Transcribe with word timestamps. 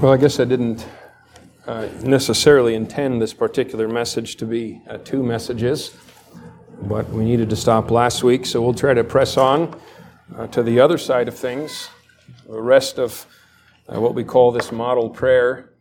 Well, 0.00 0.14
I 0.14 0.16
guess 0.16 0.40
I 0.40 0.46
didn't 0.46 0.88
uh, 1.66 1.86
necessarily 2.02 2.74
intend 2.74 3.20
this 3.20 3.34
particular 3.34 3.86
message 3.86 4.36
to 4.36 4.46
be 4.46 4.80
uh, 4.88 4.96
two 4.96 5.22
messages, 5.22 5.94
but 6.84 7.06
we 7.10 7.22
needed 7.22 7.50
to 7.50 7.56
stop 7.56 7.90
last 7.90 8.24
week, 8.24 8.46
so 8.46 8.62
we'll 8.62 8.72
try 8.72 8.94
to 8.94 9.04
press 9.04 9.36
on 9.36 9.78
uh, 10.34 10.46
to 10.46 10.62
the 10.62 10.80
other 10.80 10.96
side 10.96 11.28
of 11.28 11.36
things, 11.36 11.90
the 12.48 12.62
rest 12.62 12.98
of 12.98 13.26
uh, 13.94 14.00
what 14.00 14.14
we 14.14 14.24
call 14.24 14.52
this 14.52 14.72
model 14.72 15.10
prayer. 15.10 15.74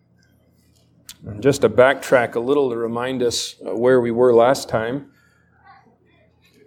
And 1.25 1.41
just 1.41 1.61
to 1.61 1.69
backtrack 1.69 2.35
a 2.35 2.41
little 2.41 2.69
to 2.71 2.75
remind 2.75 3.23
us 3.23 3.55
uh, 3.65 3.73
where 3.73 4.01
we 4.01 4.11
were 4.11 4.33
last 4.33 4.67
time. 4.67 5.11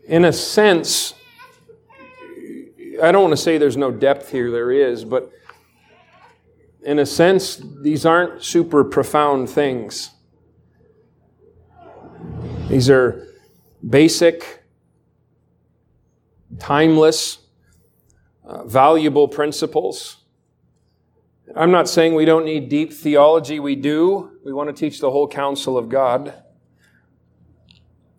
In 0.06 0.24
a 0.24 0.32
sense, 0.32 1.12
I 3.02 3.12
don't 3.12 3.22
want 3.22 3.32
to 3.32 3.42
say 3.42 3.58
there's 3.58 3.76
no 3.76 3.90
depth 3.90 4.30
here, 4.30 4.50
there 4.50 4.70
is, 4.72 5.04
but 5.04 5.30
in 6.84 6.98
a 6.98 7.06
sense, 7.06 7.60
these 7.80 8.04
aren't 8.04 8.42
super 8.42 8.84
profound 8.84 9.48
things. 9.48 10.10
These 12.68 12.90
are 12.90 13.28
basic, 13.88 14.64
timeless, 16.58 17.38
uh, 18.44 18.64
valuable 18.64 19.28
principles. 19.28 20.16
I'm 21.54 21.70
not 21.70 21.88
saying 21.88 22.14
we 22.14 22.24
don't 22.24 22.44
need 22.44 22.68
deep 22.68 22.92
theology. 22.92 23.60
We 23.60 23.76
do. 23.76 24.38
We 24.44 24.52
want 24.52 24.68
to 24.68 24.72
teach 24.72 25.00
the 25.00 25.10
whole 25.10 25.28
counsel 25.28 25.76
of 25.76 25.88
God. 25.88 26.34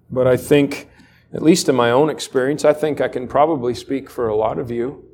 But 0.09 0.27
I 0.27 0.37
think, 0.37 0.89
at 1.33 1.41
least 1.41 1.67
in 1.67 1.75
my 1.75 1.89
own 1.89 2.09
experience, 2.09 2.63
I 2.63 2.73
think 2.73 3.01
I 3.01 3.07
can 3.07 3.27
probably 3.27 3.73
speak 3.73 4.09
for 4.09 4.27
a 4.27 4.35
lot 4.35 4.59
of 4.59 4.69
you 4.69 5.12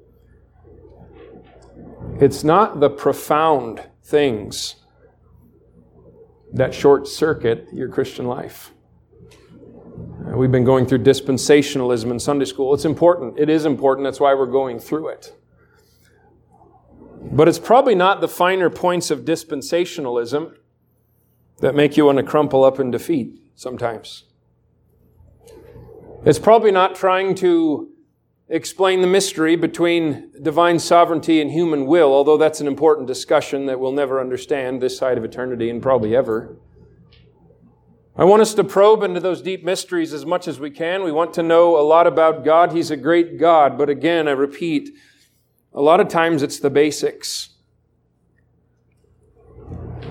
it's 2.20 2.44
not 2.44 2.80
the 2.80 2.90
profound 2.90 3.82
things 4.04 4.76
that 6.52 6.73
short 6.73 7.08
circuit 7.08 7.68
your 7.72 7.88
Christian 7.88 8.25
life. 8.25 8.72
Uh, 10.28 10.38
we've 10.38 10.52
been 10.52 10.66
going 10.66 10.86
through 10.86 11.00
dispensationalism 11.00 12.12
in 12.12 12.20
Sunday 12.20 12.45
school. 12.45 12.73
It's 12.73 12.86
important. 12.86 13.40
It 13.40 13.50
is 13.50 13.66
important. 13.66 14.06
That's 14.06 14.20
why 14.20 14.34
we're 14.34 14.47
going 14.47 14.80
through 14.80 15.09
it. 15.09 15.34
But 17.31 17.47
it's 17.47 17.59
probably 17.59 17.95
not 17.95 18.22
the 18.22 18.28
finer 18.28 18.70
points 18.70 19.12
of 19.12 19.22
dispensationalism 19.22 20.56
that 21.59 21.75
make 21.75 21.97
you 21.97 22.06
want 22.06 22.17
to 22.17 22.23
crumple 22.23 22.64
up 22.64 22.80
in 22.80 22.92
defeat 22.92 23.40
sometimes. 23.56 24.23
It's 26.25 26.40
probably 26.40 26.72
not 26.72 26.95
trying 26.95 27.36
to 27.36 27.90
explain 28.50 29.02
the 29.02 29.08
mystery 29.08 29.55
between 29.55 30.31
divine 30.42 30.80
sovereignty 30.80 31.39
and 31.39 31.52
human 31.52 31.86
will, 31.86 32.11
although 32.11 32.38
that's 32.38 32.59
an 32.59 32.67
important 32.67 33.08
discussion 33.08 33.67
that 33.67 33.80
we'll 33.80 33.91
never 33.91 34.19
understand 34.19 34.81
this 34.81 34.97
side 34.97 35.17
of 35.17 35.23
eternity 35.23 35.69
and 35.69 35.81
probably 35.81 36.16
ever. 36.16 36.58
I 38.17 38.25
want 38.25 38.41
us 38.41 38.53
to 38.56 38.64
probe 38.64 39.03
into 39.03 39.19
those 39.19 39.41
deep 39.41 39.64
mysteries 39.64 40.14
as 40.14 40.25
much 40.25 40.47
as 40.47 40.59
we 40.59 40.72
can. 40.72 41.03
We 41.03 41.11
want 41.11 41.33
to 41.36 41.44
know 41.44 41.80
a 41.80 41.86
lot 41.86 42.08
about 42.08 42.44
God. 42.44 42.73
He's 42.73 42.91
a 42.91 42.97
great 42.97 43.38
God, 43.39 43.78
but 43.78 43.89
again, 43.89 44.28
I 44.28 44.31
repeat, 44.31 44.89
a 45.72 45.81
lot 45.81 46.02
of 46.02 46.09
times 46.09 46.44
it's 46.44 46.59
the 46.59 46.72
basics. 46.72 47.50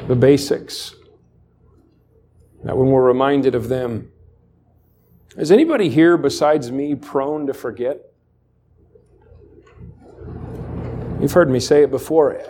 The 0.06 0.14
basics. 0.14 0.94
That 2.64 2.76
when 2.76 2.88
we're 2.88 3.04
reminded 3.04 3.54
of 3.54 3.68
them. 3.68 4.10
Is 5.36 5.52
anybody 5.52 5.90
here 5.90 6.16
besides 6.16 6.72
me 6.72 6.94
prone 6.94 7.46
to 7.46 7.52
forget? 7.52 8.07
You've 11.20 11.32
heard 11.32 11.50
me 11.50 11.58
say 11.58 11.82
it 11.82 11.90
before. 11.90 12.40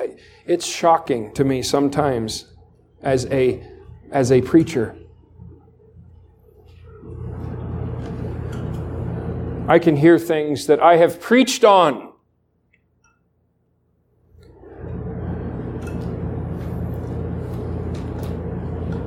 It's 0.47 0.67
shocking 0.67 1.33
to 1.35 1.45
me 1.45 1.63
sometimes 1.63 2.53
as 3.03 3.25
a, 3.27 3.67
as 4.11 4.31
a 4.31 4.43
preacher. 4.43 4.95
I 9.67 9.79
can 9.79 9.97
hear 9.97 10.19
things 10.19 10.67
that 10.67 10.81
I 10.81 10.97
have 10.97 11.19
preached 11.19 11.65
on. 11.65 12.13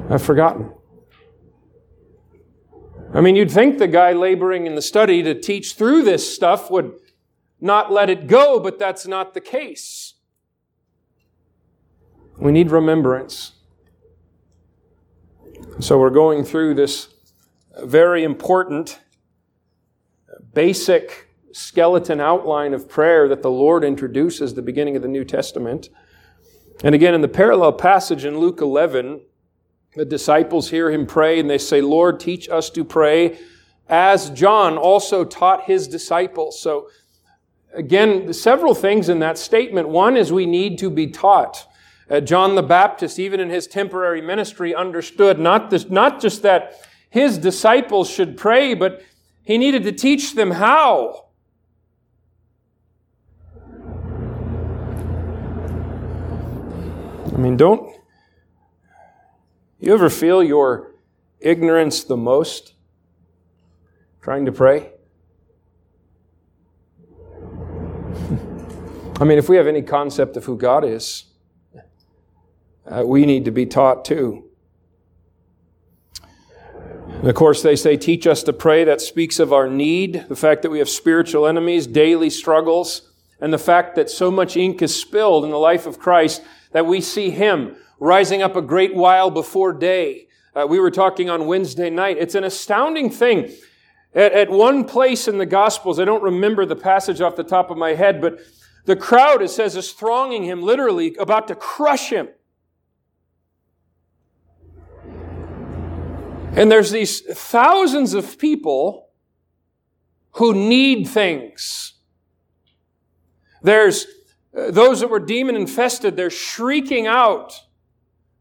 I've 0.09 0.23
forgotten. 0.23 0.71
I 3.13 3.21
mean, 3.21 3.35
you'd 3.35 3.51
think 3.51 3.77
the 3.77 3.87
guy 3.87 4.13
laboring 4.13 4.65
in 4.65 4.75
the 4.75 4.81
study 4.81 5.21
to 5.23 5.39
teach 5.39 5.73
through 5.75 6.03
this 6.03 6.33
stuff 6.33 6.71
would 6.71 6.93
not 7.61 7.91
let 7.91 8.09
it 8.09 8.27
go, 8.27 8.59
but 8.59 8.79
that's 8.79 9.07
not 9.07 9.33
the 9.33 9.41
case. 9.41 10.15
We 12.37 12.51
need 12.51 12.71
remembrance. 12.71 13.53
So 15.79 15.99
we're 15.99 16.09
going 16.09 16.43
through 16.43 16.73
this 16.73 17.09
very 17.83 18.23
important, 18.23 18.99
basic 20.53 21.29
skeleton 21.51 22.19
outline 22.19 22.73
of 22.73 22.89
prayer 22.89 23.27
that 23.27 23.43
the 23.43 23.51
Lord 23.51 23.83
introduces 23.83 24.53
the 24.53 24.61
beginning 24.61 24.95
of 24.95 25.01
the 25.01 25.07
New 25.07 25.23
Testament. 25.23 25.89
And 26.83 26.95
again, 26.95 27.13
in 27.13 27.21
the 27.21 27.27
parallel 27.27 27.73
passage 27.73 28.25
in 28.25 28.39
Luke 28.39 28.59
11, 28.59 29.21
the 29.95 30.05
disciples 30.05 30.69
hear 30.69 30.89
him 30.89 31.05
pray 31.05 31.39
and 31.39 31.49
they 31.49 31.57
say, 31.57 31.81
Lord, 31.81 32.19
teach 32.19 32.49
us 32.49 32.69
to 32.71 32.83
pray 32.83 33.37
as 33.87 34.29
John 34.31 34.77
also 34.77 35.25
taught 35.25 35.65
his 35.65 35.87
disciples. 35.87 36.59
So 36.59 36.89
Again, 37.73 38.33
several 38.33 38.75
things 38.75 39.07
in 39.07 39.19
that 39.19 39.37
statement. 39.37 39.87
One 39.89 40.17
is 40.17 40.31
we 40.31 40.45
need 40.45 40.77
to 40.79 40.89
be 40.89 41.07
taught. 41.07 41.67
Uh, 42.09 42.19
John 42.19 42.55
the 42.55 42.63
Baptist, 42.63 43.17
even 43.19 43.39
in 43.39 43.49
his 43.49 43.67
temporary 43.67 44.21
ministry, 44.21 44.75
understood 44.75 45.39
not, 45.39 45.69
this, 45.69 45.89
not 45.89 46.19
just 46.19 46.41
that 46.41 46.85
his 47.09 47.37
disciples 47.37 48.09
should 48.09 48.35
pray, 48.37 48.73
but 48.73 49.01
he 49.43 49.57
needed 49.57 49.83
to 49.83 49.93
teach 49.93 50.35
them 50.35 50.51
how. 50.51 51.27
I 57.33 57.37
mean, 57.37 57.55
don't 57.55 57.95
you 59.79 59.93
ever 59.93 60.09
feel 60.09 60.43
your 60.43 60.91
ignorance 61.39 62.03
the 62.03 62.17
most 62.17 62.73
trying 64.21 64.45
to 64.45 64.51
pray? 64.51 64.91
I 69.21 69.23
mean, 69.23 69.37
if 69.37 69.47
we 69.47 69.57
have 69.57 69.67
any 69.67 69.83
concept 69.83 70.35
of 70.35 70.45
who 70.45 70.57
God 70.57 70.83
is, 70.83 71.25
uh, 72.87 73.03
we 73.05 73.27
need 73.27 73.45
to 73.45 73.51
be 73.51 73.67
taught 73.67 74.03
too. 74.03 74.49
And 77.07 77.27
of 77.29 77.35
course, 77.35 77.61
they 77.61 77.75
say, 77.75 77.97
teach 77.97 78.25
us 78.25 78.41
to 78.41 78.51
pray. 78.51 78.83
That 78.83 78.99
speaks 78.99 79.37
of 79.37 79.53
our 79.53 79.69
need, 79.69 80.25
the 80.27 80.35
fact 80.35 80.63
that 80.63 80.71
we 80.71 80.79
have 80.79 80.89
spiritual 80.89 81.45
enemies, 81.45 81.85
daily 81.85 82.31
struggles, 82.31 83.11
and 83.39 83.53
the 83.53 83.59
fact 83.59 83.93
that 83.93 84.09
so 84.09 84.31
much 84.31 84.57
ink 84.57 84.81
is 84.81 84.99
spilled 84.99 85.45
in 85.45 85.51
the 85.51 85.59
life 85.59 85.85
of 85.85 85.99
Christ 85.99 86.41
that 86.71 86.87
we 86.87 86.99
see 86.99 87.29
Him 87.29 87.75
rising 87.99 88.41
up 88.41 88.55
a 88.55 88.61
great 88.61 88.95
while 88.95 89.29
before 89.29 89.71
day. 89.71 90.29
Uh, 90.55 90.65
we 90.67 90.79
were 90.79 90.89
talking 90.89 91.29
on 91.29 91.45
Wednesday 91.45 91.91
night. 91.91 92.17
It's 92.17 92.33
an 92.33 92.43
astounding 92.43 93.11
thing. 93.11 93.51
At, 94.15 94.31
at 94.31 94.49
one 94.49 94.83
place 94.83 95.27
in 95.27 95.37
the 95.37 95.45
Gospels, 95.45 95.99
I 95.99 96.05
don't 96.05 96.23
remember 96.23 96.65
the 96.65 96.75
passage 96.75 97.21
off 97.21 97.35
the 97.35 97.43
top 97.43 97.69
of 97.69 97.77
my 97.77 97.93
head, 97.93 98.19
but 98.19 98.39
the 98.85 98.95
crowd, 98.95 99.41
it 99.41 99.49
says, 99.49 99.75
is 99.75 99.91
thronging 99.91 100.43
him, 100.43 100.61
literally 100.61 101.15
about 101.19 101.47
to 101.49 101.55
crush 101.55 102.09
him. 102.09 102.29
And 106.53 106.69
there's 106.69 106.91
these 106.91 107.21
thousands 107.21 108.13
of 108.13 108.37
people 108.37 109.09
who 110.31 110.53
need 110.53 111.07
things. 111.07 111.93
There's 113.61 114.05
uh, 114.57 114.71
those 114.71 114.99
that 114.99 115.09
were 115.09 115.19
demon 115.19 115.55
infested, 115.55 116.17
they're 116.17 116.29
shrieking 116.29 117.07
out, 117.07 117.53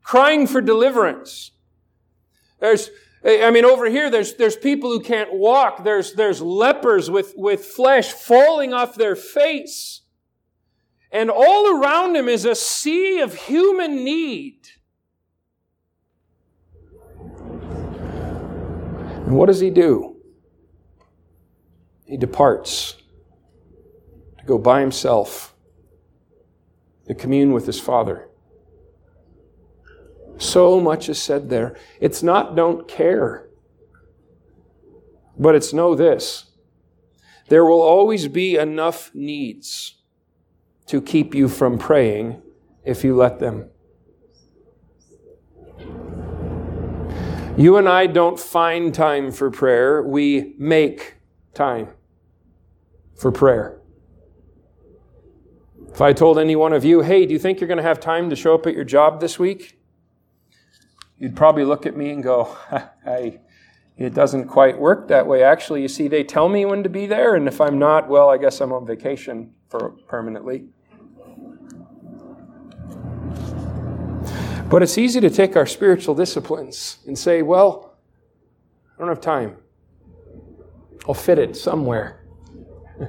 crying 0.02 0.46
for 0.46 0.60
deliverance. 0.60 1.52
There's, 2.58 2.90
I 3.24 3.50
mean, 3.50 3.64
over 3.64 3.88
here, 3.88 4.10
there's, 4.10 4.34
there's 4.34 4.56
people 4.56 4.90
who 4.90 5.00
can't 5.00 5.32
walk. 5.32 5.84
There's, 5.84 6.14
there's 6.14 6.42
lepers 6.42 7.10
with, 7.10 7.34
with 7.36 7.64
flesh 7.64 8.12
falling 8.12 8.74
off 8.74 8.96
their 8.96 9.14
face. 9.14 9.99
And 11.12 11.30
all 11.30 11.76
around 11.76 12.14
him 12.14 12.28
is 12.28 12.44
a 12.44 12.54
sea 12.54 13.20
of 13.20 13.34
human 13.34 14.04
need. 14.04 14.68
And 19.26 19.36
what 19.36 19.46
does 19.46 19.60
he 19.60 19.70
do? 19.70 20.16
He 22.04 22.16
departs 22.16 22.96
to 24.38 24.44
go 24.44 24.58
by 24.58 24.80
himself 24.80 25.54
to 27.06 27.14
commune 27.14 27.52
with 27.52 27.66
his 27.66 27.80
Father. 27.80 28.28
So 30.38 30.80
much 30.80 31.08
is 31.08 31.20
said 31.20 31.50
there. 31.50 31.76
It's 32.00 32.22
not 32.22 32.56
don't 32.56 32.88
care, 32.88 33.48
but 35.38 35.54
it's 35.54 35.72
know 35.72 35.94
this. 35.94 36.46
There 37.48 37.64
will 37.64 37.82
always 37.82 38.28
be 38.28 38.56
enough 38.56 39.10
needs 39.12 39.99
to 40.90 41.00
keep 41.00 41.36
you 41.36 41.48
from 41.48 41.78
praying 41.78 42.42
if 42.84 43.04
you 43.04 43.14
let 43.14 43.38
them. 43.38 43.70
You 47.56 47.76
and 47.76 47.88
I 47.88 48.08
don't 48.08 48.40
find 48.40 48.92
time 48.92 49.30
for 49.30 49.52
prayer, 49.52 50.02
we 50.02 50.56
make 50.58 51.18
time 51.54 51.90
for 53.14 53.30
prayer. 53.30 53.78
If 55.92 56.00
I 56.00 56.12
told 56.12 56.40
any 56.40 56.56
one 56.56 56.72
of 56.72 56.84
you, 56.84 57.02
hey, 57.02 57.24
do 57.24 57.32
you 57.32 57.38
think 57.38 57.60
you're 57.60 57.68
going 57.68 57.76
to 57.76 57.84
have 57.84 58.00
time 58.00 58.28
to 58.30 58.34
show 58.34 58.56
up 58.56 58.66
at 58.66 58.74
your 58.74 58.82
job 58.82 59.20
this 59.20 59.38
week? 59.38 59.78
You'd 61.18 61.36
probably 61.36 61.64
look 61.64 61.86
at 61.86 61.96
me 61.96 62.10
and 62.10 62.20
go, 62.20 62.56
I, 63.06 63.38
it 63.96 64.12
doesn't 64.12 64.48
quite 64.48 64.76
work 64.76 65.06
that 65.06 65.28
way. 65.28 65.44
Actually, 65.44 65.82
you 65.82 65.88
see, 65.88 66.08
they 66.08 66.24
tell 66.24 66.48
me 66.48 66.64
when 66.64 66.82
to 66.82 66.88
be 66.88 67.06
there, 67.06 67.36
and 67.36 67.46
if 67.46 67.60
I'm 67.60 67.78
not, 67.78 68.08
well, 68.08 68.28
I 68.28 68.38
guess 68.38 68.60
I'm 68.60 68.72
on 68.72 68.84
vacation 68.84 69.52
for 69.68 69.90
permanently. 70.08 70.64
But 74.70 74.82
it's 74.84 74.96
easy 74.96 75.20
to 75.20 75.30
take 75.30 75.56
our 75.56 75.66
spiritual 75.66 76.14
disciplines 76.14 76.98
and 77.04 77.18
say, 77.18 77.42
well, 77.42 77.98
I 78.94 79.00
don't 79.00 79.08
have 79.08 79.20
time. 79.20 79.56
I'll 81.08 81.14
fit 81.14 81.40
it 81.40 81.56
somewhere. 81.56 82.24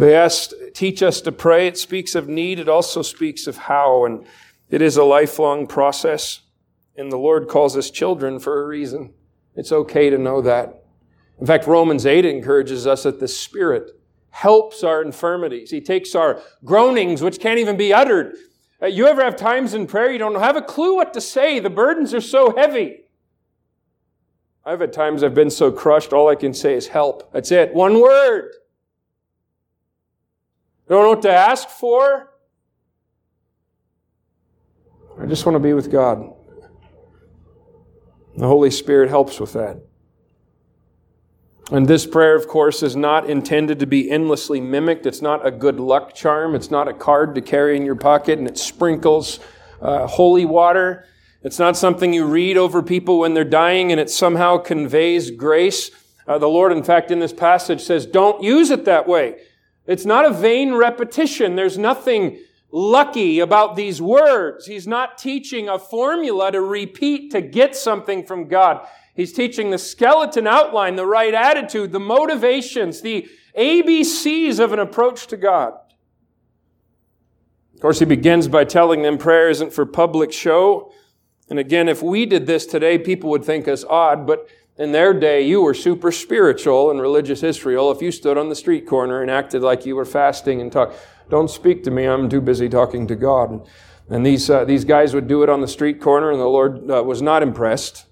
they 0.00 0.16
asked, 0.16 0.54
teach 0.74 1.04
us 1.04 1.20
to 1.20 1.30
pray. 1.30 1.68
It 1.68 1.78
speaks 1.78 2.16
of 2.16 2.28
need, 2.28 2.58
it 2.58 2.68
also 2.68 3.02
speaks 3.02 3.46
of 3.46 3.56
how, 3.56 4.04
and 4.04 4.26
it 4.70 4.82
is 4.82 4.96
a 4.96 5.04
lifelong 5.04 5.68
process. 5.68 6.40
And 6.96 7.12
the 7.12 7.18
Lord 7.18 7.46
calls 7.46 7.76
us 7.76 7.90
children 7.90 8.40
for 8.40 8.60
a 8.60 8.66
reason. 8.66 9.14
It's 9.54 9.70
okay 9.70 10.10
to 10.10 10.18
know 10.18 10.42
that. 10.42 10.82
In 11.38 11.46
fact, 11.46 11.68
Romans 11.68 12.04
8 12.04 12.24
encourages 12.24 12.88
us 12.88 13.04
that 13.04 13.20
the 13.20 13.28
Spirit 13.28 13.92
helps 14.36 14.84
our 14.84 15.00
infirmities. 15.00 15.70
He 15.70 15.80
takes 15.80 16.14
our 16.14 16.42
groanings, 16.62 17.22
which 17.22 17.40
can't 17.40 17.58
even 17.58 17.78
be 17.78 17.94
uttered. 17.94 18.36
Uh, 18.82 18.86
you 18.86 19.06
ever 19.06 19.24
have 19.24 19.34
times 19.34 19.72
in 19.72 19.86
prayer 19.86 20.12
you 20.12 20.18
don't 20.18 20.34
have 20.34 20.56
a 20.56 20.62
clue 20.62 20.96
what 20.96 21.14
to 21.14 21.22
say? 21.22 21.58
The 21.58 21.70
burdens 21.70 22.12
are 22.12 22.20
so 22.20 22.54
heavy. 22.54 23.04
I've 24.62 24.80
had 24.80 24.92
times 24.92 25.22
I've 25.22 25.34
been 25.34 25.48
so 25.50 25.72
crushed, 25.72 26.12
all 26.12 26.28
I 26.28 26.34
can 26.34 26.52
say 26.52 26.74
is 26.74 26.88
help. 26.88 27.32
That's 27.32 27.50
it. 27.50 27.72
One 27.72 27.98
word. 27.98 28.50
I 30.86 30.92
Don't 30.92 31.04
know 31.04 31.10
what 31.10 31.22
to 31.22 31.32
ask 31.32 31.70
for. 31.70 32.34
I 35.18 35.24
just 35.24 35.46
want 35.46 35.56
to 35.56 35.60
be 35.60 35.72
with 35.72 35.90
God. 35.90 36.30
The 38.36 38.46
Holy 38.46 38.70
Spirit 38.70 39.08
helps 39.08 39.40
with 39.40 39.54
that. 39.54 39.85
And 41.72 41.88
this 41.88 42.06
prayer, 42.06 42.36
of 42.36 42.46
course, 42.46 42.82
is 42.82 42.94
not 42.94 43.28
intended 43.28 43.80
to 43.80 43.86
be 43.86 44.08
endlessly 44.08 44.60
mimicked. 44.60 45.04
It's 45.04 45.22
not 45.22 45.44
a 45.44 45.50
good 45.50 45.80
luck 45.80 46.14
charm. 46.14 46.54
It's 46.54 46.70
not 46.70 46.86
a 46.86 46.94
card 46.94 47.34
to 47.34 47.40
carry 47.40 47.76
in 47.76 47.84
your 47.84 47.96
pocket 47.96 48.38
and 48.38 48.46
it 48.46 48.56
sprinkles 48.56 49.40
uh, 49.80 50.06
holy 50.06 50.44
water. 50.44 51.06
It's 51.42 51.58
not 51.58 51.76
something 51.76 52.12
you 52.12 52.24
read 52.24 52.56
over 52.56 52.82
people 52.82 53.18
when 53.18 53.34
they're 53.34 53.44
dying 53.44 53.90
and 53.90 54.00
it 54.00 54.10
somehow 54.10 54.58
conveys 54.58 55.32
grace. 55.32 55.90
Uh, 56.28 56.38
the 56.38 56.48
Lord, 56.48 56.70
in 56.70 56.84
fact, 56.84 57.10
in 57.10 57.18
this 57.18 57.32
passage 57.32 57.80
says, 57.80 58.06
don't 58.06 58.42
use 58.42 58.70
it 58.70 58.84
that 58.84 59.08
way. 59.08 59.36
It's 59.86 60.04
not 60.04 60.24
a 60.24 60.32
vain 60.32 60.74
repetition. 60.74 61.56
There's 61.56 61.78
nothing 61.78 62.38
lucky 62.72 63.38
about 63.40 63.76
these 63.76 64.02
words. 64.02 64.66
He's 64.66 64.86
not 64.86 65.18
teaching 65.18 65.68
a 65.68 65.78
formula 65.78 66.52
to 66.52 66.60
repeat 66.60 67.30
to 67.32 67.40
get 67.40 67.74
something 67.76 68.24
from 68.24 68.48
God. 68.48 68.86
He's 69.16 69.32
teaching 69.32 69.70
the 69.70 69.78
skeleton 69.78 70.46
outline, 70.46 70.96
the 70.96 71.06
right 71.06 71.32
attitude, 71.32 71.90
the 71.90 71.98
motivations, 71.98 73.00
the 73.00 73.26
ABCs 73.56 74.60
of 74.60 74.74
an 74.74 74.78
approach 74.78 75.26
to 75.28 75.38
God. 75.38 75.72
Of 77.74 77.80
course, 77.80 77.98
he 77.98 78.04
begins 78.04 78.46
by 78.46 78.64
telling 78.64 79.02
them 79.02 79.16
prayer 79.16 79.48
isn't 79.48 79.72
for 79.72 79.86
public 79.86 80.32
show. 80.32 80.92
And 81.48 81.58
again, 81.58 81.88
if 81.88 82.02
we 82.02 82.26
did 82.26 82.46
this 82.46 82.66
today, 82.66 82.98
people 82.98 83.30
would 83.30 83.44
think 83.44 83.68
us 83.68 83.84
odd, 83.84 84.26
but 84.26 84.48
in 84.78 84.92
their 84.92 85.14
day, 85.14 85.40
you 85.40 85.62
were 85.62 85.72
super 85.72 86.12
spiritual 86.12 86.90
in 86.90 86.98
religious 86.98 87.42
Israel 87.42 87.90
if 87.90 88.02
you 88.02 88.12
stood 88.12 88.36
on 88.36 88.50
the 88.50 88.54
street 88.54 88.86
corner 88.86 89.22
and 89.22 89.30
acted 89.30 89.62
like 89.62 89.86
you 89.86 89.96
were 89.96 90.04
fasting 90.04 90.60
and 90.60 90.70
talked. 90.70 90.96
Don't 91.30 91.50
speak 91.50 91.82
to 91.84 91.90
me. 91.90 92.04
I'm 92.04 92.28
too 92.28 92.42
busy 92.42 92.68
talking 92.68 93.06
to 93.06 93.16
God. 93.16 93.66
And 94.10 94.24
these, 94.24 94.50
uh, 94.50 94.64
these 94.64 94.84
guys 94.84 95.14
would 95.14 95.26
do 95.26 95.42
it 95.42 95.48
on 95.48 95.60
the 95.60 95.68
street 95.68 96.00
corner, 96.00 96.30
and 96.30 96.40
the 96.40 96.44
Lord 96.44 96.90
uh, 96.90 97.02
was 97.02 97.22
not 97.22 97.42
impressed. 97.42 98.05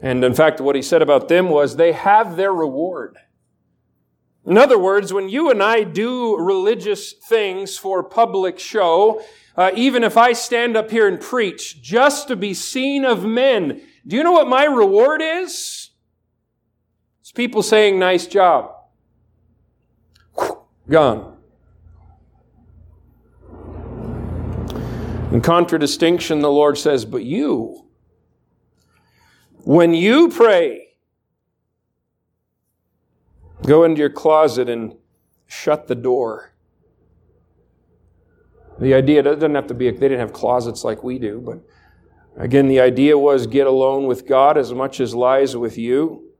And 0.00 0.22
in 0.24 0.34
fact, 0.34 0.60
what 0.60 0.76
he 0.76 0.82
said 0.82 1.02
about 1.02 1.28
them 1.28 1.48
was 1.50 1.76
they 1.76 1.92
have 1.92 2.36
their 2.36 2.52
reward. 2.52 3.16
In 4.46 4.56
other 4.56 4.78
words, 4.78 5.12
when 5.12 5.28
you 5.28 5.50
and 5.50 5.62
I 5.62 5.82
do 5.82 6.36
religious 6.38 7.12
things 7.12 7.76
for 7.76 8.02
public 8.02 8.58
show, 8.58 9.22
uh, 9.56 9.72
even 9.74 10.04
if 10.04 10.16
I 10.16 10.32
stand 10.32 10.76
up 10.76 10.90
here 10.90 11.08
and 11.08 11.20
preach 11.20 11.82
just 11.82 12.28
to 12.28 12.36
be 12.36 12.54
seen 12.54 13.04
of 13.04 13.24
men, 13.24 13.82
do 14.06 14.16
you 14.16 14.22
know 14.22 14.32
what 14.32 14.48
my 14.48 14.64
reward 14.64 15.20
is? 15.20 15.90
It's 17.20 17.32
people 17.32 17.62
saying, 17.62 17.98
nice 17.98 18.26
job. 18.26 18.70
Gone. 20.88 21.36
In 25.30 25.42
contradistinction, 25.42 26.40
the 26.40 26.50
Lord 26.50 26.78
says, 26.78 27.04
But 27.04 27.24
you, 27.24 27.87
when 29.68 29.92
you 29.92 30.30
pray, 30.30 30.94
go 33.66 33.84
into 33.84 33.98
your 33.98 34.08
closet 34.08 34.66
and 34.66 34.96
shut 35.46 35.88
the 35.88 35.94
door. 35.94 36.54
The 38.78 38.94
idea 38.94 39.22
doesn't 39.22 39.54
have 39.54 39.66
to 39.66 39.74
be, 39.74 39.90
they 39.90 40.08
didn't 40.08 40.20
have 40.20 40.32
closets 40.32 40.84
like 40.84 41.04
we 41.04 41.18
do, 41.18 41.42
but 41.44 41.60
again, 42.42 42.66
the 42.66 42.80
idea 42.80 43.18
was 43.18 43.46
get 43.46 43.66
alone 43.66 44.06
with 44.06 44.26
God 44.26 44.56
as 44.56 44.72
much 44.72 45.00
as 45.00 45.14
lies 45.14 45.54
with 45.54 45.76
you. 45.76 46.30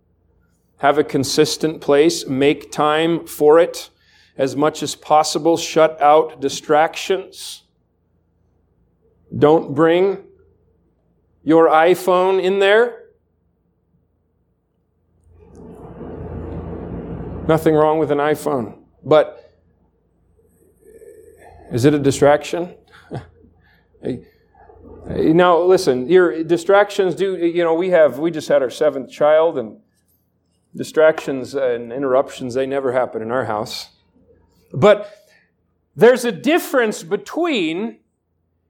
Have 0.79 0.97
a 0.97 1.05
consistent 1.05 1.83
place, 1.83 2.27
make 2.27 2.73
time 2.73 3.27
for 3.27 3.59
it 3.59 3.91
as 4.39 4.57
much 4.57 4.83
as 4.83 4.95
possible, 4.95 5.59
shut 5.59 6.01
out 6.01 6.41
distractions. 6.41 7.65
Don't 9.37 9.75
bring 9.75 10.25
your 11.45 11.69
iPhone 11.69 12.43
in 12.43 12.59
there. 12.59 12.98
Nothing 17.49 17.75
wrong 17.75 17.99
with 17.99 18.11
an 18.11 18.19
iPhone. 18.19 18.79
But 19.03 19.55
is 21.73 21.87
it 21.87 21.95
a 21.95 21.99
distraction? 21.99 22.75
now, 25.03 25.59
listen, 25.63 26.11
your 26.11 26.45
distractions 26.45 27.15
do, 27.15 27.39
you 27.39 27.65
know, 27.65 27.73
we 27.73 27.89
have, 27.89 28.19
we 28.19 28.31
just 28.31 28.49
had 28.49 28.63
our 28.63 28.69
seventh 28.69 29.11
child, 29.11 29.57
and 29.57 29.81
distractions 30.77 31.55
and 31.55 31.91
interruptions, 31.91 32.53
they 32.53 32.67
never 32.67 32.93
happen 32.93 33.23
in 33.23 33.31
our 33.31 33.47
house. 33.47 33.97
But 34.73 35.11
there's 35.97 36.27
a 36.27 36.33
difference 36.33 37.03
between 37.03 38.01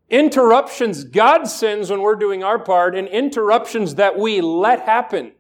interruptions 0.09 1.03
God 1.03 1.49
sends 1.49 1.91
when 1.91 2.01
we're 2.01 2.15
doing 2.15 2.45
our 2.45 2.61
part 2.61 2.95
and 2.95 3.09
interruptions 3.09 3.97
that 3.97 4.17
we 4.17 4.41
let 4.41 4.83
happen. 4.83 5.33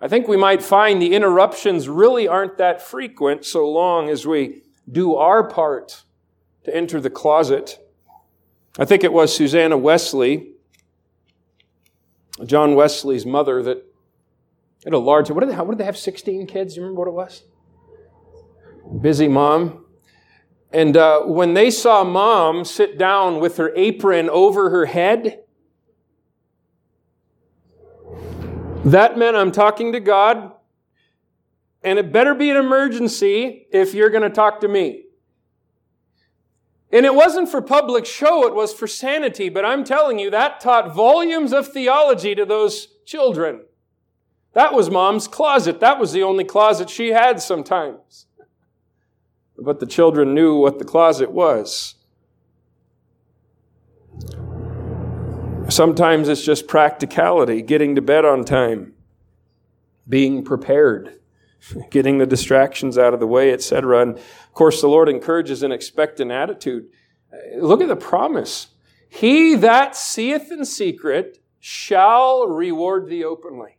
I 0.00 0.06
think 0.06 0.28
we 0.28 0.36
might 0.36 0.62
find 0.62 1.02
the 1.02 1.14
interruptions 1.14 1.88
really 1.88 2.28
aren't 2.28 2.56
that 2.58 2.80
frequent 2.80 3.44
so 3.44 3.68
long 3.68 4.08
as 4.08 4.26
we 4.26 4.62
do 4.90 5.16
our 5.16 5.48
part 5.48 6.04
to 6.64 6.74
enter 6.74 7.00
the 7.00 7.10
closet. 7.10 7.78
I 8.78 8.84
think 8.84 9.02
it 9.02 9.12
was 9.12 9.34
Susanna 9.34 9.76
Wesley, 9.76 10.52
John 12.46 12.76
Wesley's 12.76 13.26
mother, 13.26 13.60
that 13.64 13.84
had 14.84 14.92
a 14.92 14.98
large, 14.98 15.30
what 15.30 15.40
did 15.40 15.50
they, 15.50 15.56
what 15.56 15.70
did 15.70 15.78
they 15.78 15.84
have, 15.84 15.96
16 15.96 16.46
kids? 16.46 16.76
You 16.76 16.82
remember 16.82 17.00
what 17.00 17.08
it 17.08 17.14
was? 17.14 17.42
Busy 19.00 19.26
mom. 19.26 19.84
And 20.72 20.96
uh, 20.96 21.22
when 21.22 21.54
they 21.54 21.70
saw 21.70 22.04
mom 22.04 22.64
sit 22.64 22.98
down 22.98 23.40
with 23.40 23.56
her 23.56 23.74
apron 23.74 24.30
over 24.30 24.70
her 24.70 24.86
head, 24.86 25.40
that 28.92 29.18
meant 29.18 29.36
I'm 29.36 29.52
talking 29.52 29.92
to 29.92 30.00
God, 30.00 30.52
and 31.82 31.98
it 31.98 32.12
better 32.12 32.34
be 32.34 32.50
an 32.50 32.56
emergency 32.56 33.66
if 33.72 33.94
you're 33.94 34.10
going 34.10 34.22
to 34.22 34.30
talk 34.30 34.60
to 34.60 34.68
me. 34.68 35.04
And 36.90 37.04
it 37.04 37.14
wasn't 37.14 37.50
for 37.50 37.60
public 37.60 38.06
show, 38.06 38.46
it 38.46 38.54
was 38.54 38.72
for 38.72 38.86
sanity, 38.86 39.48
but 39.48 39.64
I'm 39.64 39.84
telling 39.84 40.18
you, 40.18 40.30
that 40.30 40.60
taught 40.60 40.94
volumes 40.94 41.52
of 41.52 41.68
theology 41.68 42.34
to 42.34 42.46
those 42.46 42.88
children. 43.04 43.62
That 44.54 44.72
was 44.72 44.90
mom's 44.90 45.28
closet. 45.28 45.80
That 45.80 45.98
was 45.98 46.12
the 46.12 46.22
only 46.22 46.44
closet 46.44 46.88
she 46.88 47.08
had 47.08 47.40
sometimes 47.40 48.26
but 49.58 49.80
the 49.80 49.86
children 49.86 50.34
knew 50.34 50.56
what 50.56 50.78
the 50.78 50.84
closet 50.84 51.30
was. 51.32 51.96
Sometimes 55.68 56.28
it's 56.28 56.44
just 56.44 56.66
practicality, 56.66 57.60
getting 57.62 57.94
to 57.94 58.02
bed 58.02 58.24
on 58.24 58.44
time, 58.44 58.94
being 60.08 60.44
prepared, 60.44 61.20
getting 61.90 62.18
the 62.18 62.26
distractions 62.26 62.96
out 62.96 63.12
of 63.12 63.20
the 63.20 63.26
way, 63.26 63.52
etc. 63.52 64.00
And 64.02 64.16
of 64.16 64.54
course, 64.54 64.80
the 64.80 64.88
Lord 64.88 65.08
encourages 65.08 65.62
an 65.62 65.72
expectant 65.72 66.30
attitude. 66.30 66.88
Uh, 67.32 67.58
look 67.58 67.82
at 67.82 67.88
the 67.88 67.96
promise. 67.96 68.68
He 69.10 69.54
that 69.56 69.94
seeth 69.94 70.50
in 70.50 70.64
secret 70.64 71.38
shall 71.60 72.48
reward 72.48 73.08
thee 73.08 73.24
openly. 73.24 73.76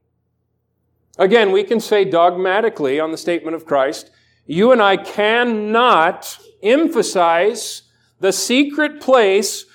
Again, 1.18 1.52
we 1.52 1.64
can 1.64 1.80
say 1.80 2.06
dogmatically 2.06 3.00
on 3.00 3.12
the 3.12 3.18
statement 3.18 3.56
of 3.56 3.66
Christ, 3.66 4.12
you 4.46 4.72
and 4.72 4.82
I 4.82 4.98
cannot 4.98 6.40
emphasize 6.64 7.84
the 8.20 8.32
secret 8.32 9.02
place 9.02 9.66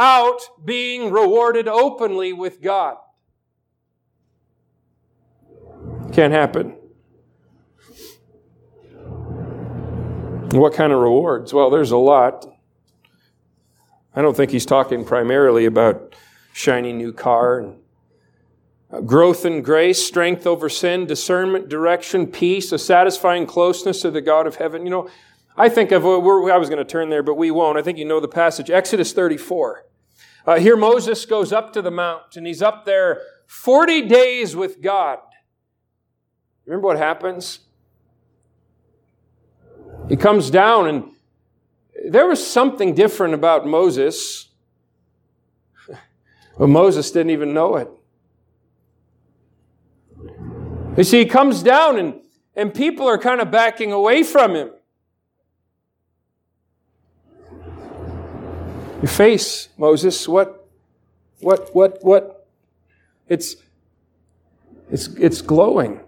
without 0.00 0.40
being 0.64 1.10
rewarded 1.10 1.68
openly 1.68 2.32
with 2.32 2.62
God. 2.62 2.96
Can't 6.10 6.32
happen. 6.32 6.74
What 10.52 10.72
kind 10.72 10.94
of 10.94 11.00
rewards? 11.00 11.52
Well, 11.52 11.68
there's 11.68 11.90
a 11.90 11.98
lot. 11.98 12.46
I 14.14 14.22
don't 14.22 14.34
think 14.34 14.50
he's 14.50 14.64
talking 14.64 15.04
primarily 15.04 15.66
about 15.66 16.16
shiny 16.54 16.94
new 16.94 17.12
car 17.12 17.58
and 17.58 17.76
uh, 18.90 19.02
growth 19.02 19.44
in 19.44 19.60
grace, 19.60 20.02
strength 20.02 20.46
over 20.46 20.70
sin, 20.70 21.04
discernment, 21.04 21.68
direction, 21.68 22.26
peace, 22.26 22.72
a 22.72 22.78
satisfying 22.78 23.44
closeness 23.44 24.00
to 24.00 24.10
the 24.10 24.22
God 24.22 24.46
of 24.46 24.56
heaven. 24.56 24.84
You 24.84 24.90
know, 24.90 25.10
I 25.58 25.68
think 25.68 25.92
of, 25.92 26.06
I 26.06 26.16
was 26.56 26.70
going 26.70 26.78
to 26.78 26.90
turn 26.90 27.10
there, 27.10 27.22
but 27.22 27.34
we 27.34 27.50
won't. 27.50 27.76
I 27.76 27.82
think 27.82 27.98
you 27.98 28.06
know 28.06 28.18
the 28.18 28.28
passage. 28.28 28.70
Exodus 28.70 29.12
34. 29.12 29.84
Uh, 30.50 30.58
here 30.58 30.76
Moses 30.76 31.24
goes 31.26 31.52
up 31.52 31.72
to 31.74 31.80
the 31.80 31.92
mount 31.92 32.34
and 32.34 32.44
he's 32.44 32.60
up 32.60 32.84
there 32.84 33.22
40 33.46 34.08
days 34.08 34.56
with 34.56 34.82
God. 34.82 35.20
Remember 36.66 36.88
what 36.88 36.98
happens? 36.98 37.60
He 40.08 40.16
comes 40.16 40.50
down 40.50 40.88
and 40.88 41.04
there 42.08 42.26
was 42.26 42.44
something 42.44 42.96
different 42.96 43.34
about 43.34 43.64
Moses. 43.64 44.48
But 46.58 46.66
Moses 46.66 47.12
didn't 47.12 47.30
even 47.30 47.54
know 47.54 47.76
it. 47.76 47.88
You 50.96 51.04
see, 51.04 51.20
he 51.20 51.26
comes 51.26 51.62
down 51.62 51.96
and, 51.96 52.22
and 52.56 52.74
people 52.74 53.06
are 53.06 53.18
kind 53.18 53.40
of 53.40 53.52
backing 53.52 53.92
away 53.92 54.24
from 54.24 54.56
him. 54.56 54.70
Your 59.02 59.08
face, 59.08 59.70
Moses, 59.78 60.28
what, 60.28 60.68
what, 61.40 61.74
what, 61.74 61.98
what? 62.02 62.46
It's, 63.28 63.56
it's, 64.90 65.06
it's 65.14 65.40
glowing. 65.40 66.00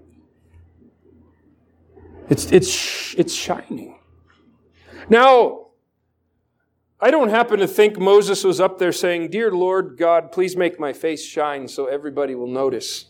It's, 2.28 2.52
it's, 2.52 3.14
it's 3.14 3.32
shining. 3.32 3.98
Now, 5.08 5.68
I 7.00 7.10
don't 7.10 7.30
happen 7.30 7.60
to 7.60 7.66
think 7.66 7.98
Moses 7.98 8.44
was 8.44 8.60
up 8.60 8.78
there 8.78 8.92
saying, 8.92 9.30
Dear 9.30 9.50
Lord 9.50 9.96
God, 9.96 10.30
please 10.30 10.54
make 10.54 10.78
my 10.78 10.92
face 10.92 11.24
shine 11.24 11.68
so 11.68 11.86
everybody 11.86 12.34
will 12.34 12.46
notice. 12.46 13.06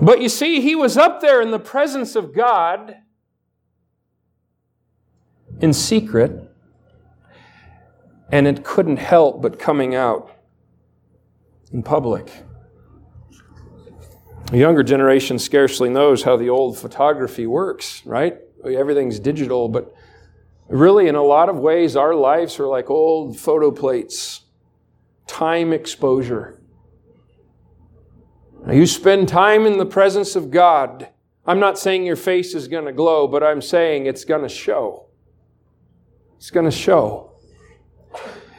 But 0.00 0.22
you 0.22 0.28
see, 0.28 0.60
he 0.60 0.76
was 0.76 0.96
up 0.96 1.20
there 1.20 1.42
in 1.42 1.50
the 1.50 1.58
presence 1.58 2.14
of 2.14 2.32
God 2.32 2.98
in 5.60 5.72
secret, 5.72 6.50
and 8.30 8.46
it 8.46 8.64
couldn't 8.64 8.98
help 8.98 9.42
but 9.42 9.58
coming 9.58 9.94
out 9.94 10.30
in 11.72 11.82
public. 11.82 12.30
The 14.50 14.58
younger 14.58 14.82
generation 14.82 15.38
scarcely 15.38 15.90
knows 15.90 16.22
how 16.22 16.36
the 16.36 16.48
old 16.48 16.78
photography 16.78 17.46
works, 17.46 18.02
right? 18.06 18.38
Everything's 18.64 19.18
digital, 19.18 19.68
but 19.68 19.94
really, 20.68 21.08
in 21.08 21.14
a 21.14 21.22
lot 21.22 21.48
of 21.48 21.58
ways, 21.58 21.96
our 21.96 22.14
lives 22.14 22.58
are 22.58 22.66
like 22.66 22.88
old 22.88 23.38
photo 23.38 23.70
plates, 23.70 24.42
time 25.26 25.72
exposure. 25.72 26.60
Now, 28.64 28.72
you 28.72 28.86
spend 28.86 29.28
time 29.28 29.66
in 29.66 29.78
the 29.78 29.86
presence 29.86 30.34
of 30.34 30.50
God. 30.50 31.08
I'm 31.46 31.60
not 31.60 31.78
saying 31.78 32.06
your 32.06 32.16
face 32.16 32.54
is 32.54 32.68
going 32.68 32.86
to 32.86 32.92
glow, 32.92 33.28
but 33.28 33.42
I'm 33.42 33.62
saying 33.62 34.06
it's 34.06 34.24
going 34.24 34.42
to 34.42 34.48
show. 34.48 35.07
It's 36.38 36.50
going 36.50 36.64
to 36.64 36.76
show. 36.76 37.32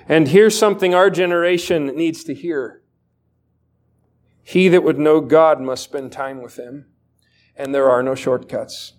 And 0.08 0.28
here's 0.28 0.58
something 0.58 0.94
our 0.94 1.10
generation 1.10 1.88
needs 1.96 2.24
to 2.26 2.34
hear. 2.34 2.82
He 4.44 4.68
that 4.68 4.84
would 4.84 5.00
know 5.00 5.22
God 5.22 5.62
must 5.62 5.84
spend 5.84 6.12
time 6.12 6.42
with 6.42 6.58
Him, 6.58 6.88
and 7.56 7.74
there 7.74 7.90
are 7.90 8.04
no 8.04 8.16
shortcuts. 8.16 8.94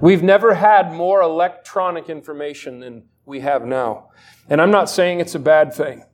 We've 0.00 0.22
never 0.22 0.54
had 0.54 0.92
more 0.92 1.20
electronic 1.20 2.08
information 2.08 2.80
than 2.80 3.04
we 3.24 3.40
have 3.40 3.64
now. 3.64 4.10
And 4.48 4.62
I'm 4.62 4.70
not 4.70 4.88
saying 4.88 5.20
it's 5.20 5.34
a 5.34 5.40
bad 5.40 5.74
thing. 5.74 6.04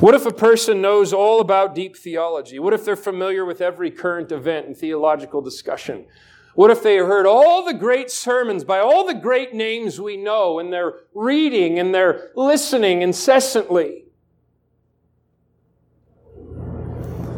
What 0.00 0.14
if 0.14 0.26
a 0.26 0.32
person 0.32 0.82
knows 0.82 1.12
all 1.12 1.40
about 1.40 1.74
deep 1.74 1.96
theology? 1.96 2.58
What 2.58 2.74
if 2.74 2.84
they're 2.84 2.96
familiar 2.96 3.44
with 3.44 3.60
every 3.60 3.90
current 3.90 4.30
event 4.30 4.66
and 4.66 4.76
theological 4.76 5.40
discussion? 5.40 6.06
What 6.54 6.70
if 6.70 6.82
they 6.82 6.98
heard 6.98 7.26
all 7.26 7.64
the 7.64 7.74
great 7.74 8.10
sermons 8.10 8.62
by 8.62 8.78
all 8.78 9.06
the 9.06 9.14
great 9.14 9.54
names 9.54 10.00
we 10.00 10.16
know 10.16 10.60
and 10.60 10.72
they're 10.72 11.00
reading 11.12 11.78
and 11.78 11.92
they're 11.92 12.30
listening 12.36 13.02
incessantly? 13.02 14.04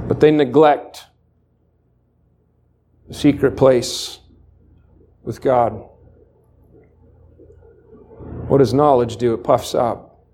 But 0.06 0.20
they 0.20 0.30
neglect 0.30 1.06
the 3.08 3.14
secret 3.14 3.56
place 3.56 4.20
with 5.22 5.40
God. 5.40 5.82
What 8.48 8.58
does 8.58 8.74
knowledge 8.74 9.16
do? 9.16 9.34
It 9.34 9.42
puffs 9.42 9.74
up. 9.74 10.24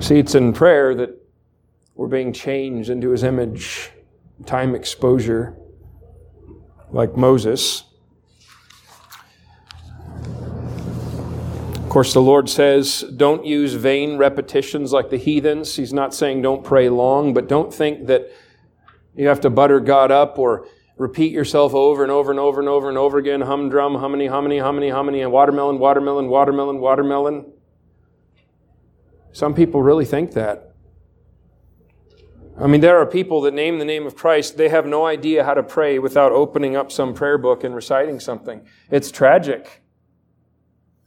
See, 0.00 0.18
it's 0.18 0.34
in 0.34 0.52
prayer 0.52 0.94
that 0.94 1.10
we're 1.94 2.08
being 2.08 2.32
changed 2.32 2.88
into 2.88 3.10
His 3.10 3.22
image, 3.22 3.90
time 4.46 4.74
exposure, 4.74 5.56
like 6.90 7.16
Moses. 7.16 7.84
Of 11.74 11.88
course, 11.88 12.12
the 12.12 12.22
Lord 12.22 12.48
says, 12.48 13.04
don't 13.16 13.44
use 13.44 13.74
vain 13.74 14.16
repetitions 14.16 14.92
like 14.92 15.10
the 15.10 15.16
heathens. 15.16 15.74
He's 15.74 15.92
not 15.92 16.14
saying 16.14 16.42
don't 16.42 16.64
pray 16.64 16.88
long, 16.88 17.34
but 17.34 17.48
don't 17.48 17.74
think 17.74 18.06
that 18.06 18.30
you 19.16 19.26
have 19.26 19.40
to 19.40 19.50
butter 19.50 19.80
God 19.80 20.12
up 20.12 20.38
or 20.38 20.68
repeat 20.96 21.32
yourself 21.32 21.74
over 21.74 22.02
and 22.02 22.12
over 22.12 22.30
and 22.30 22.38
over 22.38 22.60
and 22.60 22.68
over 22.68 22.88
and 22.88 22.96
over 22.98 23.18
again 23.18 23.40
humdrum, 23.40 23.94
humany, 23.94 24.28
humany, 24.28 24.60
humany, 24.60 24.92
humany, 24.92 25.22
and 25.22 25.32
watermelon, 25.32 25.78
watermelon, 25.78 26.28
watermelon, 26.28 26.78
watermelon. 26.78 27.52
Some 29.32 29.54
people 29.54 29.82
really 29.82 30.04
think 30.04 30.32
that. 30.34 30.69
I 32.60 32.66
mean, 32.66 32.82
there 32.82 32.98
are 32.98 33.06
people 33.06 33.40
that 33.42 33.54
name 33.54 33.78
the 33.78 33.86
name 33.86 34.06
of 34.06 34.14
Christ, 34.14 34.58
they 34.58 34.68
have 34.68 34.84
no 34.84 35.06
idea 35.06 35.44
how 35.44 35.54
to 35.54 35.62
pray 35.62 35.98
without 35.98 36.32
opening 36.32 36.76
up 36.76 36.92
some 36.92 37.14
prayer 37.14 37.38
book 37.38 37.64
and 37.64 37.74
reciting 37.74 38.20
something. 38.20 38.66
It's 38.90 39.10
tragic. 39.10 39.82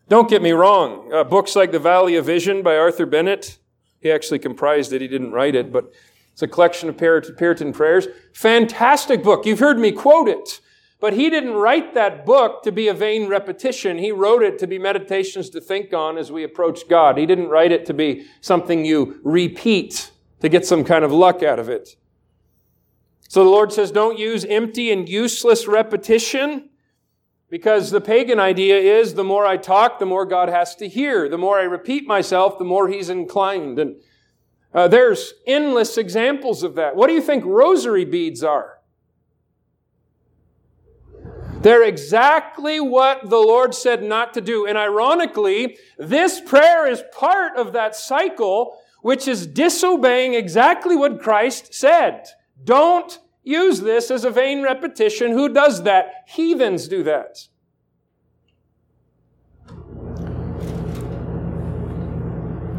Don't 0.10 0.28
get 0.28 0.42
me 0.42 0.52
wrong. 0.52 1.14
Uh, 1.14 1.24
books 1.24 1.56
like 1.56 1.72
The 1.72 1.80
Valley 1.80 2.16
of 2.16 2.26
Vision 2.26 2.64
by 2.64 2.76
Arthur 2.76 3.06
Bennett, 3.06 3.60
he 4.00 4.12
actually 4.12 4.40
comprised 4.40 4.94
it, 4.94 5.02
he 5.02 5.08
didn't 5.08 5.32
write 5.32 5.54
it, 5.54 5.72
but 5.72 5.94
it's 6.32 6.42
a 6.42 6.48
collection 6.48 6.90
of 6.90 6.98
Puritan 6.98 7.72
prayers. 7.72 8.08
Fantastic 8.34 9.22
book. 9.22 9.46
You've 9.46 9.60
heard 9.60 9.78
me 9.78 9.92
quote 9.92 10.28
it. 10.28 10.60
But 11.00 11.14
he 11.14 11.30
didn't 11.30 11.54
write 11.54 11.94
that 11.96 12.26
book 12.26 12.64
to 12.64 12.72
be 12.72 12.88
a 12.88 12.94
vain 12.94 13.28
repetition. 13.28 13.98
He 13.98 14.12
wrote 14.12 14.42
it 14.42 14.58
to 14.60 14.68
be 14.68 14.80
meditations 14.80 15.50
to 15.52 15.60
think 15.60 15.94
on 15.94 16.18
as 16.18 16.32
we 16.32 16.46
approach 16.46 16.88
God. 16.88 17.18
He 17.18 17.26
didn't 17.26 17.50
write 17.50 17.74
it 17.74 17.86
to 17.88 17.94
be 17.94 18.26
something 18.40 18.86
you 18.86 19.20
repeat 19.22 20.13
to 20.44 20.50
get 20.50 20.66
some 20.66 20.84
kind 20.84 21.06
of 21.06 21.12
luck 21.12 21.42
out 21.42 21.58
of 21.58 21.70
it. 21.70 21.96
So 23.30 23.46
the 23.46 23.50
Lord 23.50 23.72
says, 23.72 23.92
don't 23.92 24.20
use 24.20 24.44
empty 24.44 24.92
and 24.92 25.08
useless 25.08 25.68
repetition 25.68 26.70
because 27.50 27.92
the 27.92 28.02
pagan 28.02 28.42
idea 28.42 28.78
is 28.78 29.14
the 29.14 29.24
more 29.24 29.46
I 29.46 29.56
talk, 29.56 30.00
the 30.00 30.06
more 30.06 30.26
God 30.26 30.50
has 30.50 30.76
to 30.76 30.88
hear. 30.90 31.30
The 31.30 31.38
more 31.38 31.60
I 31.60 31.64
repeat 31.64 32.06
myself, 32.06 32.58
the 32.58 32.66
more 32.66 32.90
He's 32.90 33.10
inclined. 33.10 33.80
And 33.80 33.96
uh, 34.74 34.90
there's 34.90 35.34
endless 35.48 35.98
examples 35.98 36.62
of 36.62 36.76
that. 36.76 36.98
What 36.98 37.08
do 37.08 37.14
you 37.14 37.22
think 37.22 37.46
rosary 37.46 38.04
beads 38.04 38.44
are? 38.44 38.80
They're 41.62 41.88
exactly 41.88 42.82
what 42.82 43.30
the 43.30 43.38
Lord 43.38 43.74
said 43.74 44.04
not 44.04 44.34
to 44.34 44.42
do. 44.42 44.68
And 44.68 44.78
ironically, 44.78 45.78
this 45.98 46.42
prayer 46.42 46.86
is 46.86 47.02
part 47.14 47.56
of 47.56 47.72
that 47.72 47.96
cycle 47.96 48.78
which 49.04 49.28
is 49.28 49.46
disobeying 49.46 50.34
exactly 50.34 50.96
what 50.96 51.22
Christ 51.22 51.74
said. 51.74 52.26
Don't 52.64 53.20
use 53.44 53.82
this 53.82 54.10
as 54.10 54.24
a 54.24 54.32
vain 54.32 54.64
repetition. 54.64 55.34
Who 55.34 55.50
does 55.50 55.84
that? 55.84 56.24
Heathens 56.26 56.88
do 56.88 57.04
that. 57.04 57.38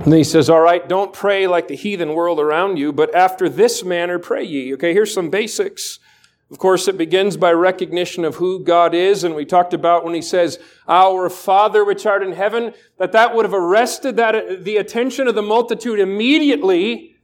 And 0.05 0.15
he 0.15 0.25
says, 0.25 0.49
All 0.49 0.61
right, 0.61 0.87
don't 0.89 1.13
pray 1.13 1.47
like 1.47 1.69
the 1.69 1.77
heathen 1.77 2.15
world 2.15 2.41
around 2.41 2.79
you, 2.79 2.91
but 2.91 3.15
after 3.15 3.49
this 3.49 3.85
manner 3.85 4.19
pray 4.19 4.45
ye. 4.45 4.73
Okay, 4.75 4.95
here's 4.95 5.13
some 5.13 5.29
basics. 5.29 5.99
Of 6.55 6.61
course, 6.61 6.87
it 6.87 6.97
begins 6.97 7.37
by 7.37 7.53
recognition 7.53 8.25
of 8.25 8.37
who 8.37 8.63
God 8.63 8.95
is, 8.95 9.25
and 9.25 9.35
we 9.35 9.45
talked 9.45 9.75
about 9.75 10.05
when 10.05 10.15
he 10.15 10.23
says, 10.23 10.61
Our 10.87 11.29
Father 11.29 11.85
which 11.85 12.07
art 12.07 12.23
in 12.23 12.31
heaven, 12.31 12.75
that 12.97 13.11
that 13.11 13.35
would 13.35 13.45
have 13.45 13.53
arrested 13.53 14.15
that, 14.19 14.63
the 14.63 14.77
attention 14.77 15.27
of 15.27 15.35
the 15.35 15.43
multitude 15.43 15.99
immediately. 15.99 17.17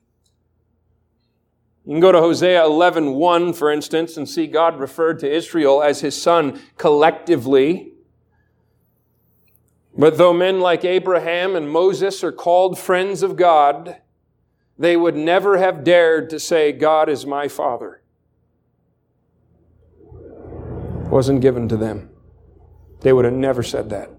You 1.85 1.93
can 1.93 2.01
go 2.01 2.11
to 2.11 2.19
Hosea 2.19 2.65
11, 2.65 3.13
1, 3.13 3.53
for 3.53 3.71
instance, 3.71 4.17
and 4.17 4.29
see 4.29 4.49
God 4.49 4.81
referred 4.81 5.21
to 5.21 5.33
Israel 5.33 5.81
as 5.81 6.01
his 6.01 6.21
son 6.21 6.61
collectively. 6.77 7.93
But 9.97 10.19
though 10.19 10.33
men 10.33 10.59
like 10.59 10.85
Abraham 10.85 11.55
and 11.55 11.71
Moses 11.71 12.25
are 12.25 12.33
called 12.33 12.81
friends 12.81 13.23
of 13.23 13.37
God, 13.37 13.99
they 14.77 14.97
would 14.97 15.15
never 15.15 15.57
have 15.59 15.85
dared 15.85 16.31
to 16.31 16.41
say, 16.41 16.73
God 16.73 17.09
is 17.09 17.25
my 17.25 17.47
Father 17.47 18.00
wasn't 21.11 21.41
given 21.41 21.69
to 21.69 21.77
them. 21.77 22.09
They 23.01 23.13
would 23.13 23.25
have 23.25 23.35
never 23.35 23.63
said 23.63 23.91
that. 23.91 24.11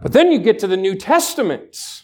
But 0.00 0.12
then 0.12 0.32
you 0.32 0.38
get 0.38 0.58
to 0.60 0.66
the 0.66 0.76
New 0.76 0.94
Testament. 0.94 2.02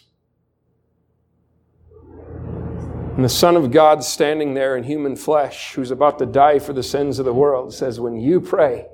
And 3.15 3.23
the 3.23 3.29
Son 3.29 3.55
of 3.55 3.71
God 3.71 4.03
standing 4.03 4.53
there 4.53 4.77
in 4.77 4.85
human 4.85 5.15
flesh, 5.15 5.73
who's 5.73 5.91
about 5.91 6.19
to 6.19 6.25
die 6.25 6.59
for 6.59 6.71
the 6.71 6.83
sins 6.83 7.19
of 7.19 7.25
the 7.25 7.33
world, 7.33 7.73
says, 7.73 7.99
When 7.99 8.15
you 8.15 8.39
pray, 8.39 8.87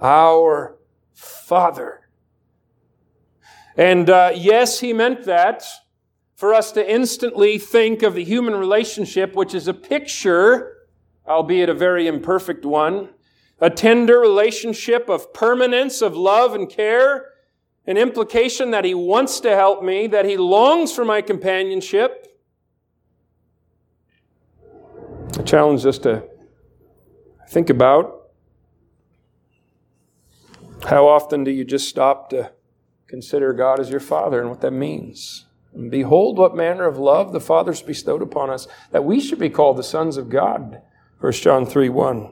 Our 0.00 0.76
Father. 1.12 2.00
And 3.76 4.10
uh, 4.10 4.32
yes, 4.34 4.80
he 4.80 4.92
meant 4.92 5.24
that 5.24 5.64
for 6.34 6.52
us 6.52 6.72
to 6.72 6.92
instantly 6.92 7.58
think 7.58 8.02
of 8.02 8.14
the 8.14 8.24
human 8.24 8.54
relationship, 8.54 9.34
which 9.34 9.54
is 9.54 9.68
a 9.68 9.74
picture 9.74 10.74
albeit 11.26 11.68
a 11.68 11.74
very 11.74 12.06
imperfect 12.06 12.64
one, 12.64 13.10
a 13.64 13.70
tender 13.70 14.20
relationship 14.20 15.08
of 15.08 15.32
permanence, 15.32 16.02
of 16.02 16.14
love 16.14 16.54
and 16.54 16.68
care, 16.68 17.30
an 17.86 17.96
implication 17.96 18.72
that 18.72 18.84
He 18.84 18.92
wants 18.92 19.40
to 19.40 19.56
help 19.56 19.82
me, 19.82 20.06
that 20.06 20.26
He 20.26 20.36
longs 20.36 20.92
for 20.92 21.02
my 21.02 21.22
companionship. 21.22 22.26
I 25.38 25.42
challenge 25.44 25.86
us 25.86 25.96
to 26.00 26.24
think 27.48 27.70
about 27.70 28.32
how 30.86 31.08
often 31.08 31.42
do 31.42 31.50
you 31.50 31.64
just 31.64 31.88
stop 31.88 32.28
to 32.30 32.52
consider 33.06 33.54
God 33.54 33.80
as 33.80 33.88
your 33.88 33.98
Father 33.98 34.42
and 34.42 34.50
what 34.50 34.60
that 34.60 34.72
means? 34.72 35.46
And 35.72 35.90
behold, 35.90 36.36
what 36.36 36.54
manner 36.54 36.86
of 36.86 36.98
love 36.98 37.32
the 37.32 37.40
Father's 37.40 37.80
bestowed 37.80 38.20
upon 38.20 38.50
us, 38.50 38.68
that 38.90 39.06
we 39.06 39.20
should 39.20 39.38
be 39.38 39.48
called 39.48 39.78
the 39.78 39.82
sons 39.82 40.18
of 40.18 40.28
God. 40.28 40.82
1 41.20 41.32
John 41.32 41.64
3 41.64 41.88
1. 41.88 42.30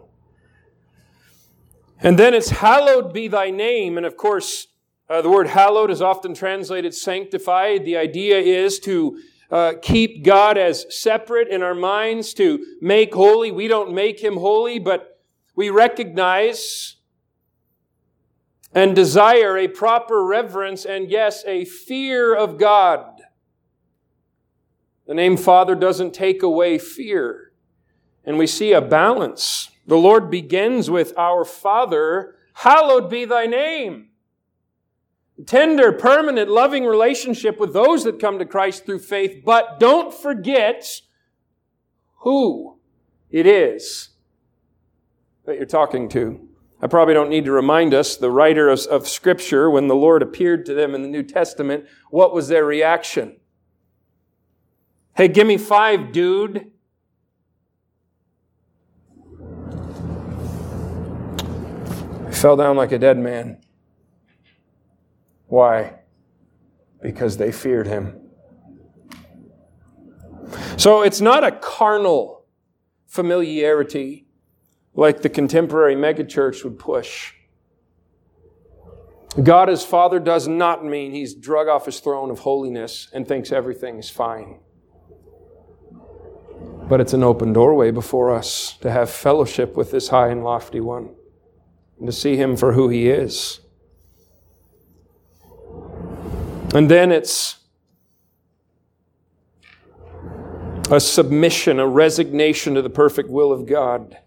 And 2.02 2.18
then 2.18 2.35
it's 2.35 2.50
hallowed 2.50 3.12
be 3.12 3.28
thy 3.28 3.50
name. 3.50 3.97
And 3.97 4.04
of 4.04 4.16
course, 4.16 4.66
uh, 5.09 5.23
the 5.23 5.30
word 5.30 5.47
hallowed 5.47 5.90
is 5.90 6.02
often 6.02 6.35
translated 6.35 6.94
sanctified. 6.94 7.85
The 7.85 7.97
idea 7.97 8.38
is 8.38 8.80
to 8.80 9.21
uh, 9.50 9.75
keep 9.80 10.25
God 10.25 10.59
as 10.59 10.87
separate 10.88 11.49
in 11.49 11.62
our 11.62 11.75
minds, 11.75 12.35
to 12.35 12.64
make 12.80 13.14
holy. 13.14 13.52
We 13.52 13.68
don't 13.68 13.94
make 13.94 14.21
him 14.21 14.37
holy, 14.37 14.78
but 14.78 15.21
we 15.54 15.71
recognize 15.71 16.97
and 18.75 18.97
desire 18.97 19.59
a 19.59 19.68
proper 19.68 20.25
reverence 20.25 20.87
and, 20.87 21.11
yes, 21.11 21.44
a 21.47 21.66
fear 21.66 22.35
of 22.35 22.59
God. 22.59 23.21
The 25.06 25.14
name 25.14 25.37
Father 25.37 25.75
doesn't 25.75 26.14
take 26.14 26.42
away 26.42 26.78
fear. 26.78 27.52
And 28.25 28.38
we 28.38 28.47
see 28.47 28.73
a 28.73 28.80
balance. 28.80 29.72
The 29.87 29.97
Lord 29.97 30.30
begins 30.30 30.91
with 30.91 31.17
our 31.17 31.45
Father, 31.45 32.37
hallowed 32.54 33.11
be 33.11 33.25
thy 33.25 33.47
name. 33.47 34.09
Tender, 35.47 35.93
permanent, 35.93 36.50
loving 36.50 36.85
relationship 36.85 37.59
with 37.59 37.73
those 37.73 38.04
that 38.04 38.21
come 38.21 38.39
to 38.39 38.45
Christ 38.45 38.87
through 38.87 39.00
faith, 39.00 39.43
but 39.45 39.80
don't 39.80 40.15
forget 40.15 41.00
who 42.19 42.78
it 43.30 43.47
is 43.47 44.11
that 45.45 45.56
you're 45.56 45.67
talking 45.67 46.09
to. 46.11 46.49
I 46.80 46.89
probably 46.89 47.15
don't 47.15 47.30
need 47.30 47.45
to 47.45 47.52
remind 47.52 47.95
us, 47.95 48.17
the 48.17 48.30
writer 48.30 48.69
of, 48.69 48.80
of, 48.87 49.06
Scripture, 49.06 49.71
when 49.71 49.87
the 49.87 49.95
Lord 49.95 50.21
appeared 50.21 50.67
to 50.67 50.75
them 50.75 50.97
in 50.97 51.02
the 51.02 51.09
New 51.09 51.23
Testament, 51.23 51.87
what 52.11 52.35
was 52.35 52.49
their 52.49 52.65
reaction? 52.65 53.37
Hey, 55.15 55.28
give 55.28 55.47
me 55.47 55.59
five, 55.59 56.11
dude. 56.11 56.72
Fell 62.43 62.57
down 62.57 62.76
like 62.76 62.91
a 62.91 62.99
dead 62.99 63.17
man. 63.17 63.57
Why? 65.47 66.00
Because 67.00 67.37
they 67.37 67.52
feared 67.52 67.87
him. 67.87 68.21
So 70.76 71.02
it's 71.02 71.21
not 71.21 71.45
a 71.45 71.52
carnal 71.52 72.45
familiarity 73.07 74.26
like 74.93 75.23
the 75.23 75.28
contemporary 75.28 75.95
megachurch 75.95 76.65
would 76.65 76.81
push. 76.81 77.33
God 79.41 79.71
as 79.71 79.85
Father 79.85 80.19
does 80.19 80.49
not 80.49 80.85
mean 80.85 81.13
he's 81.13 81.35
drug 81.35 81.69
off 81.69 81.87
his 81.87 82.00
throne 82.00 82.28
of 82.28 82.41
holiness 82.41 83.09
and 83.15 83.26
thinks 83.26 83.52
everything 83.52 83.99
is 83.99 84.11
fine. 84.11 84.59
But 86.89 87.00
it's 87.00 87.13
an 87.13 87.23
open 87.23 87.52
doorway 87.52 87.93
before 87.93 88.35
us 88.35 88.76
to 88.78 88.91
have 88.91 89.09
fellowship 89.11 89.76
with 89.76 89.93
this 89.93 90.09
high 90.09 90.28
and 90.28 90.43
lofty 90.43 90.81
one 90.81 91.15
and 92.02 92.08
to 92.08 92.12
see 92.12 92.36
Him 92.36 92.56
for 92.56 92.73
who 92.73 92.88
He 92.88 93.08
is. 93.08 93.60
And 96.75 96.91
then 96.91 97.12
it's 97.12 97.58
a 100.91 100.99
submission, 100.99 101.78
a 101.78 101.86
resignation 101.86 102.75
to 102.75 102.82
the 102.82 102.91
perfect 102.91 103.28
will 103.28 103.52
of 103.52 103.67
God, 103.67 104.19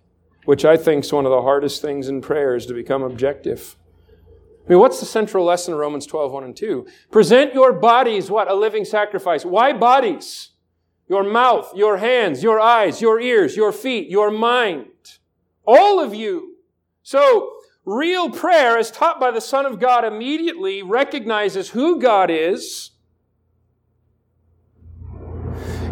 which 0.45 0.63
I 0.63 0.77
think 0.77 1.03
is 1.03 1.11
one 1.11 1.25
of 1.25 1.31
the 1.31 1.41
hardest 1.41 1.81
things 1.81 2.07
in 2.07 2.21
prayer 2.21 2.55
is 2.55 2.65
to 2.67 2.73
become 2.73 3.03
objective. 3.03 3.75
I 4.65 4.69
mean, 4.69 4.79
what's 4.79 5.01
the 5.01 5.05
central 5.05 5.43
lesson 5.43 5.73
of 5.73 5.81
Romans 5.81 6.05
12, 6.05 6.31
1 6.31 6.43
and 6.45 6.55
2? 6.55 6.87
Present 7.11 7.53
your 7.53 7.73
bodies, 7.73 8.31
what? 8.31 8.49
A 8.49 8.55
living 8.55 8.85
sacrifice. 8.85 9.43
Why 9.43 9.73
bodies? 9.73 10.51
Your 11.09 11.25
mouth, 11.25 11.73
your 11.75 11.97
hands, 11.97 12.41
your 12.41 12.57
eyes, 12.57 13.01
your 13.01 13.19
ears, 13.19 13.57
your 13.57 13.73
feet, 13.73 14.09
your 14.09 14.31
mind. 14.31 14.87
All 15.67 15.99
of 15.99 16.15
you. 16.15 16.53
So, 17.03 17.54
Real 17.85 18.31
prayer, 18.31 18.77
as 18.77 18.89
taught 18.89 19.19
by 19.19 19.29
the 19.29 19.41
Son 19.41 19.65
of 19.65 19.79
God, 19.79 20.03
immediately 20.03 20.81
recognizes 20.81 21.69
who 21.69 21.99
God 22.01 22.31
is 22.31 22.91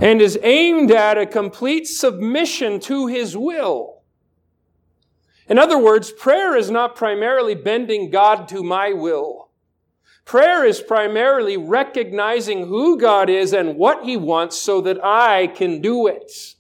and 0.02 0.20
is 0.20 0.40
aimed 0.42 0.92
at 0.92 1.20
a 1.20 1.26
complete 1.26 1.88
submission 1.88 2.80
to 2.82 3.06
His 3.06 3.38
will. 3.38 4.02
In 5.48 5.60
other 5.60 5.78
words, 5.78 6.12
prayer 6.12 6.58
is 6.58 6.72
not 6.72 6.96
primarily 6.96 7.54
bending 7.54 8.10
God 8.10 8.48
to 8.48 8.64
my 8.64 8.92
will. 8.92 9.52
Prayer 10.26 10.66
is 10.66 10.82
primarily 10.82 11.58
recognizing 11.58 12.68
who 12.68 12.98
God 12.98 13.30
is 13.30 13.54
and 13.54 13.76
what 13.76 14.04
He 14.04 14.18
wants 14.18 14.58
so 14.58 14.82
that 14.82 15.04
I 15.04 15.48
can 15.48 15.80
do 15.80 16.08
it. 16.08 16.53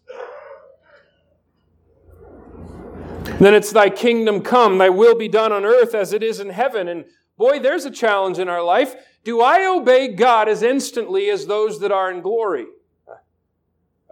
Then 3.39 3.53
it's 3.53 3.71
thy 3.71 3.89
kingdom 3.89 4.41
come, 4.41 4.77
thy 4.77 4.89
will 4.89 5.15
be 5.15 5.27
done 5.27 5.51
on 5.51 5.65
earth 5.65 5.95
as 5.95 6.13
it 6.13 6.23
is 6.23 6.39
in 6.39 6.49
heaven. 6.49 6.87
And 6.87 7.05
boy, 7.37 7.59
there's 7.59 7.85
a 7.85 7.91
challenge 7.91 8.39
in 8.39 8.47
our 8.47 8.63
life. 8.63 8.95
Do 9.23 9.41
I 9.41 9.65
obey 9.65 10.09
God 10.09 10.47
as 10.47 10.61
instantly 10.61 11.29
as 11.29 11.45
those 11.45 11.79
that 11.79 11.91
are 11.91 12.11
in 12.11 12.21
glory? 12.21 12.67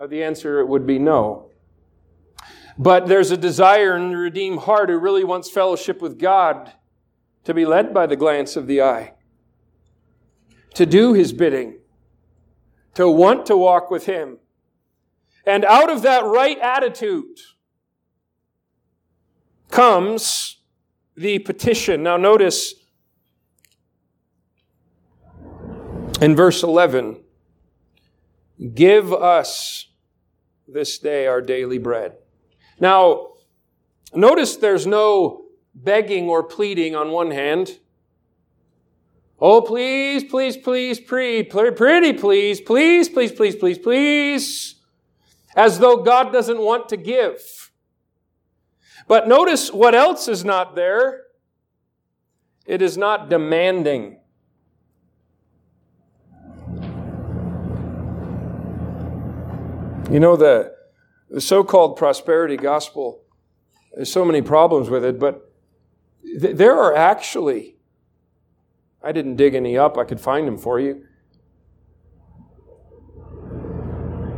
Uh, 0.02 0.08
the 0.08 0.24
answer 0.24 0.66
would 0.66 0.88
be 0.88 0.98
no. 0.98 1.52
But 2.78 3.08
there's 3.08 3.32
a 3.32 3.38
desire 3.38 3.96
in 3.96 4.12
the 4.12 4.18
redeemed 4.18 4.60
heart 4.60 4.90
who 4.90 4.98
really 4.98 5.24
wants 5.24 5.52
fellowship 5.52 6.02
with 6.02 6.18
God 6.18 6.74
to 7.44 7.54
be 7.54 7.66
led 7.66 7.94
by 7.94 8.08
the 8.08 8.16
glance 8.16 8.56
of 8.56 8.68
the 8.68 8.82
eye, 8.82 9.14
to 10.74 10.86
do 10.86 11.14
his 11.14 11.34
bidding, 11.34 11.80
to 12.96 13.10
want 13.10 13.46
to 13.48 13.58
walk 13.58 13.92
with 13.92 14.06
him. 14.06 14.38
And 15.46 15.66
out 15.66 15.90
of 15.90 16.02
that 16.04 16.24
right 16.24 16.58
attitude, 16.60 17.38
comes 19.72 20.58
the 21.16 21.40
petition. 21.40 22.04
Now, 22.04 22.18
notice 22.18 22.76
in 26.22 26.36
verse 26.36 26.62
11 26.64 27.22
give 28.76 29.12
us 29.12 29.88
this 30.68 31.00
day 31.00 31.28
our 31.28 31.42
daily 31.42 31.78
bread. 31.78 32.14
Now, 32.80 33.34
notice 34.14 34.56
there's 34.56 34.86
no 34.86 35.46
begging 35.74 36.30
or 36.30 36.44
pleading 36.44 36.96
on 36.96 37.12
one 37.12 37.32
hand. 37.32 37.80
Oh, 39.40 39.62
please, 39.62 40.24
please, 40.24 40.56
please, 40.56 41.00
pretty, 41.00 41.44
pretty, 41.44 42.14
please, 42.14 42.62
please, 42.62 43.10
please, 43.10 43.32
please, 43.32 43.56
please, 43.56 43.78
please. 43.80 44.76
As 45.56 45.80
though 45.80 45.98
God 45.98 46.32
doesn't 46.32 46.60
want 46.60 46.90
to 46.90 46.98
give. 46.98 47.61
But 49.08 49.28
notice 49.28 49.72
what 49.72 49.96
else 49.96 50.28
is 50.28 50.46
not 50.46 50.76
there. 50.76 51.24
It 52.66 52.82
is 52.82 52.98
not 52.98 53.30
demanding. 53.30 54.20
You 60.12 60.20
know, 60.20 60.36
the, 60.36 60.74
the 61.30 61.42
so 61.42 61.64
called 61.64 61.96
prosperity 61.96 62.58
gospel, 62.58 63.24
there's 63.96 64.12
so 64.12 64.26
many 64.26 64.42
problems 64.42 64.90
with 64.90 65.06
it, 65.06 65.20
but 65.20 65.54
th- 66.24 66.56
there 66.56 66.78
are 66.78 66.96
actually, 66.96 67.78
I 69.02 69.14
didn't 69.14 69.38
dig 69.38 69.56
any 69.56 69.78
up, 69.78 69.98
I 69.98 70.04
could 70.04 70.20
find 70.20 70.48
them 70.48 70.58
for 70.58 70.80
you. 70.80 71.06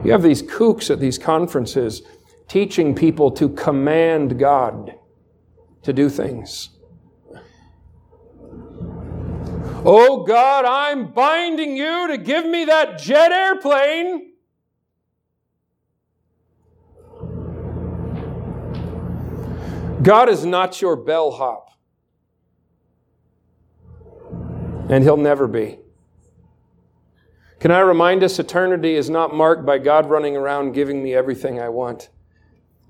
You 0.04 0.12
have 0.12 0.22
these 0.22 0.44
kooks 0.44 0.92
at 0.92 1.00
these 1.00 1.18
conferences 1.18 2.04
teaching 2.54 2.94
people 2.94 3.32
to 3.32 3.50
command 3.50 4.38
God 4.38 4.94
to 5.82 5.92
do 5.92 6.08
things. 6.08 6.70
Oh 9.84 10.24
God, 10.24 10.64
I'm 10.64 11.14
binding 11.14 11.76
you 11.76 12.10
to 12.10 12.18
give 12.20 12.46
me 12.46 12.66
that 12.66 13.00
jet 13.00 13.32
airplane. 13.32 14.34
God 20.04 20.30
is 20.30 20.46
not 20.46 20.80
your 20.80 20.96
bellhop. 20.96 21.72
And 24.90 25.04
He'll 25.04 25.18
never 25.18 25.48
be. 25.48 25.80
Can 27.60 27.72
I 27.72 27.80
remind 27.80 28.22
us, 28.22 28.38
eternity 28.38 28.94
is 28.94 29.10
not 29.10 29.34
marked 29.34 29.66
by 29.66 29.80
God 29.80 30.08
running 30.08 30.38
around 30.38 30.74
giving 30.74 31.02
me 31.02 31.16
everything 31.16 31.60
I 31.60 31.70
want. 31.70 32.12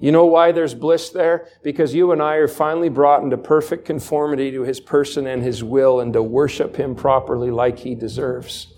You 0.04 0.12
know 0.12 0.26
why 0.26 0.52
there's 0.52 0.74
bliss 0.74 1.12
there? 1.12 1.48
Because 1.64 1.94
you 1.94 2.12
and 2.12 2.22
I 2.22 2.36
are 2.36 2.50
finally 2.50 2.90
brought 2.90 3.24
into 3.24 3.38
perfect 3.38 3.86
conformity 3.86 4.52
to 4.52 4.64
His 4.64 4.82
person 4.82 5.28
and 5.28 5.42
His 5.42 5.64
will 5.64 6.02
and 6.02 6.12
to 6.12 6.22
worship 6.22 6.76
Him 6.76 6.94
properly 6.94 7.50
like 7.50 7.80
He 7.80 7.96
deserves. 7.96 8.74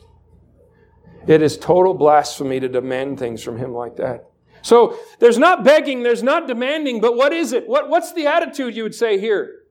It 1.25 1.41
is 1.41 1.57
total 1.57 1.95
blasphemy 1.95 2.59
to 2.59 2.69
demand 2.69 3.17
things 3.17 3.41
from 3.41 3.57
Him 3.57 3.73
like 3.73 3.95
that. 3.95 4.29
So 4.61 4.99
there's 5.17 5.39
not 5.39 5.63
begging, 5.63 6.03
there's 6.03 6.21
not 6.21 6.47
demanding, 6.47 7.01
but 7.01 7.15
what 7.15 7.33
is 7.33 7.53
it? 7.53 7.67
What, 7.67 7.89
what's 7.89 8.13
the 8.13 8.27
attitude 8.27 8.75
you 8.75 8.83
would 8.83 8.93
say 8.93 9.19
here? 9.19 9.63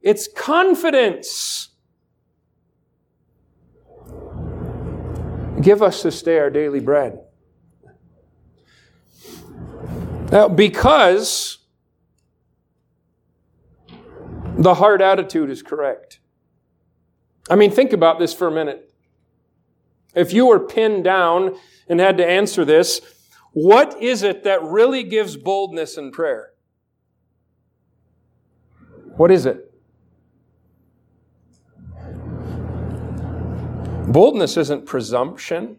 It's 0.00 0.26
confidence. 0.34 1.68
Give 5.60 5.82
us 5.82 6.02
this 6.02 6.22
day 6.22 6.38
our 6.38 6.48
daily 6.48 6.80
bread. 6.80 7.18
Now, 10.32 10.48
because 10.48 11.58
the 14.56 14.74
heart 14.74 15.02
attitude 15.02 15.50
is 15.50 15.62
correct. 15.62 16.20
I 17.50 17.56
mean, 17.56 17.70
think 17.70 17.92
about 17.92 18.18
this 18.18 18.32
for 18.32 18.48
a 18.48 18.50
minute. 18.50 18.94
If 20.14 20.32
you 20.32 20.46
were 20.46 20.58
pinned 20.58 21.04
down 21.04 21.56
and 21.86 22.00
had 22.00 22.16
to 22.16 22.26
answer 22.26 22.64
this, 22.64 23.02
what 23.52 24.00
is 24.02 24.22
it 24.22 24.44
that 24.44 24.62
really 24.62 25.02
gives 25.02 25.36
boldness 25.36 25.98
in 25.98 26.10
prayer? 26.12 26.52
What 29.16 29.30
is 29.30 29.44
it? 29.44 29.68
Boldness 34.08 34.56
isn't 34.56 34.86
presumption, 34.86 35.76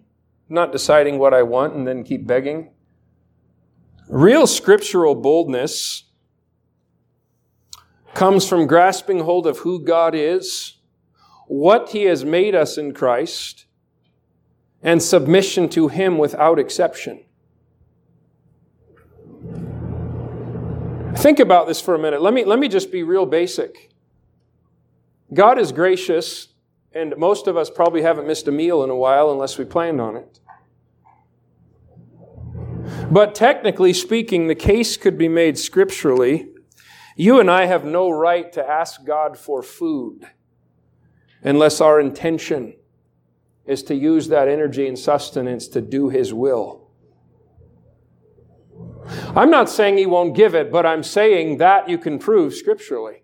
not 0.47 0.71
deciding 0.71 1.17
what 1.17 1.33
I 1.33 1.41
want 1.41 1.73
and 1.73 1.87
then 1.87 2.03
keep 2.03 2.27
begging. 2.27 2.69
Real 4.09 4.45
scriptural 4.47 5.15
boldness 5.15 6.03
comes 8.13 8.47
from 8.47 8.67
grasping 8.67 9.19
hold 9.19 9.47
of 9.47 9.59
who 9.59 9.83
God 9.83 10.13
is, 10.13 10.77
what 11.47 11.89
He 11.89 12.03
has 12.03 12.23
made 12.23 12.53
us 12.55 12.77
in 12.77 12.93
Christ, 12.93 13.65
and 14.81 15.01
submission 15.01 15.69
to 15.69 15.87
Him 15.87 16.17
without 16.17 16.59
exception. 16.59 17.23
Think 21.15 21.39
about 21.39 21.67
this 21.67 21.79
for 21.79 21.95
a 21.95 21.99
minute. 21.99 22.21
Let 22.21 22.33
me, 22.33 22.43
let 22.43 22.59
me 22.59 22.67
just 22.67 22.91
be 22.91 23.03
real 23.03 23.25
basic. 23.25 23.91
God 25.33 25.57
is 25.57 25.71
gracious, 25.71 26.49
and 26.93 27.15
most 27.17 27.47
of 27.47 27.55
us 27.55 27.69
probably 27.69 28.01
haven't 28.01 28.27
missed 28.27 28.47
a 28.47 28.51
meal 28.51 28.83
in 28.83 28.89
a 28.89 28.95
while 28.95 29.31
unless 29.31 29.57
we 29.57 29.65
planned 29.65 30.01
on 30.01 30.17
it. 30.17 30.39
But 33.13 33.35
technically 33.35 33.93
speaking, 33.93 34.47
the 34.47 34.55
case 34.55 34.97
could 34.97 35.19
be 35.19 35.27
made 35.27 35.59
scripturally. 35.59 36.47
You 37.15 37.39
and 37.39 37.49
I 37.51 37.65
have 37.65 37.85
no 37.85 38.09
right 38.09 38.51
to 38.53 38.67
ask 38.67 39.05
God 39.05 39.37
for 39.37 39.61
food 39.61 40.25
unless 41.43 41.79
our 41.79 41.99
intention 41.99 42.75
is 43.67 43.83
to 43.83 43.93
use 43.93 44.29
that 44.29 44.47
energy 44.47 44.87
and 44.87 44.97
sustenance 44.97 45.67
to 45.67 45.79
do 45.79 46.09
His 46.09 46.33
will. 46.33 46.89
I'm 49.35 49.51
not 49.51 49.69
saying 49.69 49.97
he 49.97 50.07
won't 50.07 50.35
give 50.35 50.55
it, 50.55 50.71
but 50.71 50.83
I'm 50.83 51.03
saying 51.03 51.57
that 51.57 51.87
you 51.87 51.99
can 51.99 52.17
prove 52.17 52.55
scripturally. 52.55 53.21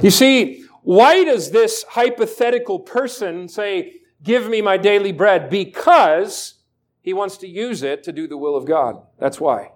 You 0.00 0.12
see, 0.12 0.64
why 0.82 1.24
does 1.24 1.50
this 1.50 1.84
hypothetical 1.88 2.78
person 2.78 3.48
say, 3.48 4.01
Give 4.22 4.48
me 4.48 4.62
my 4.62 4.76
daily 4.76 5.12
bread? 5.12 5.50
Because 5.50 6.54
he 7.00 7.12
wants 7.12 7.36
to 7.38 7.48
use 7.48 7.82
it 7.82 8.04
to 8.04 8.12
do 8.12 8.28
the 8.28 8.36
will 8.36 8.56
of 8.56 8.64
God. 8.64 9.02
That's 9.18 9.40
why. 9.40 9.72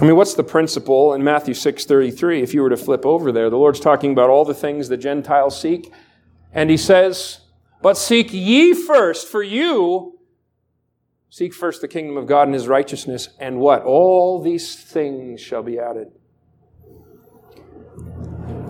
I 0.00 0.04
mean, 0.04 0.16
what's 0.16 0.34
the 0.34 0.42
principle 0.42 1.12
in 1.12 1.22
Matthew 1.22 1.54
6:33? 1.54 2.42
If 2.42 2.54
you 2.54 2.62
were 2.62 2.70
to 2.70 2.76
flip 2.76 3.04
over 3.04 3.30
there, 3.30 3.50
the 3.50 3.58
Lord's 3.58 3.80
talking 3.80 4.12
about 4.12 4.30
all 4.30 4.44
the 4.44 4.54
things 4.54 4.88
the 4.88 4.96
Gentiles 4.96 5.60
seek, 5.60 5.92
and 6.52 6.70
he 6.70 6.76
says, 6.78 7.40
but 7.82 7.96
seek 7.96 8.32
ye 8.32 8.74
first 8.74 9.28
for 9.28 9.42
you. 9.42 10.18
Seek 11.28 11.54
first 11.54 11.80
the 11.80 11.88
kingdom 11.88 12.16
of 12.16 12.26
God 12.26 12.48
and 12.48 12.54
his 12.54 12.66
righteousness, 12.66 13.28
and 13.38 13.60
what? 13.60 13.82
All 13.82 14.42
these 14.42 14.74
things 14.74 15.40
shall 15.40 15.62
be 15.62 15.78
added. 15.78 16.08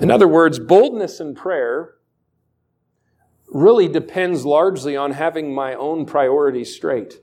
In 0.01 0.11
other 0.11 0.29
words, 0.29 0.59
boldness 0.59 1.21
in 1.21 1.35
prayer 1.35 1.95
really 3.51 3.89
depends 3.89 4.45
largely 4.45 4.97
on 4.97 5.13
having 5.13 5.55
my 5.55 5.75
own 5.75 6.07
priorities 6.07 6.75
straight. 6.75 7.21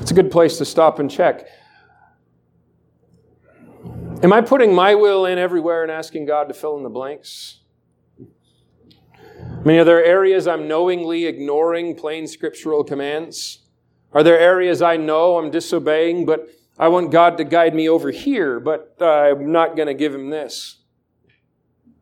It's 0.00 0.10
a 0.10 0.14
good 0.14 0.30
place 0.30 0.58
to 0.58 0.64
stop 0.64 0.98
and 0.98 1.10
check. 1.10 1.46
Am 4.22 4.32
I 4.32 4.40
putting 4.40 4.74
my 4.74 4.94
will 4.94 5.26
in 5.26 5.38
everywhere 5.38 5.82
and 5.82 5.92
asking 5.92 6.26
God 6.26 6.48
to 6.48 6.54
fill 6.54 6.76
in 6.76 6.82
the 6.82 6.88
blanks? 6.88 7.60
I 9.38 9.62
mean, 9.64 9.78
are 9.78 9.84
there 9.84 10.04
areas 10.04 10.46
I'm 10.46 10.66
knowingly 10.66 11.26
ignoring 11.26 11.94
plain 11.94 12.26
scriptural 12.26 12.84
commands? 12.84 13.66
Are 14.12 14.22
there 14.22 14.38
areas 14.38 14.82
I 14.82 14.96
know 14.96 15.36
I'm 15.36 15.50
disobeying, 15.50 16.26
but 16.26 16.48
I 16.78 16.88
want 16.88 17.12
God 17.12 17.36
to 17.38 17.44
guide 17.44 17.74
me 17.74 17.88
over 17.88 18.10
here, 18.10 18.60
but 18.60 18.96
I'm 19.00 19.52
not 19.52 19.76
going 19.76 19.88
to 19.88 19.94
give 19.94 20.14
him 20.14 20.30
this? 20.30 20.77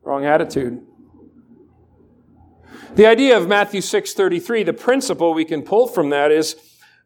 Wrong 0.07 0.23
attitude. 0.23 0.81
The 2.95 3.05
idea 3.05 3.37
of 3.37 3.45
Matthew 3.49 3.81
6:33, 3.81 4.63
the 4.63 4.71
principle 4.71 5.33
we 5.33 5.43
can 5.43 5.63
pull 5.63 5.85
from 5.85 6.11
that 6.11 6.31
is 6.31 6.55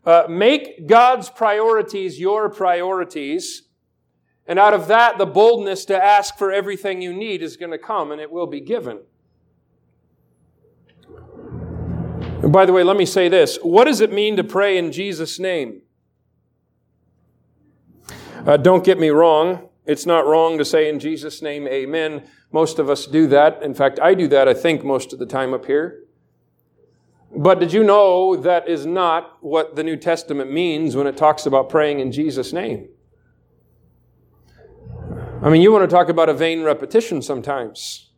uh, 0.06 0.26
make 0.30 0.86
God's 0.86 1.28
priorities 1.28 2.20
your 2.20 2.48
priorities 2.48 3.64
and 4.46 4.60
out 4.60 4.76
of 4.76 4.88
that, 4.88 5.18
the 5.18 5.26
boldness 5.26 5.86
to 5.86 5.98
ask 5.98 6.38
for 6.38 6.52
everything 6.52 7.02
you 7.02 7.12
need 7.12 7.42
is 7.42 7.58
going 7.58 7.72
to 7.72 7.80
come 7.80 8.12
and 8.12 8.22
it 8.22 8.32
will 8.32 8.46
be 8.46 8.62
given. 8.62 9.00
And 12.44 12.54
by 12.54 12.68
the 12.68 12.74
way, 12.74 12.84
let 12.84 12.98
me 12.98 13.08
say 13.08 13.30
this. 13.30 13.58
What 13.64 13.86
does 13.86 14.00
it 14.00 14.14
mean 14.14 14.36
to 14.36 14.44
pray 14.44 14.78
in 14.78 14.92
Jesus' 14.92 15.40
name? 15.40 15.82
Uh, 18.46 18.58
don't 18.58 18.84
get 18.84 19.00
me 19.00 19.10
wrong. 19.10 19.70
It's 19.86 20.06
not 20.06 20.28
wrong 20.28 20.60
to 20.60 20.66
say 20.66 20.88
in 20.88 21.00
Jesus' 21.00 21.42
name, 21.42 21.68
amen. 21.68 22.28
Most 22.52 22.80
of 22.80 22.90
us 22.90 23.06
do 23.06 23.28
that. 23.28 23.64
In 23.64 23.74
fact, 23.74 24.00
I 24.00 24.14
do 24.14 24.28
that, 24.28 24.48
I 24.48 24.54
think, 24.54 24.84
most 24.84 25.14
of 25.14 25.20
the 25.20 25.26
time 25.26 25.54
up 25.54 25.66
here. 25.66 26.04
But 27.34 27.60
did 27.60 27.72
you 27.72 27.84
know 27.84 28.36
that 28.36 28.68
is 28.68 28.86
not 28.86 29.38
what 29.42 29.76
the 29.76 29.84
New 29.84 29.96
Testament 29.96 30.52
means 30.52 30.96
when 30.96 31.08
it 31.08 31.16
talks 31.16 31.46
about 31.46 31.70
praying 31.70 32.02
in 32.02 32.12
Jesus' 32.12 32.52
name? 32.52 32.90
I 35.42 35.50
mean, 35.50 35.62
you 35.62 35.72
want 35.72 35.90
to 35.90 35.96
talk 35.96 36.10
about 36.10 36.30
a 36.30 36.34
vain 36.34 36.62
repetition 36.64 37.22
sometimes. 37.22 38.10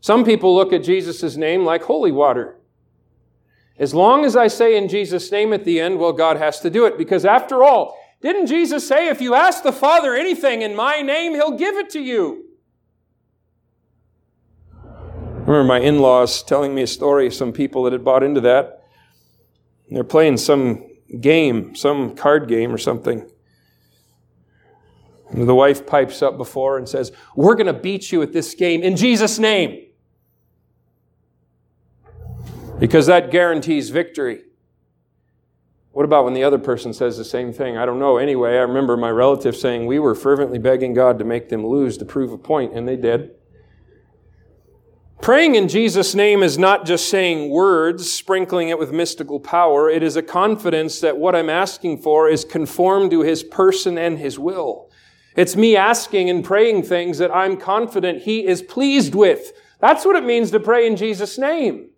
Some 0.00 0.24
people 0.24 0.54
look 0.54 0.72
at 0.72 0.84
Jesus' 0.84 1.36
name 1.36 1.64
like 1.64 1.82
holy 1.82 2.12
water. 2.12 2.56
As 3.78 3.94
long 3.94 4.24
as 4.24 4.36
I 4.36 4.46
say 4.46 4.76
in 4.76 4.88
Jesus' 4.88 5.30
name 5.32 5.52
at 5.52 5.64
the 5.64 5.80
end, 5.80 5.98
well, 5.98 6.12
God 6.12 6.36
has 6.36 6.60
to 6.60 6.70
do 6.70 6.86
it. 6.86 6.96
Because 6.96 7.24
after 7.24 7.64
all, 7.64 7.98
didn't 8.22 8.46
Jesus 8.46 8.86
say, 8.86 9.08
if 9.08 9.20
you 9.20 9.34
ask 9.34 9.62
the 9.62 9.72
Father 9.72 10.14
anything 10.14 10.62
in 10.62 10.76
my 10.76 11.00
name, 11.00 11.34
he'll 11.34 11.56
give 11.56 11.76
it 11.76 11.90
to 11.90 12.00
you? 12.00 12.49
Remember 15.50 15.68
my 15.68 15.80
in 15.80 15.98
laws 15.98 16.42
telling 16.42 16.74
me 16.74 16.82
a 16.82 16.86
story 16.86 17.26
of 17.26 17.34
some 17.34 17.52
people 17.52 17.82
that 17.84 17.92
had 17.92 18.04
bought 18.04 18.22
into 18.22 18.40
that. 18.42 18.84
They're 19.90 20.04
playing 20.04 20.36
some 20.36 20.86
game, 21.20 21.74
some 21.74 22.14
card 22.14 22.48
game 22.48 22.72
or 22.72 22.78
something. 22.78 23.28
And 25.30 25.48
the 25.48 25.54
wife 25.54 25.86
pipes 25.86 26.22
up 26.22 26.36
before 26.36 26.78
and 26.78 26.88
says, 26.88 27.12
We're 27.34 27.54
going 27.54 27.66
to 27.66 27.72
beat 27.72 28.12
you 28.12 28.22
at 28.22 28.32
this 28.32 28.54
game 28.54 28.82
in 28.82 28.96
Jesus' 28.96 29.38
name. 29.38 29.86
Because 32.78 33.06
that 33.06 33.30
guarantees 33.30 33.90
victory. 33.90 34.42
What 35.92 36.04
about 36.04 36.24
when 36.24 36.34
the 36.34 36.44
other 36.44 36.58
person 36.58 36.92
says 36.92 37.18
the 37.18 37.24
same 37.24 37.52
thing? 37.52 37.76
I 37.76 37.84
don't 37.84 37.98
know. 37.98 38.16
Anyway, 38.16 38.52
I 38.52 38.62
remember 38.62 38.96
my 38.96 39.10
relative 39.10 39.56
saying, 39.56 39.86
We 39.86 39.98
were 39.98 40.14
fervently 40.14 40.58
begging 40.58 40.94
God 40.94 41.18
to 41.18 41.24
make 41.24 41.48
them 41.48 41.66
lose 41.66 41.98
to 41.98 42.04
prove 42.04 42.32
a 42.32 42.38
point, 42.38 42.72
and 42.72 42.86
they 42.86 42.96
did. 42.96 43.32
Praying 45.22 45.54
in 45.54 45.68
Jesus' 45.68 46.14
name 46.14 46.42
is 46.42 46.56
not 46.56 46.86
just 46.86 47.10
saying 47.10 47.50
words, 47.50 48.10
sprinkling 48.10 48.70
it 48.70 48.78
with 48.78 48.90
mystical 48.90 49.38
power. 49.38 49.90
It 49.90 50.02
is 50.02 50.16
a 50.16 50.22
confidence 50.22 50.98
that 51.00 51.18
what 51.18 51.36
I'm 51.36 51.50
asking 51.50 51.98
for 51.98 52.26
is 52.30 52.42
conformed 52.42 53.10
to 53.10 53.20
His 53.20 53.42
person 53.42 53.98
and 53.98 54.18
His 54.18 54.38
will. 54.38 54.90
It's 55.36 55.56
me 55.56 55.76
asking 55.76 56.30
and 56.30 56.42
praying 56.42 56.84
things 56.84 57.18
that 57.18 57.34
I'm 57.34 57.58
confident 57.58 58.22
He 58.22 58.46
is 58.46 58.62
pleased 58.62 59.14
with. 59.14 59.52
That's 59.78 60.06
what 60.06 60.16
it 60.16 60.24
means 60.24 60.50
to 60.52 60.60
pray 60.60 60.86
in 60.86 60.96
Jesus' 60.96 61.36
name. 61.36 61.90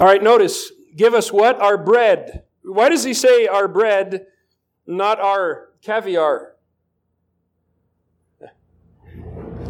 All 0.00 0.06
right, 0.06 0.22
notice, 0.22 0.72
give 0.96 1.12
us 1.12 1.30
what? 1.30 1.60
Our 1.60 1.76
bread. 1.76 2.44
Why 2.62 2.88
does 2.88 3.04
He 3.04 3.12
say 3.12 3.46
our 3.46 3.68
bread, 3.68 4.24
not 4.86 5.20
our 5.20 5.68
caviar? 5.82 6.53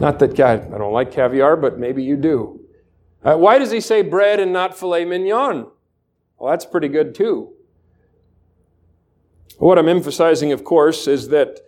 Not 0.00 0.18
that, 0.18 0.36
God, 0.36 0.72
I 0.72 0.78
don't 0.78 0.92
like 0.92 1.12
caviar, 1.12 1.56
but 1.56 1.78
maybe 1.78 2.02
you 2.02 2.16
do. 2.16 2.60
Uh, 3.22 3.36
why 3.36 3.58
does 3.58 3.70
he 3.70 3.80
say 3.80 4.02
bread 4.02 4.40
and 4.40 4.52
not 4.52 4.76
filet 4.76 5.04
mignon? 5.04 5.66
Well, 6.38 6.50
that's 6.50 6.66
pretty 6.66 6.88
good 6.88 7.14
too. 7.14 7.52
What 9.58 9.78
I'm 9.78 9.88
emphasizing, 9.88 10.52
of 10.52 10.64
course, 10.64 11.06
is 11.06 11.28
that 11.28 11.60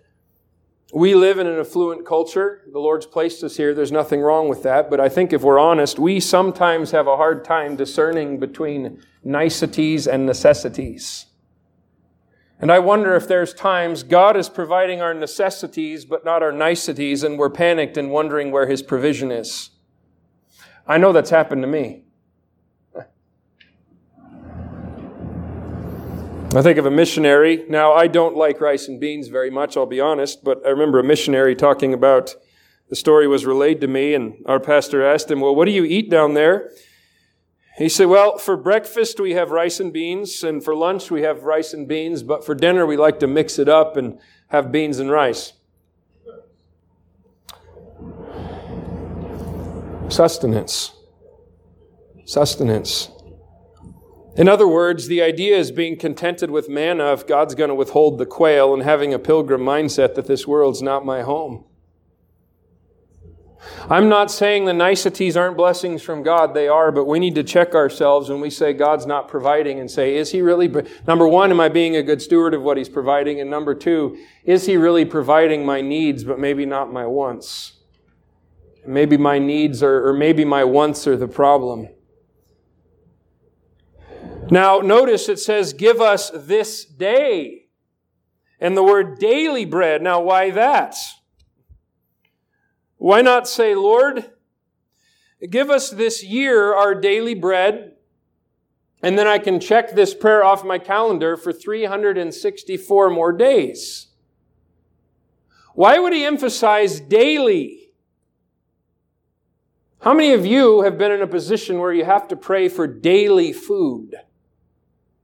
we 0.93 1.15
live 1.15 1.39
in 1.39 1.47
an 1.47 1.59
affluent 1.59 2.07
culture. 2.07 2.63
The 2.73 2.79
Lord's 2.79 3.07
placed 3.07 3.43
us 3.43 3.57
here. 3.57 3.75
There's 3.75 3.93
nothing 3.93 4.21
wrong 4.21 4.49
with 4.49 4.63
that. 4.65 4.91
But 4.91 5.01
I 5.01 5.09
think 5.09 5.33
if 5.33 5.43
we're 5.43 5.59
honest, 5.59 5.99
we 5.99 6.21
sometimes 6.21 6.91
have 6.91 7.07
a 7.07 7.17
hard 7.17 7.45
time 7.45 7.77
discerning 7.77 8.39
between 8.39 9.03
niceties 9.25 10.07
and 10.07 10.27
necessities. 10.27 11.27
And 12.59 12.73
I 12.73 12.79
wonder 12.79 13.15
if 13.15 13.29
there's 13.29 13.53
times 13.53 14.03
God 14.03 14.37
is 14.37 14.49
providing 14.49 15.03
our 15.03 15.13
necessities, 15.13 16.05
but 16.05 16.25
not 16.25 16.43
our 16.43 16.53
niceties, 16.53 17.23
and 17.23 17.39
we're 17.39 17.51
panicked 17.51 17.97
and 17.97 18.11
wondering 18.11 18.51
where 18.51 18.67
His 18.67 18.83
provision 18.83 19.31
is. 19.31 19.71
I 20.87 20.97
know 20.99 21.13
that's 21.13 21.31
happened 21.31 21.63
to 21.63 21.69
me. 21.69 22.05
I 26.55 26.63
think 26.63 26.79
of 26.79 26.87
a 26.87 26.91
missionary. 26.91 27.67
Now, 27.69 27.93
I 27.93 28.07
don't 28.07 28.35
like 28.35 28.63
rice 28.63 28.89
and 28.89 28.99
beans 28.99 29.29
very 29.29 29.51
much, 29.51 29.77
I'll 29.77 29.85
be 29.85 30.01
honest, 30.01 30.43
but 30.43 30.65
I 30.65 30.71
remember 30.71 30.99
a 30.99 31.05
missionary 31.05 31.55
talking 31.55 31.93
about 31.93 32.35
the 32.89 32.97
story 32.97 33.29
was 33.29 33.45
relayed 33.45 33.83
to 33.83 33.87
me, 33.87 34.15
and 34.15 34.43
our 34.47 34.61
pastor 34.61 35.05
asked 35.05 35.31
him, 35.31 35.41
Well, 35.41 35.55
what 35.55 35.67
do 35.67 35.73
you 35.73 35.85
eat 35.85 36.09
down 36.09 36.33
there? 36.33 36.71
He 37.77 37.91
said, 37.91 38.07
Well, 38.07 38.39
for 38.39 38.57
breakfast 38.57 39.21
we 39.21 39.33
have 39.33 39.51
rice 39.51 39.81
and 39.81 39.93
beans, 39.93 40.43
and 40.43 40.65
for 40.65 40.75
lunch 40.75 41.11
we 41.11 41.23
have 41.23 41.45
rice 41.45 41.75
and 41.75 41.87
beans, 41.87 42.23
but 42.23 42.45
for 42.45 42.55
dinner 42.55 42.87
we 42.87 42.97
like 42.97 43.21
to 43.21 43.27
mix 43.27 43.59
it 43.59 43.69
up 43.69 43.97
and 43.97 44.19
have 44.49 44.73
beans 44.73 44.99
and 44.99 45.11
rice. 45.11 45.53
Sustenance. 50.09 50.93
Sustenance. 52.25 53.11
In 54.37 54.49
other 54.49 54.69
words, 54.69 55.09
the 55.09 55.23
idea 55.23 55.57
is 55.57 55.71
being 55.71 55.99
contented 55.99 56.51
with 56.51 56.69
manna 56.69 57.13
if 57.13 57.27
God's 57.27 57.55
going 57.55 57.69
to 57.69 57.75
withhold 57.75 58.19
the 58.19 58.27
quail 58.27 58.73
and 58.73 58.83
having 58.83 59.13
a 59.13 59.19
pilgrim 59.19 59.63
mindset 59.63 60.15
that 60.15 60.27
this 60.27 60.47
world's 60.47 60.83
not 60.83 61.05
my 61.05 61.23
home. 61.23 61.65
I'm 63.89 64.09
not 64.09 64.31
saying 64.31 64.65
the 64.65 64.73
niceties 64.73 65.37
aren't 65.37 65.57
blessings 65.57 66.03
from 66.03 66.23
God. 66.23 66.55
They 66.55 66.69
are, 66.69 66.93
but 66.93 67.07
we 67.07 67.19
need 67.19 67.35
to 67.37 67.43
check 67.43 67.75
ourselves 67.75 68.29
when 68.29 68.41
we 68.41 68.51
say 68.51 68.73
God's 68.73 69.07
not 69.07 69.29
providing 69.29 69.81
and 69.81 69.91
say, 69.91 70.17
is 70.17 70.33
He 70.33 70.41
really, 70.41 70.69
number 71.07 71.27
one, 71.27 71.51
am 71.51 71.61
I 71.61 71.69
being 71.69 71.97
a 71.97 72.03
good 72.03 72.23
steward 72.23 72.55
of 72.55 72.63
what 72.63 72.77
He's 72.77 72.89
providing? 72.89 73.41
And 73.41 73.51
number 73.51 73.75
two, 73.75 74.17
is 74.45 74.67
He 74.67 74.77
really 74.77 75.05
providing 75.05 75.65
my 75.65 75.81
needs, 75.81 76.25
but 76.25 76.39
maybe 76.39 76.67
not 76.67 76.93
my 76.93 77.07
wants? 77.07 77.73
Maybe 78.87 79.17
my 79.17 79.39
needs 79.39 79.83
are, 79.83 80.09
or 80.09 80.13
maybe 80.13 80.45
my 80.45 80.65
wants 80.65 81.07
are 81.07 81.17
the 81.17 81.29
problem. 81.29 81.89
Now, 84.51 84.79
notice 84.79 85.29
it 85.29 85.41
says, 85.41 85.73
give 85.73 86.01
us 86.01 86.31
this 86.33 86.85
day. 86.85 87.65
And 88.61 88.77
the 88.77 88.83
word 88.83 89.19
daily 89.19 89.65
bread. 89.65 90.03
Now, 90.03 90.21
why 90.21 90.51
that? 90.51 90.95
Why 92.99 93.23
not 93.23 93.47
say, 93.47 93.75
Lord, 93.75 94.31
give 95.49 95.71
us 95.71 95.91
this 95.91 96.25
year 96.25 96.75
our 96.75 96.95
daily 96.95 97.35
bread, 97.35 97.93
and 99.03 99.19
then 99.19 99.27
I 99.27 99.39
can 99.39 99.61
check 99.61 99.95
this 99.95 100.15
prayer 100.15 100.43
off 100.43 100.65
my 100.65 100.79
calendar 100.79 101.37
for 101.37 101.53
364 101.53 103.11
more 103.11 103.33
days? 103.33 104.09
Why 105.75 105.99
would 105.99 106.15
he 106.15 106.25
emphasize 106.25 107.01
daily? 107.01 107.91
How 110.01 110.15
many 110.15 110.33
of 110.33 110.47
you 110.47 110.83
have 110.83 110.97
been 110.97 111.13
in 111.13 111.21
a 111.21 111.27
position 111.27 111.79
where 111.79 111.93
you 111.93 112.05
have 112.05 112.29
to 112.29 112.37
pray 112.37 112.69
for 112.69 112.87
daily 112.87 113.53
food? 113.53 114.15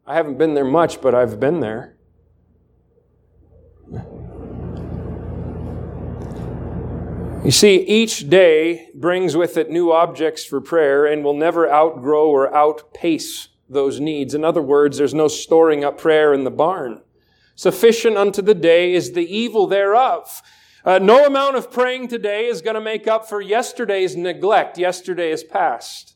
I 0.06 0.16
haven't 0.16 0.38
been 0.38 0.54
there 0.54 0.64
much, 0.64 1.00
but 1.00 1.14
I've 1.14 1.40
been 1.40 1.60
there. 1.60 1.96
You 7.44 7.50
see, 7.50 7.80
each 7.80 8.30
day 8.30 8.90
brings 8.94 9.36
with 9.36 9.56
it 9.56 9.68
new 9.68 9.90
objects 9.90 10.44
for 10.44 10.60
prayer 10.60 11.06
and 11.06 11.24
will 11.24 11.34
never 11.34 11.68
outgrow 11.68 12.30
or 12.30 12.54
outpace 12.54 13.48
those 13.68 13.98
needs. 13.98 14.32
In 14.32 14.44
other 14.44 14.62
words, 14.62 14.98
there's 14.98 15.12
no 15.12 15.26
storing 15.26 15.82
up 15.82 15.98
prayer 15.98 16.32
in 16.32 16.44
the 16.44 16.52
barn. 16.52 17.02
Sufficient 17.56 18.16
unto 18.16 18.42
the 18.42 18.54
day 18.54 18.94
is 18.94 19.12
the 19.12 19.26
evil 19.26 19.66
thereof. 19.66 20.40
Uh, 20.84 21.00
no 21.00 21.26
amount 21.26 21.56
of 21.56 21.72
praying 21.72 22.06
today 22.06 22.46
is 22.46 22.62
going 22.62 22.76
to 22.76 22.80
make 22.80 23.08
up 23.08 23.28
for 23.28 23.40
yesterday's 23.40 24.16
neglect. 24.16 24.78
Yesterday 24.78 25.32
is 25.32 25.42
past. 25.42 26.14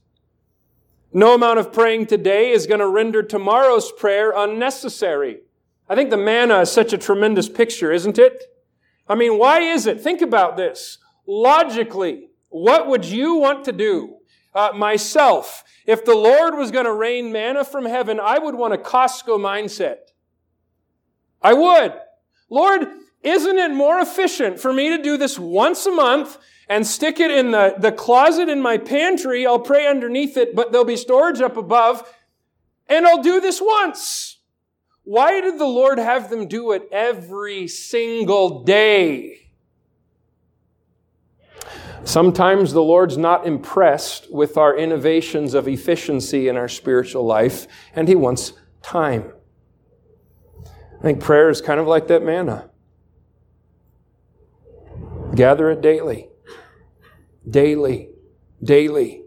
No 1.12 1.34
amount 1.34 1.58
of 1.58 1.72
praying 1.72 2.06
today 2.06 2.52
is 2.52 2.68
going 2.68 2.80
to 2.80 2.88
render 2.88 3.24
tomorrow's 3.24 3.90
prayer 3.90 4.32
unnecessary. 4.36 5.40
I 5.88 5.96
think 5.96 6.10
the 6.10 6.16
manna 6.16 6.60
is 6.60 6.70
such 6.70 6.92
a 6.92 6.98
tremendous 6.98 7.48
picture, 7.48 7.90
isn't 7.90 8.16
it? 8.16 8.44
I 9.08 9.16
mean, 9.16 9.38
why 9.38 9.60
is 9.60 9.86
it? 9.86 10.00
Think 10.00 10.22
about 10.22 10.56
this 10.56 10.98
logically, 11.26 12.30
what 12.48 12.86
would 12.86 13.04
you 13.04 13.34
want 13.34 13.64
to 13.64 13.72
do? 13.72 14.16
Uh, 14.54 14.70
myself, 14.74 15.64
if 15.86 16.04
the 16.04 16.14
Lord 16.14 16.54
was 16.54 16.70
going 16.70 16.86
to 16.86 16.92
rain 16.92 17.30
manna 17.30 17.64
from 17.64 17.84
heaven, 17.84 18.18
I 18.18 18.38
would 18.38 18.54
want 18.54 18.72
a 18.72 18.78
Costco 18.78 19.38
mindset. 19.38 20.12
I 21.42 21.52
would. 21.52 21.92
Lord, 22.48 22.88
isn't 23.22 23.58
it 23.58 23.70
more 23.72 24.00
efficient 24.00 24.58
for 24.58 24.72
me 24.72 24.96
to 24.96 25.02
do 25.02 25.16
this 25.16 25.38
once 25.38 25.84
a 25.84 25.90
month 25.90 26.38
and 26.68 26.86
stick 26.86 27.20
it 27.20 27.30
in 27.30 27.50
the, 27.50 27.74
the 27.78 27.92
closet 27.92 28.48
in 28.48 28.62
my 28.62 28.78
pantry? 28.78 29.46
I'll 29.46 29.58
pray 29.58 29.86
underneath 29.86 30.36
it, 30.36 30.56
but 30.56 30.72
there'll 30.72 30.86
be 30.86 30.96
storage 30.96 31.40
up 31.40 31.56
above, 31.56 32.10
and 32.88 33.06
I'll 33.06 33.22
do 33.22 33.40
this 33.40 33.60
once. 33.60 34.38
Why 35.04 35.40
did 35.40 35.58
the 35.58 35.66
Lord 35.66 35.98
have 35.98 36.30
them 36.30 36.48
do 36.48 36.72
it 36.72 36.88
every 36.90 37.68
single 37.68 38.64
day? 38.64 39.45
Sometimes 42.04 42.72
the 42.72 42.82
Lord's 42.82 43.16
not 43.16 43.46
impressed 43.46 44.32
with 44.32 44.56
our 44.56 44.76
innovations 44.76 45.54
of 45.54 45.66
efficiency 45.66 46.48
in 46.48 46.56
our 46.56 46.68
spiritual 46.68 47.24
life, 47.24 47.66
and 47.94 48.08
He 48.08 48.14
wants 48.14 48.52
time. 48.82 49.32
I 50.98 51.02
think 51.02 51.20
prayer 51.20 51.50
is 51.50 51.60
kind 51.60 51.80
of 51.80 51.86
like 51.86 52.08
that 52.08 52.22
manna. 52.22 52.70
Gather 55.34 55.70
it 55.70 55.80
daily, 55.82 56.28
daily, 57.48 58.10
daily. 58.62 59.22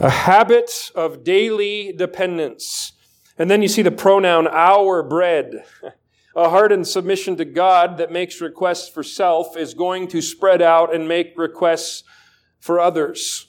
A 0.00 0.10
habit 0.10 0.90
of 0.94 1.22
daily 1.22 1.92
dependence. 1.92 2.92
And 3.38 3.48
then 3.50 3.62
you 3.62 3.68
see 3.68 3.82
the 3.82 3.92
pronoun 3.92 4.48
our 4.48 5.02
bread. 5.02 5.64
A 6.36 6.48
heart 6.48 6.72
in 6.72 6.84
submission 6.84 7.36
to 7.36 7.44
God 7.44 7.98
that 7.98 8.10
makes 8.10 8.40
requests 8.40 8.88
for 8.88 9.02
self 9.02 9.56
is 9.56 9.72
going 9.74 10.08
to 10.08 10.20
spread 10.20 10.60
out 10.60 10.94
and 10.94 11.06
make 11.06 11.34
requests 11.36 12.02
for 12.58 12.80
others. 12.80 13.46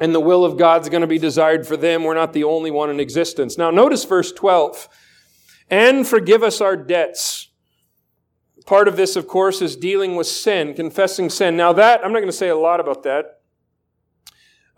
And 0.00 0.14
the 0.14 0.20
will 0.20 0.44
of 0.44 0.56
God's 0.56 0.88
going 0.88 1.02
to 1.02 1.06
be 1.06 1.18
desired 1.18 1.66
for 1.66 1.76
them. 1.76 2.02
We're 2.02 2.14
not 2.14 2.32
the 2.32 2.44
only 2.44 2.70
one 2.70 2.88
in 2.88 2.98
existence. 2.98 3.58
Now, 3.58 3.70
notice 3.70 4.04
verse 4.04 4.32
12. 4.32 4.88
And 5.70 6.06
forgive 6.06 6.42
us 6.42 6.60
our 6.60 6.76
debts. 6.76 7.50
Part 8.64 8.88
of 8.88 8.96
this, 8.96 9.16
of 9.16 9.26
course, 9.26 9.60
is 9.60 9.76
dealing 9.76 10.16
with 10.16 10.26
sin, 10.26 10.74
confessing 10.74 11.28
sin. 11.28 11.56
Now, 11.56 11.72
that, 11.74 12.04
I'm 12.04 12.12
not 12.12 12.20
going 12.20 12.30
to 12.30 12.36
say 12.36 12.48
a 12.48 12.56
lot 12.56 12.80
about 12.80 13.02
that. 13.02 13.41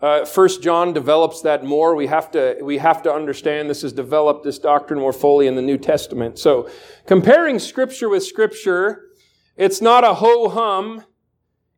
Uh, 0.05 0.23
First 0.23 0.61
John 0.61 0.93
develops 0.93 1.41
that 1.41 1.63
more. 1.63 1.95
We 1.95 2.05
have 2.05 2.29
to 2.29 2.57
we 2.61 2.77
have 2.77 3.01
to 3.01 3.11
understand 3.11 3.67
this 3.67 3.81
has 3.81 3.91
developed 3.91 4.43
this 4.43 4.59
doctrine 4.59 4.99
more 4.99 5.11
fully 5.11 5.47
in 5.47 5.55
the 5.55 5.63
New 5.63 5.79
Testament. 5.79 6.37
So, 6.37 6.69
comparing 7.07 7.57
Scripture 7.57 8.07
with 8.07 8.23
Scripture, 8.23 9.05
it's 9.57 9.81
not 9.81 10.03
a 10.03 10.13
ho 10.13 10.47
hum 10.49 11.05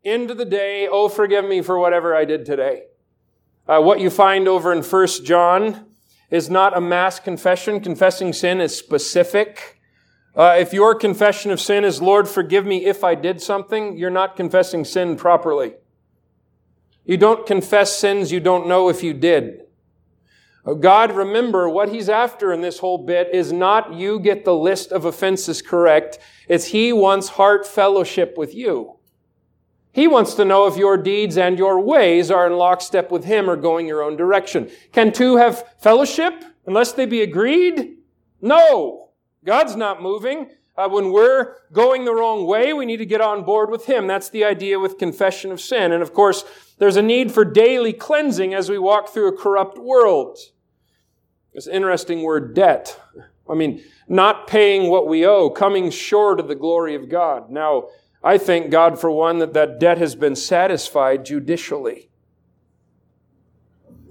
into 0.03 0.33
the 0.33 0.43
day. 0.43 0.89
Oh, 0.91 1.07
forgive 1.07 1.45
me 1.45 1.61
for 1.61 1.79
whatever 1.79 2.13
I 2.13 2.25
did 2.25 2.45
today. 2.45 2.87
Uh, 3.65 3.79
what 3.79 4.01
you 4.01 4.09
find 4.09 4.45
over 4.49 4.73
in 4.73 4.83
First 4.83 5.23
John 5.23 5.85
is 6.29 6.49
not 6.49 6.75
a 6.75 6.81
mass 6.81 7.21
confession. 7.21 7.79
Confessing 7.79 8.33
sin 8.33 8.59
is 8.59 8.77
specific. 8.77 9.79
Uh, 10.35 10.57
if 10.59 10.73
your 10.73 10.95
confession 10.95 11.49
of 11.51 11.61
sin 11.61 11.85
is, 11.85 12.01
Lord, 12.01 12.27
forgive 12.27 12.65
me 12.65 12.87
if 12.87 13.05
I 13.05 13.15
did 13.15 13.41
something, 13.41 13.97
you're 13.97 14.09
not 14.09 14.35
confessing 14.35 14.83
sin 14.83 15.15
properly. 15.15 15.75
You 17.07 17.15
don't 17.15 17.47
confess 17.47 17.97
sins 17.97 18.33
you 18.33 18.41
don't 18.41 18.67
know 18.67 18.89
if 18.89 19.01
you 19.01 19.13
did. 19.13 19.61
Uh, 20.65 20.73
God, 20.73 21.15
remember, 21.15 21.69
what 21.69 21.87
He's 21.87 22.09
after 22.09 22.51
in 22.51 22.59
this 22.59 22.79
whole 22.79 22.97
bit 22.97 23.29
is 23.33 23.53
not 23.53 23.93
you 23.93 24.19
get 24.19 24.43
the 24.43 24.53
list 24.53 24.91
of 24.91 25.05
offenses 25.05 25.61
correct. 25.61 26.19
It's 26.49 26.65
He 26.65 26.91
wants 26.91 27.29
heart 27.29 27.65
fellowship 27.65 28.37
with 28.37 28.53
you. 28.53 28.97
He 29.93 30.07
wants 30.07 30.33
to 30.35 30.45
know 30.45 30.67
if 30.67 30.75
your 30.75 30.97
deeds 30.97 31.37
and 31.37 31.57
your 31.57 31.79
ways 31.79 32.29
are 32.29 32.45
in 32.45 32.57
lockstep 32.57 33.09
with 33.09 33.23
Him 33.23 33.49
or 33.49 33.55
going 33.55 33.87
your 33.87 34.03
own 34.03 34.17
direction. 34.17 34.69
Can 34.91 35.13
two 35.13 35.37
have 35.37 35.63
fellowship 35.79 36.43
unless 36.65 36.91
they 36.91 37.05
be 37.05 37.21
agreed? 37.21 37.99
No. 38.41 39.11
God's 39.45 39.77
not 39.77 40.01
moving. 40.01 40.49
Uh, 40.75 40.89
when 40.89 41.11
we're 41.11 41.55
going 41.71 42.05
the 42.05 42.13
wrong 42.13 42.45
way, 42.45 42.73
we 42.73 42.85
need 42.85 42.97
to 42.97 43.05
get 43.05 43.21
on 43.21 43.43
board 43.43 43.71
with 43.71 43.85
Him. 43.85 44.05
That's 44.05 44.29
the 44.29 44.43
idea 44.43 44.77
with 44.77 44.99
confession 44.99 45.51
of 45.51 45.61
sin. 45.61 45.93
And 45.93 46.03
of 46.03 46.13
course, 46.13 46.43
there's 46.77 46.95
a 46.95 47.01
need 47.01 47.31
for 47.31 47.43
daily 47.43 47.93
cleansing 47.93 48.53
as 48.53 48.69
we 48.69 48.77
walk 48.77 49.09
through 49.09 49.27
a 49.27 49.37
corrupt 49.37 49.77
world. 49.77 50.37
This 51.53 51.67
interesting 51.67 52.21
word, 52.21 52.53
debt. 52.53 52.99
I 53.49 53.55
mean, 53.55 53.83
not 54.07 54.47
paying 54.47 54.89
what 54.89 55.07
we 55.07 55.25
owe, 55.25 55.49
coming 55.49 55.89
short 55.89 56.39
of 56.39 56.47
the 56.47 56.55
glory 56.55 56.93
of 56.95 57.09
God. 57.09 57.49
Now, 57.49 57.87
I 58.23 58.37
thank 58.37 58.69
God 58.69 58.99
for 58.99 59.09
one 59.09 59.39
that 59.39 59.53
that 59.53 59.79
debt 59.79 59.97
has 59.97 60.15
been 60.15 60.35
satisfied 60.35 61.25
judicially. 61.25 62.09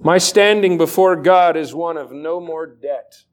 My 0.01 0.17
standing 0.17 0.77
before 0.77 1.15
God 1.15 1.57
is 1.57 1.73
one 1.73 1.97
of 1.97 2.11
no 2.11 2.39
more 2.39 2.65
debt. 2.65 3.23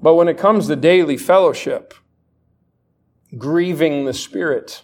But 0.00 0.14
when 0.14 0.28
it 0.28 0.38
comes 0.38 0.66
to 0.66 0.76
daily 0.76 1.16
fellowship, 1.16 1.94
grieving 3.36 4.04
the 4.04 4.14
Spirit, 4.14 4.82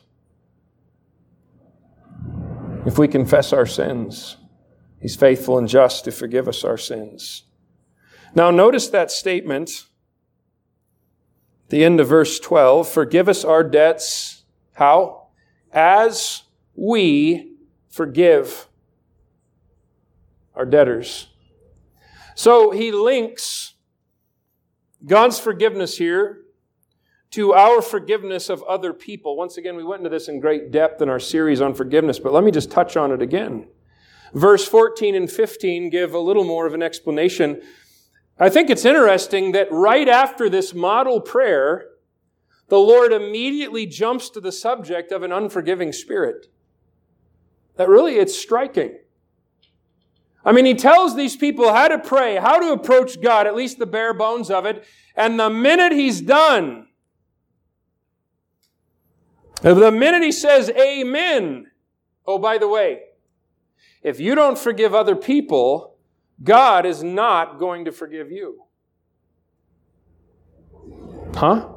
if 2.87 2.99
we 2.99 3.09
confess 3.09 3.53
our 3.53 3.67
sins, 3.67 4.37
He's 5.01 5.17
faithful 5.17 5.59
and 5.59 5.69
just 5.69 6.05
to 6.05 6.13
forgive 6.13 6.49
us 6.49 6.65
our 6.65 6.79
sins. 6.79 7.43
Now, 8.35 8.51
notice 8.51 8.89
that 8.89 9.11
statement, 9.11 9.87
the 11.69 11.85
end 11.85 12.01
of 12.01 12.09
verse 12.09 12.41
12 12.41 12.89
Forgive 12.89 13.29
us 13.29 13.45
our 13.45 13.63
debts. 13.63 14.45
How? 14.73 15.29
As 15.73 16.45
we 16.75 17.53
forgive 17.91 18.69
our 20.55 20.65
debtors. 20.65 21.29
So 22.35 22.71
he 22.71 22.91
links 22.91 23.75
God's 25.05 25.39
forgiveness 25.39 25.99
here 25.99 26.44
to 27.35 27.53
our 27.53 27.83
forgiveness 27.83 28.49
of 28.49 28.63
other 28.63 28.93
people. 28.93 29.37
Once 29.37 29.57
again, 29.57 29.75
we 29.75 29.83
went 29.83 29.99
into 29.99 30.09
this 30.09 30.29
in 30.29 30.39
great 30.39 30.71
depth 30.71 31.03
in 31.03 31.09
our 31.09 31.19
series 31.19 31.61
on 31.61 31.75
forgiveness, 31.75 32.21
but 32.21 32.33
let 32.33 32.45
me 32.45 32.53
just 32.53 32.71
touch 32.71 32.97
on 32.97 33.11
it 33.11 33.21
again. 33.21 33.67
Verse 34.33 34.65
14 34.65 35.17
and 35.17 35.29
15 35.29 35.91
give 35.91 36.15
a 36.15 36.19
little 36.21 36.45
more 36.45 36.65
of 36.65 36.75
an 36.75 36.83
explanation. 36.83 37.61
I 38.39 38.51
think 38.51 38.71
it's 38.71 38.85
interesting 38.85 39.51
that 39.51 39.67
right 39.73 40.09
after 40.09 40.49
this 40.49 40.75
model 40.75 41.21
prayer, 41.21 41.87
the 42.69 42.79
Lord 42.79 43.13
immediately 43.13 43.85
jumps 43.85 44.31
to 44.31 44.41
the 44.41 44.53
subject 44.53 45.11
of 45.11 45.25
an 45.25 45.33
unforgiving 45.33 45.93
spirit. 45.93 46.47
That 47.75 47.89
really, 47.89 48.15
it's 48.15 48.39
striking. 48.39 48.97
I 50.45 50.53
mean, 50.53 50.67
he 50.67 50.75
tells 50.75 51.17
these 51.17 51.37
people 51.37 51.73
how 51.73 51.89
to 51.89 51.99
pray, 51.99 52.37
how 52.37 52.61
to 52.61 52.71
approach 52.71 53.21
God, 53.21 53.49
at 53.49 53.57
least 53.57 53.81
the 53.81 53.87
bare 53.87 54.15
bones 54.15 54.53
of 54.53 54.67
it. 54.67 54.85
And 55.17 55.41
the 55.41 55.51
minute 55.51 55.91
he's 55.91 56.21
done, 56.21 56.84
the 59.73 59.91
minute 59.91 60.23
he 60.23 60.33
says 60.33 60.69
amen, 60.71 61.71
oh, 62.27 62.39
by 62.39 62.59
the 62.59 62.69
way, 62.69 63.01
if 64.03 64.21
you 64.21 64.35
don't 64.35 64.59
forgive 64.59 64.95
other 64.95 65.17
people, 65.17 65.97
God 66.43 66.85
is 66.85 67.03
not 67.03 67.59
going 67.59 67.87
to 67.87 67.93
forgive 67.93 68.31
you. 68.31 68.65
Huh? 71.35 71.69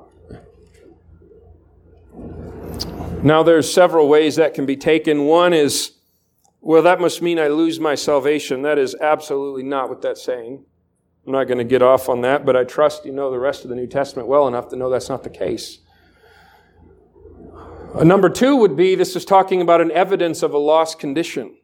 Now, 3.23 3.43
there's 3.43 3.71
several 3.71 4.07
ways 4.09 4.35
that 4.35 4.53
can 4.53 4.65
be 4.65 4.75
taken. 4.75 5.25
One 5.25 5.53
is 5.53 5.93
well, 6.67 6.81
that 6.81 6.99
must 6.99 7.21
mean 7.21 7.39
I 7.39 7.47
lose 7.47 7.79
my 7.79 7.95
salvation. 7.95 8.63
That 8.63 8.77
is 8.77 8.93
absolutely 8.99 9.63
not 9.63 9.87
what 9.87 10.01
that's 10.01 10.21
saying. 10.21 10.65
I'm 11.25 11.31
not 11.31 11.45
going 11.45 11.59
to 11.59 11.63
get 11.63 11.81
off 11.81 12.09
on 12.09 12.21
that, 12.21 12.45
but 12.45 12.57
I 12.57 12.65
trust 12.65 13.05
you 13.05 13.13
know 13.13 13.31
the 13.31 13.39
rest 13.39 13.63
of 13.63 13.69
the 13.69 13.75
New 13.75 13.87
Testament 13.87 14.27
well 14.27 14.47
enough 14.47 14.67
to 14.69 14.75
know 14.75 14.89
that's 14.89 15.07
not 15.07 15.23
the 15.23 15.29
case. 15.29 15.79
Uh, 17.97 18.03
number 18.03 18.29
two 18.29 18.55
would 18.57 18.75
be 18.75 18.93
this 18.93 19.15
is 19.15 19.25
talking 19.25 19.59
about 19.59 19.81
an 19.81 19.89
evidence 19.89 20.43
of 20.43 20.53
a 20.53 20.57
lost 20.57 20.99
condition. 20.99 21.57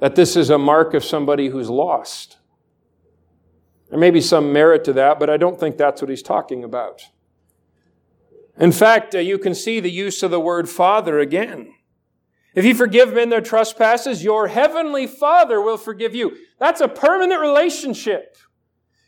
That 0.00 0.16
this 0.16 0.34
is 0.34 0.50
a 0.50 0.58
mark 0.58 0.92
of 0.92 1.04
somebody 1.04 1.48
who's 1.48 1.70
lost. 1.70 2.38
There 3.90 3.98
may 3.98 4.10
be 4.10 4.20
some 4.20 4.52
merit 4.52 4.82
to 4.84 4.92
that, 4.94 5.20
but 5.20 5.30
I 5.30 5.36
don't 5.36 5.58
think 5.58 5.76
that's 5.76 6.02
what 6.02 6.10
he's 6.10 6.22
talking 6.22 6.64
about. 6.64 7.02
In 8.58 8.72
fact, 8.72 9.14
uh, 9.14 9.18
you 9.18 9.38
can 9.38 9.54
see 9.54 9.78
the 9.78 9.90
use 9.90 10.24
of 10.24 10.32
the 10.32 10.40
word 10.40 10.68
father 10.68 11.20
again. 11.20 11.74
If 12.56 12.64
you 12.64 12.74
forgive 12.74 13.14
men 13.14 13.28
their 13.28 13.40
trespasses, 13.40 14.24
your 14.24 14.48
heavenly 14.48 15.06
Father 15.06 15.60
will 15.60 15.76
forgive 15.76 16.12
you. 16.12 16.36
That's 16.58 16.80
a 16.80 16.88
permanent 16.88 17.40
relationship. 17.40 18.36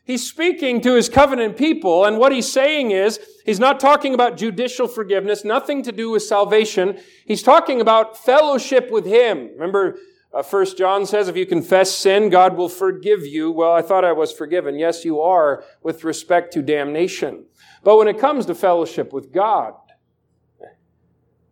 He's 0.04 0.28
speaking 0.28 0.80
to 0.80 0.94
his 0.94 1.08
covenant 1.08 1.56
people, 1.56 2.04
and 2.04 2.18
what 2.18 2.32
he's 2.32 2.50
saying 2.50 2.90
is, 2.90 3.20
he's 3.44 3.60
not 3.60 3.78
talking 3.78 4.14
about 4.14 4.36
judicial 4.36 4.88
forgiveness, 4.88 5.44
nothing 5.44 5.82
to 5.84 5.92
do 5.92 6.10
with 6.10 6.22
salvation. 6.22 6.98
He's 7.26 7.42
talking 7.42 7.80
about 7.80 8.16
fellowship 8.16 8.90
with 8.90 9.06
him. 9.06 9.50
Remember, 9.52 9.98
uh, 10.32 10.42
First 10.42 10.78
John 10.78 11.06
says, 11.06 11.28
if 11.28 11.36
you 11.36 11.46
confess 11.46 11.92
sin, 11.92 12.28
God 12.28 12.56
will 12.56 12.68
forgive 12.68 13.24
you. 13.26 13.50
Well, 13.50 13.72
I 13.72 13.82
thought 13.82 14.04
I 14.04 14.12
was 14.12 14.32
forgiven. 14.32 14.78
Yes, 14.78 15.04
you 15.04 15.20
are 15.20 15.64
with 15.82 16.02
respect 16.02 16.52
to 16.54 16.62
damnation. 16.62 17.44
But 17.82 17.96
when 17.96 18.08
it 18.08 18.18
comes 18.18 18.46
to 18.46 18.54
fellowship 18.54 19.12
with 19.12 19.32
God, 19.32 19.74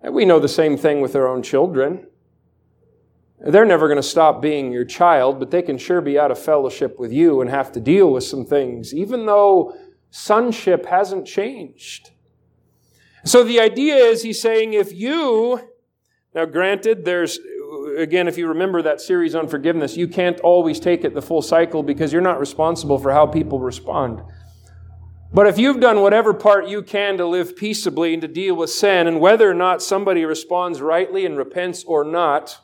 we 0.03 0.25
know 0.25 0.39
the 0.39 0.49
same 0.49 0.77
thing 0.77 1.01
with 1.01 1.17
our 1.17 1.27
own 1.27 1.43
children. 1.43 2.07
They're 3.41 3.65
never 3.65 3.87
going 3.87 3.97
to 3.97 4.03
stop 4.03 4.43
being 4.43 4.73
your 4.73 4.85
child, 4.85 5.39
but 5.39 5.51
they 5.51 5.63
can 5.63 5.79
sure 5.79 6.01
be 6.01 6.19
out 6.19 6.31
of 6.31 6.39
fellowship 6.39 6.99
with 6.99 7.13
you 7.13 7.41
and 7.41 7.49
have 7.49 7.71
to 7.73 7.81
deal 7.81 8.13
with 8.13 8.25
some 8.25 8.45
things, 8.45 8.93
even 8.93 9.27
though 9.27 9.77
sonship 10.11 10.87
hasn't 10.87 11.27
changed. 11.27 12.11
So 13.25 13.45
the 13.45 13.61
idea 13.61 13.95
is 13.95 14.23
he's 14.23 14.41
saying 14.41 14.73
if 14.73 14.93
you, 14.93 15.61
now 16.35 16.47
granted, 16.47 17.05
there's, 17.05 17.39
again, 17.97 18.27
if 18.27 18.39
you 18.39 18.49
remember 18.49 18.83
that 18.83 19.01
series 19.01 19.35
on 19.35 19.47
forgiveness, 19.47 19.97
you 19.97 20.09
can't 20.09 20.41
always 20.41 20.81
take 20.81 21.05
it 21.05 21.15
the 21.15 21.23
full 21.23 21.43
cycle 21.43 21.83
because 21.83 22.13
you're 22.13 22.23
not 22.23 22.41
responsible 22.41 22.99
for 22.99 23.13
how 23.13 23.27
people 23.27 23.61
respond. 23.61 24.21
But 25.33 25.47
if 25.47 25.59
you've 25.59 25.81
done 25.81 26.01
whatever 26.01 26.33
part 26.33 26.69
you 26.69 26.83
can 26.83 27.19
to 27.19 27.27
live 27.27 27.55
peaceably 27.55 28.15
and 28.15 28.23
to 28.23 28.29
deal 28.29 28.57
with 28.57 28.71
sin, 28.71 29.07
and 29.07 29.21
whether 29.21 29.49
or 29.49 29.55
not 29.55 29.83
somebody 29.83 30.25
responds 30.25 30.81
rightly 30.81 31.27
and 31.27 31.37
repents 31.37 31.85
or 31.85 32.03
not, 32.03 32.59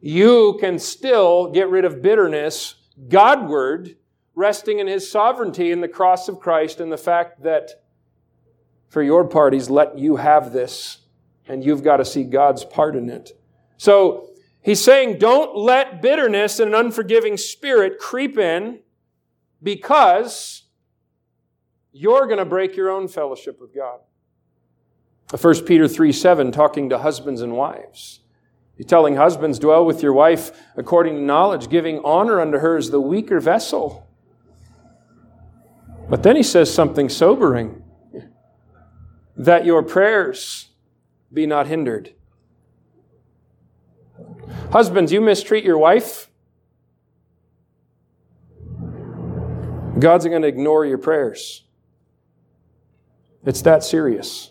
you 0.00 0.56
can 0.60 0.78
still 0.78 1.50
get 1.50 1.68
rid 1.68 1.84
of 1.84 2.02
bitterness 2.02 2.76
Godward, 3.08 3.96
resting 4.34 4.78
in 4.78 4.86
His 4.86 5.10
sovereignty 5.10 5.70
in 5.70 5.80
the 5.80 5.88
cross 5.88 6.28
of 6.28 6.40
Christ 6.40 6.80
and 6.80 6.90
the 6.90 6.96
fact 6.96 7.42
that 7.42 7.70
for 8.88 9.02
your 9.02 9.26
part, 9.26 9.52
He's 9.52 9.68
let 9.68 9.98
you 9.98 10.16
have 10.16 10.52
this, 10.52 10.98
and 11.46 11.64
you've 11.64 11.82
got 11.82 11.98
to 11.98 12.04
see 12.04 12.24
God's 12.24 12.64
part 12.64 12.96
in 12.96 13.10
it. 13.10 13.32
So, 13.76 14.30
He's 14.62 14.82
saying, 14.82 15.18
don't 15.18 15.56
let 15.56 16.02
bitterness 16.02 16.58
and 16.58 16.74
an 16.74 16.86
unforgiving 16.86 17.36
spirit 17.36 18.00
creep 18.00 18.36
in 18.36 18.80
because 19.62 20.64
you're 21.92 22.26
going 22.26 22.38
to 22.38 22.44
break 22.44 22.76
your 22.76 22.90
own 22.90 23.06
fellowship 23.06 23.60
with 23.60 23.72
God. 23.72 24.00
1 25.40 25.66
Peter 25.66 25.86
3 25.86 26.10
7, 26.10 26.50
talking 26.50 26.88
to 26.88 26.98
husbands 26.98 27.42
and 27.42 27.52
wives. 27.52 28.20
He's 28.76 28.86
telling 28.86 29.16
husbands, 29.16 29.58
dwell 29.58 29.84
with 29.84 30.02
your 30.02 30.12
wife 30.12 30.52
according 30.76 31.14
to 31.14 31.22
knowledge, 31.22 31.70
giving 31.70 32.00
honor 32.04 32.40
unto 32.40 32.58
her 32.58 32.76
as 32.76 32.90
the 32.90 33.00
weaker 33.00 33.40
vessel. 33.40 34.06
But 36.08 36.22
then 36.22 36.36
he 36.36 36.42
says 36.42 36.72
something 36.72 37.08
sobering 37.08 37.82
that 39.36 39.64
your 39.64 39.82
prayers 39.82 40.68
be 41.32 41.46
not 41.46 41.66
hindered. 41.66 42.14
Husbands, 44.70 45.12
you 45.12 45.20
mistreat 45.20 45.64
your 45.64 45.78
wife, 45.78 46.30
God's 49.98 50.26
going 50.26 50.42
to 50.42 50.48
ignore 50.48 50.84
your 50.84 50.98
prayers. 50.98 51.64
It's 53.44 53.62
that 53.62 53.82
serious. 53.82 54.50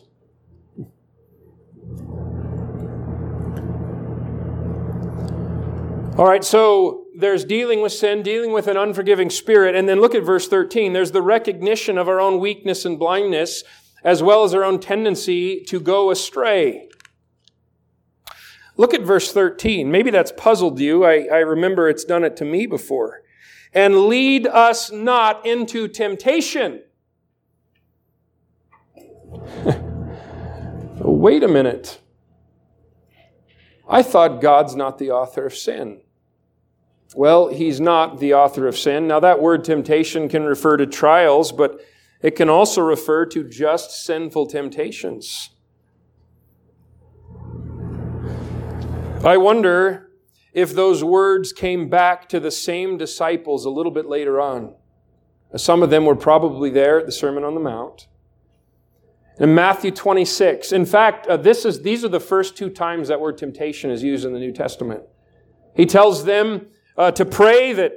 All 6.17 6.25
right, 6.25 6.45
so 6.45 7.07
there's 7.13 7.43
dealing 7.43 7.81
with 7.81 7.91
sin, 7.91 8.23
dealing 8.23 8.53
with 8.53 8.69
an 8.69 8.77
unforgiving 8.77 9.29
spirit, 9.29 9.75
and 9.75 9.89
then 9.89 9.99
look 9.99 10.15
at 10.15 10.23
verse 10.23 10.47
13. 10.47 10.93
There's 10.93 11.11
the 11.11 11.21
recognition 11.21 11.97
of 11.97 12.07
our 12.07 12.21
own 12.21 12.39
weakness 12.39 12.85
and 12.85 12.97
blindness, 12.97 13.65
as 14.01 14.23
well 14.23 14.45
as 14.45 14.53
our 14.53 14.63
own 14.63 14.79
tendency 14.79 15.61
to 15.65 15.77
go 15.77 16.11
astray. 16.11 16.87
Look 18.77 18.93
at 18.93 19.01
verse 19.01 19.33
13. 19.33 19.91
Maybe 19.91 20.09
that's 20.09 20.31
puzzled 20.31 20.79
you. 20.79 21.03
I, 21.03 21.27
I 21.29 21.39
remember 21.39 21.89
it's 21.89 22.05
done 22.05 22.23
it 22.23 22.37
to 22.37 22.45
me 22.45 22.65
before. 22.65 23.23
And 23.73 24.05
lead 24.05 24.47
us 24.47 24.93
not 24.93 25.45
into 25.45 25.89
temptation. 25.89 26.81
Wait 30.97 31.43
a 31.43 31.49
minute. 31.49 31.99
I 33.87 34.01
thought 34.01 34.41
God's 34.41 34.77
not 34.77 34.97
the 34.97 35.11
author 35.11 35.45
of 35.45 35.53
sin. 35.53 35.99
Well, 37.15 37.47
he's 37.47 37.79
not 37.79 38.19
the 38.19 38.33
author 38.33 38.67
of 38.67 38.77
sin. 38.77 39.07
Now, 39.07 39.21
that 39.21 39.41
word 39.41 39.63
temptation 39.63 40.27
can 40.27 40.43
refer 40.43 40.75
to 40.75 40.85
trials, 40.85 41.53
but 41.53 41.79
it 42.21 42.31
can 42.31 42.49
also 42.49 42.81
refer 42.81 43.25
to 43.27 43.47
just 43.47 44.05
sinful 44.05 44.47
temptations. 44.47 45.51
I 49.23 49.37
wonder 49.37 50.11
if 50.53 50.73
those 50.73 51.05
words 51.05 51.53
came 51.53 51.87
back 51.87 52.27
to 52.29 52.39
the 52.41 52.51
same 52.51 52.97
disciples 52.97 53.63
a 53.63 53.69
little 53.69 53.93
bit 53.93 54.07
later 54.07 54.41
on. 54.41 54.75
Some 55.55 55.83
of 55.83 55.89
them 55.89 56.03
were 56.03 56.17
probably 56.17 56.69
there 56.69 56.99
at 56.99 57.05
the 57.05 57.13
Sermon 57.13 57.45
on 57.45 57.53
the 57.53 57.61
Mount. 57.61 58.09
In 59.39 59.55
Matthew 59.55 59.91
26, 59.91 60.73
in 60.73 60.85
fact, 60.85 61.27
uh, 61.27 61.37
this 61.37 61.63
is, 61.63 61.81
these 61.81 62.03
are 62.03 62.09
the 62.09 62.19
first 62.19 62.57
two 62.57 62.69
times 62.69 63.07
that 63.07 63.21
word 63.21 63.37
temptation 63.37 63.89
is 63.89 64.03
used 64.03 64.25
in 64.25 64.33
the 64.33 64.39
New 64.39 64.51
Testament. 64.51 65.03
He 65.73 65.85
tells 65.85 66.25
them 66.25 66.67
uh, 66.97 67.11
to 67.11 67.25
pray 67.25 67.73
that 67.73 67.93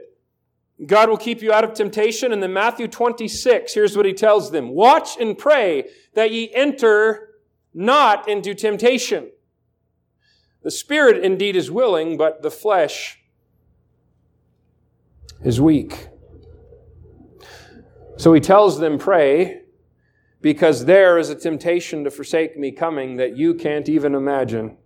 God 0.87 1.09
will 1.09 1.17
keep 1.17 1.43
you 1.43 1.53
out 1.53 1.65
of 1.65 1.75
temptation. 1.75 2.33
And 2.33 2.43
then 2.43 2.53
Matthew 2.53 2.89
26, 2.89 3.75
here's 3.75 3.97
what 3.97 4.07
he 4.07 4.13
tells 4.13 4.51
them. 4.51 4.71
Watch 4.71 5.17
and 5.19 5.37
pray 5.37 5.89
that 6.15 6.31
ye 6.31 6.53
enter 6.55 7.31
not 7.75 8.29
into 8.29 8.55
temptation. 8.55 9.31
The 10.63 10.71
spirit 10.71 11.25
indeed 11.25 11.57
is 11.57 11.71
willing, 11.71 12.17
but 12.17 12.43
the 12.43 12.51
flesh 12.51 13.21
is 15.43 15.61
weak. 15.61 16.09
So 18.17 18.33
he 18.33 18.41
tells 18.41 18.81
them, 18.81 18.99
pray, 18.99 19.63
because 20.41 20.85
there 20.85 21.19
is 21.19 21.31
a 21.31 21.37
temptation 21.37 22.05
to 22.05 22.11
forsake 22.11 22.57
me 22.57 22.73
coming 22.73 23.17
that 23.17 23.37
you 23.37 23.55
can't 23.55 23.89
even 23.89 24.15
imagine. 24.15 24.77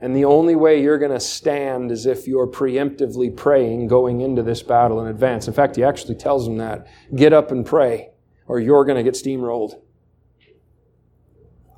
And 0.00 0.14
the 0.14 0.26
only 0.26 0.54
way 0.54 0.82
you're 0.82 0.98
going 0.98 1.12
to 1.12 1.20
stand 1.20 1.90
is 1.90 2.04
if 2.04 2.28
you're 2.28 2.46
preemptively 2.46 3.34
praying 3.34 3.88
going 3.88 4.20
into 4.20 4.42
this 4.42 4.62
battle 4.62 5.00
in 5.00 5.06
advance. 5.06 5.48
In 5.48 5.54
fact, 5.54 5.76
he 5.76 5.84
actually 5.84 6.16
tells 6.16 6.44
them 6.44 6.58
that. 6.58 6.86
Get 7.14 7.32
up 7.32 7.50
and 7.50 7.64
pray, 7.64 8.10
or 8.46 8.60
you're 8.60 8.84
going 8.84 8.98
to 8.98 9.02
get 9.02 9.14
steamrolled. 9.14 9.80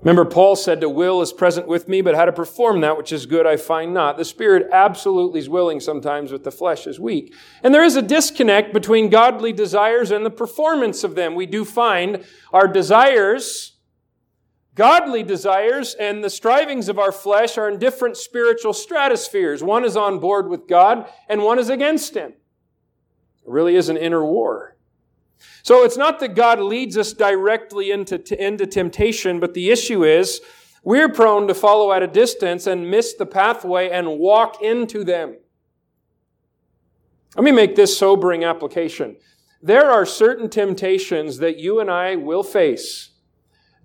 Remember, 0.01 0.25
Paul 0.25 0.57
said, 0.57 0.81
The 0.81 0.89
will 0.89 1.21
is 1.23 1.33
present 1.33 1.66
with 1.66 1.89
me, 1.89 2.01
but 2.03 2.14
how 2.14 2.25
to 2.25 2.33
perform 2.33 2.81
that 2.81 2.97
which 2.97 3.12
is 3.12 3.27
good 3.27 3.47
I 3.47 3.57
find 3.57 3.93
not. 3.93 4.16
The 4.16 4.25
spirit 4.25 4.69
absolutely 4.73 5.41
is 5.41 5.49
willing 5.49 5.81
sometimes, 5.81 6.31
but 6.31 6.45
the 6.45 6.53
flesh 6.53 6.87
is 6.87 7.01
weak. 7.01 7.35
And 7.62 7.75
there 7.75 7.85
is 7.85 7.97
a 7.97 8.03
disconnect 8.03 8.73
between 8.73 9.11
godly 9.11 9.53
desires 9.53 10.11
and 10.11 10.25
the 10.25 10.31
performance 10.31 11.03
of 11.03 11.14
them. 11.14 11.35
We 11.35 11.47
do 11.47 11.64
find 11.64 12.25
our 12.53 12.69
desires 12.69 13.78
Godly 14.79 15.24
desires 15.24 15.95
and 15.95 16.22
the 16.22 16.31
strivings 16.31 16.89
of 16.89 17.01
our 17.01 17.11
flesh 17.11 17.59
are 17.59 17.68
in 17.68 17.81
different 17.81 18.16
spiritual 18.16 18.72
stratospheres. 18.72 19.61
One 19.61 19.85
is 19.85 19.97
on 19.97 20.20
board 20.20 20.49
with 20.49 20.68
God 20.68 21.11
and 21.29 21.43
one 21.43 21.59
is 21.59 21.68
against 21.68 22.14
Him. 22.14 22.31
It 22.31 22.37
really 23.45 23.74
is 23.74 23.89
an 23.89 23.97
inner 23.97 24.24
war. 24.24 24.76
So 25.64 25.83
it's 25.83 25.97
not 25.97 26.20
that 26.20 26.37
God 26.37 26.61
leads 26.61 26.97
us 26.97 27.12
directly 27.12 27.91
into, 27.91 28.22
into 28.41 28.66
temptation, 28.66 29.41
but 29.41 29.53
the 29.53 29.70
issue 29.70 30.05
is 30.05 30.41
we're 30.85 31.09
prone 31.09 31.49
to 31.49 31.55
follow 31.55 31.91
at 31.91 32.05
a 32.05 32.07
distance 32.07 32.68
and 32.68 32.89
miss 32.89 33.14
the 33.14 33.26
pathway 33.26 33.91
and 33.91 34.20
walk 34.20 34.62
into 34.62 35.03
them. 35.03 35.39
Let 37.35 37.43
me 37.43 37.51
make 37.51 37.74
this 37.74 37.99
sobering 37.99 38.45
application. 38.45 39.16
There 39.61 39.91
are 39.91 40.07
certain 40.07 40.49
temptations 40.49 41.39
that 41.39 41.59
you 41.59 41.81
and 41.81 41.91
I 41.91 42.14
will 42.14 42.45
face 42.45 43.08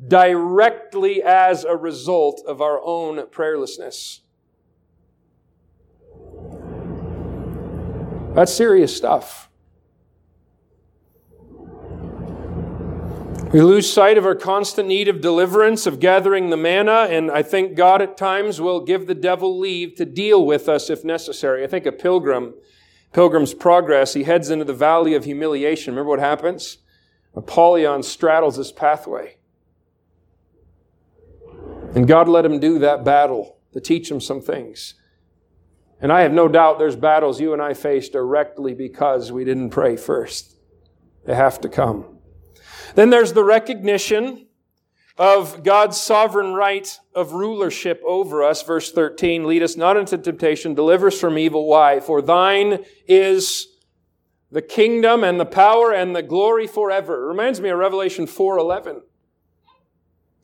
directly 0.07 1.21
as 1.23 1.63
a 1.63 1.75
result 1.75 2.43
of 2.45 2.61
our 2.61 2.81
own 2.83 3.17
prayerlessness. 3.27 4.19
That's 8.35 8.53
serious 8.53 8.95
stuff. 8.95 9.49
We 13.53 13.61
lose 13.61 13.91
sight 13.91 14.17
of 14.17 14.25
our 14.25 14.33
constant 14.33 14.87
need 14.87 15.07
of 15.07 15.21
deliverance, 15.21 15.85
of 15.85 15.99
gathering 15.99 16.49
the 16.49 16.57
manna, 16.57 17.07
and 17.11 17.29
I 17.29 17.43
think 17.43 17.75
God 17.75 18.01
at 18.01 18.17
times 18.17 18.59
will 18.59 18.79
give 18.79 19.05
the 19.05 19.13
devil 19.13 19.59
leave 19.59 19.93
to 19.97 20.05
deal 20.05 20.43
with 20.43 20.67
us 20.67 20.89
if 20.89 21.05
necessary. 21.05 21.63
I 21.63 21.67
think 21.67 21.85
a 21.85 21.91
pilgrim, 21.91 22.55
Pilgrim's 23.13 23.53
Progress, 23.53 24.15
he 24.15 24.23
heads 24.23 24.49
into 24.49 24.65
the 24.65 24.73
valley 24.73 25.13
of 25.13 25.25
humiliation. 25.25 25.93
Remember 25.93 26.09
what 26.09 26.19
happens? 26.19 26.79
Apollyon 27.35 28.01
straddles 28.01 28.57
this 28.57 28.71
pathway. 28.71 29.37
And 31.93 32.07
God 32.07 32.27
let 32.27 32.45
him 32.45 32.59
do 32.59 32.79
that 32.79 33.03
battle 33.03 33.57
to 33.73 33.79
teach 33.79 34.09
him 34.09 34.19
some 34.19 34.41
things. 34.41 34.95
And 36.01 36.11
I 36.11 36.21
have 36.21 36.33
no 36.33 36.47
doubt 36.47 36.79
there's 36.79 36.95
battles 36.95 37.39
you 37.39 37.53
and 37.53 37.61
I 37.61 37.73
face 37.73 38.09
directly 38.09 38.73
because 38.73 39.31
we 39.31 39.45
didn't 39.45 39.69
pray 39.69 39.95
first. 39.95 40.57
They 41.25 41.35
have 41.35 41.61
to 41.61 41.69
come. 41.69 42.17
Then 42.95 43.09
there's 43.09 43.33
the 43.33 43.43
recognition 43.43 44.47
of 45.17 45.63
God's 45.63 45.99
sovereign 45.99 46.53
right 46.53 46.99
of 47.13 47.33
rulership 47.33 48.01
over 48.05 48.43
us. 48.43 48.63
Verse 48.63 48.91
13, 48.91 49.45
lead 49.45 49.63
us 49.63 49.77
not 49.77 49.95
into 49.95 50.17
temptation, 50.17 50.73
deliver 50.73 51.07
us 51.07 51.19
from 51.19 51.37
evil. 51.37 51.67
Why? 51.67 51.99
For 51.99 52.21
thine 52.21 52.83
is 53.07 53.67
the 54.51 54.61
kingdom 54.61 55.23
and 55.23 55.39
the 55.39 55.45
power 55.45 55.93
and 55.93 56.15
the 56.15 56.23
glory 56.23 56.67
forever. 56.67 57.23
It 57.23 57.27
reminds 57.27 57.61
me 57.61 57.69
of 57.69 57.77
Revelation 57.77 58.25
4.11. 58.25 59.01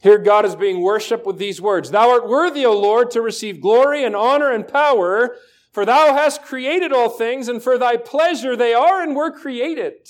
Here 0.01 0.17
God 0.17 0.45
is 0.45 0.55
being 0.55 0.81
worshiped 0.81 1.25
with 1.25 1.37
these 1.37 1.61
words. 1.61 1.91
Thou 1.91 2.09
art 2.09 2.25
worthy, 2.27 2.65
O 2.65 2.79
Lord, 2.79 3.11
to 3.11 3.21
receive 3.21 3.59
glory 3.59 4.05
and 4.05 4.15
honor 4.15 4.49
and 4.51 4.65
power, 4.67 5.35
for 5.71 5.85
thou 5.85 6.13
hast 6.13 6.41
created 6.41 6.93
all 6.93 7.09
things, 7.09 7.49
and 7.49 7.61
for 7.61 7.77
thy 7.77 7.97
pleasure 7.97 8.55
they 8.55 8.73
are 8.73 9.01
and 9.01 9.13
were 9.15 9.31
created. 9.31 10.09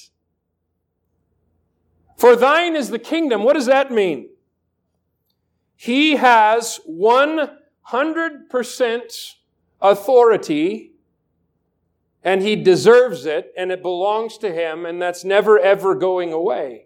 For 2.17 2.35
thine 2.35 2.75
is 2.75 2.89
the 2.89 2.99
kingdom. 2.99 3.43
What 3.43 3.53
does 3.53 3.65
that 3.65 3.91
mean? 3.91 4.29
He 5.75 6.17
has 6.17 6.79
100% 6.89 9.35
authority, 9.81 10.91
and 12.23 12.41
he 12.41 12.55
deserves 12.57 13.25
it, 13.25 13.53
and 13.57 13.71
it 13.71 13.81
belongs 13.81 14.37
to 14.39 14.51
him, 14.51 14.85
and 14.85 15.01
that's 15.01 15.23
never 15.23 15.57
ever 15.57 15.95
going 15.95 16.33
away. 16.33 16.83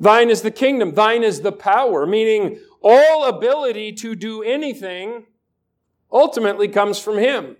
Thine 0.00 0.30
is 0.30 0.42
the 0.42 0.50
kingdom. 0.50 0.94
Thine 0.94 1.22
is 1.22 1.42
the 1.42 1.52
power, 1.52 2.06
meaning 2.06 2.58
all 2.82 3.24
ability 3.24 3.92
to 3.92 4.14
do 4.14 4.42
anything 4.42 5.26
ultimately 6.12 6.68
comes 6.68 6.98
from 6.98 7.18
Him. 7.18 7.56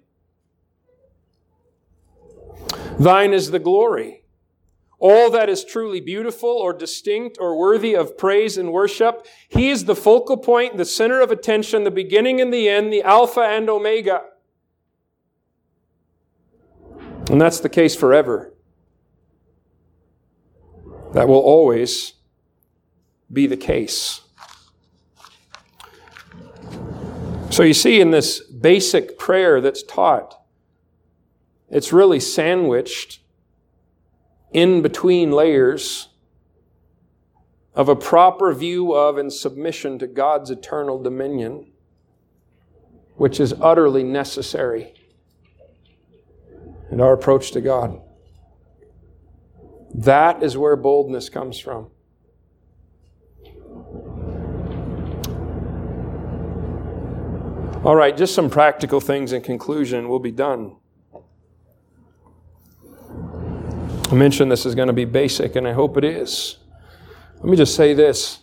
Thine 2.99 3.33
is 3.33 3.51
the 3.51 3.59
glory. 3.59 4.23
All 4.99 5.31
that 5.31 5.49
is 5.49 5.65
truly 5.65 6.01
beautiful 6.01 6.49
or 6.49 6.73
distinct 6.73 7.37
or 7.41 7.59
worthy 7.59 7.95
of 7.95 8.17
praise 8.17 8.57
and 8.57 8.73
worship, 8.73 9.27
He 9.49 9.71
is 9.71 9.85
the 9.85 9.97
focal 9.97 10.37
point, 10.37 10.77
the 10.77 10.85
center 10.85 11.21
of 11.21 11.31
attention, 11.31 11.85
the 11.85 11.91
beginning 11.91 12.41
and 12.41 12.53
the 12.53 12.69
end, 12.69 12.93
the 12.93 13.03
Alpha 13.03 13.41
and 13.41 13.69
Omega. 13.69 14.23
And 17.31 17.41
that's 17.41 17.61
the 17.61 17.69
case 17.69 17.97
forever. 17.97 18.55
That 21.13 21.29
will 21.29 21.41
always 21.41 22.15
be 23.35 23.47
the 23.47 23.57
case. 23.57 24.21
So 27.51 27.63
you 27.63 27.75
see, 27.75 28.01
in 28.01 28.11
this 28.11 28.41
basic 28.41 29.19
prayer 29.19 29.61
that's 29.61 29.83
taught, 29.83 30.41
it's 31.69 31.93
really 31.93 32.21
sandwiched 32.21 33.21
in 34.53 34.83
between 34.83 35.33
layers 35.33 36.09
of 37.75 37.89
a 37.89 37.97
proper 37.97 38.55
view 38.55 38.93
of 38.93 39.19
and 39.19 39.33
submission 39.33 39.99
to 39.99 40.07
God's 40.07 40.51
eternal 40.51 41.03
dominion 41.03 41.73
which 43.17 43.39
is 43.39 43.55
utterly 43.61 44.03
necessary 44.03 44.93
in 46.91 47.01
our 47.01 47.13
approach 47.13 47.53
to 47.53 47.61
God. 47.61 48.01
That 49.95 50.43
is 50.43 50.57
where 50.57 50.77
boldness 50.77 51.29
comes 51.29 51.59
from. 51.59 51.91
All 57.85 57.95
right, 57.95 58.17
just 58.17 58.35
some 58.35 58.49
practical 58.49 58.99
things 58.99 59.35
in 59.35 59.43
conclusion. 59.43 60.09
We'll 60.09 60.19
be 60.19 60.31
done. 60.31 60.77
I 64.11 64.15
mentioned 64.15 64.51
this 64.51 64.65
is 64.65 64.75
going 64.75 64.87
to 64.87 64.95
be 64.95 65.05
basic, 65.05 65.55
and 65.55 65.69
I 65.69 65.73
hope 65.73 65.99
it 65.99 66.05
is. 66.05 66.57
Let 67.37 67.45
me 67.45 67.59
just 67.59 67.77
say 67.77 67.93
this 67.93 68.41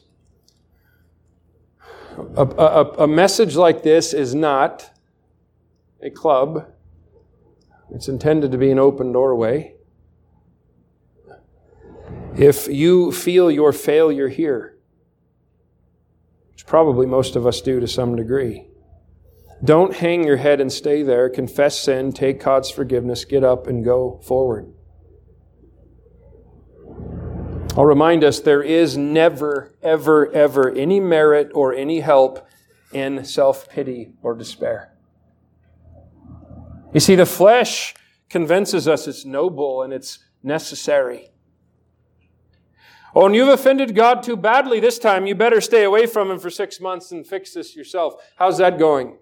a, 2.38 2.46
a, 2.46 2.84
a 3.00 3.08
message 3.08 3.56
like 3.56 3.82
this 3.82 4.14
is 4.14 4.36
not 4.36 4.92
a 6.04 6.12
club, 6.12 6.72
it's 7.90 8.08
intended 8.08 8.52
to 8.52 8.60
be 8.60 8.70
an 8.70 8.78
open 8.78 9.12
doorway. 9.12 9.74
If 12.38 12.68
you 12.68 13.12
feel 13.12 13.50
your 13.50 13.74
failure 13.74 14.28
here, 14.28 14.78
which 16.52 16.68
probably 16.68 17.08
most 17.08 17.36
of 17.36 17.48
us 17.48 17.60
do 17.60 17.80
to 17.80 17.88
some 17.88 18.16
degree, 18.16 18.68
don't 19.64 19.96
hang 19.96 20.24
your 20.24 20.38
head 20.38 20.60
and 20.60 20.72
stay 20.72 21.04
there. 21.04 21.30
Confess 21.30 21.80
sin, 21.80 22.12
take 22.12 22.44
God's 22.44 22.72
forgiveness, 22.72 23.26
get 23.26 23.44
up 23.44 23.68
and 23.68 23.86
go 23.86 24.20
forward. 24.24 24.74
I'll 27.78 27.86
remind 27.86 28.24
us 28.24 28.40
there 28.40 28.64
is 28.64 28.98
never, 28.98 29.74
ever, 29.82 30.30
ever 30.32 30.72
any 30.72 31.00
merit 31.00 31.52
or 31.54 31.74
any 31.74 32.02
help 32.02 32.46
in 32.92 33.24
self 33.24 33.70
pity 33.70 34.14
or 34.22 34.36
despair. 34.36 34.94
You 36.94 37.00
see, 37.00 37.16
the 37.16 37.26
flesh 37.26 37.94
convinces 38.30 38.88
us 38.88 39.08
it's 39.08 39.24
noble 39.24 39.84
and 39.84 39.94
it's 39.94 40.20
necessary. 40.44 41.30
Oh, 43.14 43.26
and 43.26 43.36
you've 43.36 43.50
offended 43.50 43.94
God 43.96 44.24
too 44.24 44.36
badly 44.36 44.80
this 44.80 44.98
time. 44.98 45.26
You 45.26 45.36
better 45.36 45.62
stay 45.62 45.84
away 45.84 46.08
from 46.08 46.32
Him 46.32 46.40
for 46.40 46.50
six 46.50 46.80
months 46.82 47.12
and 47.12 47.28
fix 47.28 47.54
this 47.54 47.76
yourself. 47.76 48.16
How's 48.38 48.58
that 48.58 48.80
going? 48.80 49.18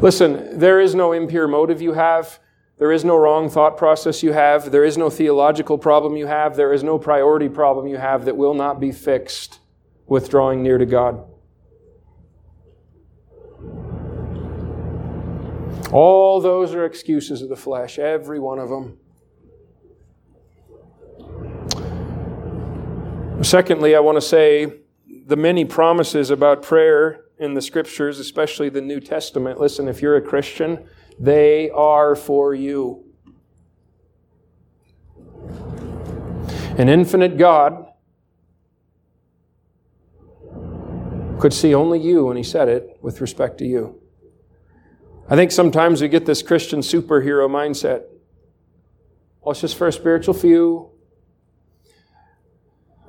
Listen, 0.00 0.56
there 0.56 0.80
is 0.80 0.94
no 0.94 1.12
impure 1.12 1.48
motive 1.48 1.82
you 1.82 1.94
have. 1.94 2.38
There 2.78 2.92
is 2.92 3.04
no 3.04 3.16
wrong 3.16 3.50
thought 3.50 3.76
process 3.76 4.22
you 4.22 4.32
have. 4.32 4.70
There 4.70 4.84
is 4.84 4.96
no 4.96 5.10
theological 5.10 5.76
problem 5.76 6.16
you 6.16 6.28
have. 6.28 6.54
There 6.54 6.72
is 6.72 6.84
no 6.84 6.98
priority 6.98 7.48
problem 7.48 7.88
you 7.88 7.96
have 7.96 8.24
that 8.26 8.36
will 8.36 8.54
not 8.54 8.78
be 8.78 8.92
fixed 8.92 9.58
with 10.06 10.30
drawing 10.30 10.62
near 10.62 10.78
to 10.78 10.86
God. 10.86 11.24
All 15.92 16.40
those 16.40 16.74
are 16.74 16.84
excuses 16.84 17.42
of 17.42 17.48
the 17.48 17.56
flesh, 17.56 17.98
every 17.98 18.38
one 18.38 18.60
of 18.60 18.68
them. 18.68 18.98
Secondly, 23.42 23.96
I 23.96 24.00
want 24.00 24.16
to 24.16 24.20
say 24.20 24.74
the 25.26 25.36
many 25.36 25.64
promises 25.64 26.30
about 26.30 26.62
prayer 26.62 27.24
in 27.38 27.54
the 27.54 27.62
scriptures, 27.62 28.18
especially 28.18 28.68
the 28.68 28.80
New 28.80 29.00
Testament. 29.00 29.60
Listen, 29.60 29.88
if 29.88 30.02
you're 30.02 30.16
a 30.16 30.22
Christian, 30.22 30.84
they 31.18 31.70
are 31.70 32.14
for 32.14 32.54
you. 32.54 33.04
An 36.76 36.88
infinite 36.88 37.38
God 37.38 37.86
could 41.40 41.52
see 41.52 41.74
only 41.74 42.00
you 42.00 42.26
when 42.26 42.36
he 42.36 42.42
said 42.42 42.68
it 42.68 42.98
with 43.00 43.20
respect 43.20 43.58
to 43.58 43.66
you. 43.66 44.00
I 45.28 45.36
think 45.36 45.52
sometimes 45.52 46.00
we 46.00 46.08
get 46.08 46.26
this 46.26 46.42
Christian 46.42 46.80
superhero 46.80 47.48
mindset. 47.48 48.04
Well, 49.40 49.52
it's 49.52 49.60
just 49.60 49.76
for 49.76 49.86
a 49.86 49.92
spiritual 49.92 50.34
few. 50.34 50.90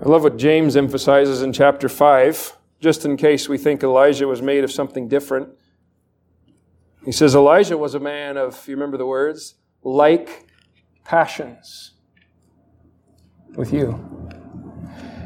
I 0.04 0.08
love 0.08 0.24
what 0.24 0.38
James 0.38 0.76
emphasizes 0.76 1.42
in 1.42 1.54
chapter 1.54 1.90
5, 1.90 2.58
just 2.80 3.06
in 3.06 3.18
case 3.18 3.50
we 3.50 3.58
think 3.58 3.84
Elijah 3.84 4.28
was 4.28 4.42
made 4.42 4.64
of 4.64 4.72
something 4.72 5.08
different. 5.08 5.50
He 7.06 7.12
says 7.12 7.36
Elijah 7.36 7.78
was 7.78 7.96
a 7.96 8.00
man 8.00 8.38
of, 8.38 8.68
you 8.68 8.76
remember 8.76 8.98
the 8.98 9.06
words? 9.06 9.56
Like 9.84 10.48
passions 11.04 11.94
with 13.56 13.74
you. 13.74 14.30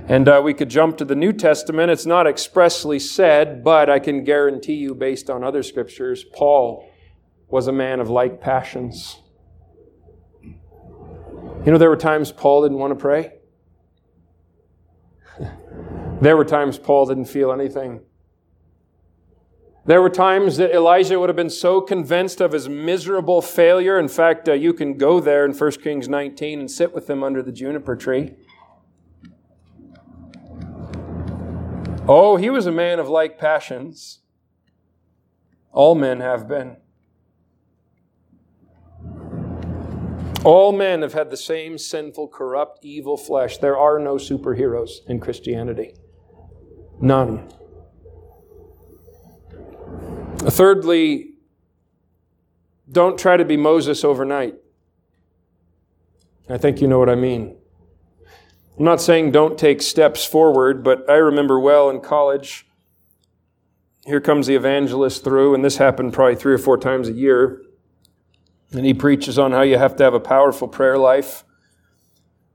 And 0.07 0.27
uh, 0.27 0.41
we 0.43 0.53
could 0.53 0.69
jump 0.69 0.97
to 0.97 1.05
the 1.05 1.15
New 1.15 1.31
Testament. 1.31 1.89
It's 1.89 2.05
not 2.05 2.27
expressly 2.27 2.99
said, 2.99 3.63
but 3.63 3.89
I 3.89 3.99
can 3.99 4.23
guarantee 4.23 4.73
you, 4.73 4.93
based 4.93 5.29
on 5.29 5.43
other 5.43 5.63
scriptures, 5.63 6.23
Paul 6.23 6.89
was 7.47 7.67
a 7.67 7.71
man 7.71 7.99
of 7.99 8.09
like 8.09 8.41
passions. 8.41 9.19
You 10.43 11.71
know, 11.71 11.77
there 11.77 11.89
were 11.89 11.95
times 11.95 12.31
Paul 12.31 12.63
didn't 12.63 12.79
want 12.79 12.91
to 12.91 12.99
pray. 12.99 13.31
There 16.23 16.37
were 16.37 16.45
times 16.45 16.77
Paul 16.77 17.05
didn't 17.07 17.25
feel 17.25 17.51
anything. 17.51 18.01
There 19.85 20.01
were 20.01 20.09
times 20.09 20.55
that 20.57 20.73
Elijah 20.73 21.19
would 21.19 21.27
have 21.27 21.35
been 21.35 21.49
so 21.49 21.81
convinced 21.81 22.39
of 22.39 22.53
his 22.53 22.69
miserable 22.69 23.41
failure. 23.41 23.99
In 23.99 24.07
fact, 24.07 24.47
uh, 24.47 24.53
you 24.53 24.71
can 24.71 24.97
go 24.97 25.19
there 25.19 25.43
in 25.43 25.51
1 25.51 25.71
Kings 25.83 26.07
19 26.07 26.59
and 26.61 26.71
sit 26.71 26.93
with 26.93 27.09
him 27.09 27.21
under 27.21 27.43
the 27.43 27.51
juniper 27.51 27.97
tree. 27.97 28.35
Oh, 32.07 32.37
he 32.37 32.49
was 32.49 32.65
a 32.65 32.71
man 32.71 32.99
of 32.99 33.09
like 33.09 33.37
passions. 33.37 34.19
All 35.73 35.95
men 35.95 36.21
have 36.21 36.47
been. 36.47 36.77
All 40.45 40.71
men 40.71 41.01
have 41.01 41.13
had 41.13 41.29
the 41.29 41.37
same 41.37 41.77
sinful, 41.77 42.29
corrupt, 42.29 42.79
evil 42.83 43.17
flesh. 43.17 43.57
There 43.57 43.77
are 43.77 43.99
no 43.99 44.15
superheroes 44.15 45.05
in 45.07 45.19
Christianity. 45.19 45.95
None. 46.99 47.49
Thirdly, 50.39 51.31
don't 52.91 53.17
try 53.17 53.37
to 53.37 53.45
be 53.45 53.57
Moses 53.57 54.03
overnight. 54.03 54.55
I 56.49 56.57
think 56.57 56.81
you 56.81 56.87
know 56.87 56.99
what 56.99 57.09
I 57.09 57.15
mean. 57.15 57.55
I'm 58.77 58.85
not 58.85 59.01
saying 59.01 59.31
don't 59.31 59.57
take 59.57 59.81
steps 59.81 60.25
forward, 60.25 60.83
but 60.83 61.09
I 61.09 61.15
remember 61.15 61.59
well 61.59 61.89
in 61.89 62.01
college, 62.01 62.65
here 64.05 64.19
comes 64.19 64.47
the 64.47 64.55
evangelist 64.55 65.23
through, 65.23 65.55
and 65.55 65.63
this 65.63 65.77
happened 65.77 66.13
probably 66.13 66.35
three 66.35 66.53
or 66.53 66.57
four 66.57 66.77
times 66.77 67.07
a 67.07 67.13
year. 67.13 67.61
And 68.71 68.85
he 68.85 68.93
preaches 68.93 69.39
on 69.39 69.51
how 69.51 69.61
you 69.61 69.77
have 69.77 69.95
to 69.97 70.03
have 70.03 70.13
a 70.13 70.19
powerful 70.19 70.67
prayer 70.67 70.97
life. 70.97 71.43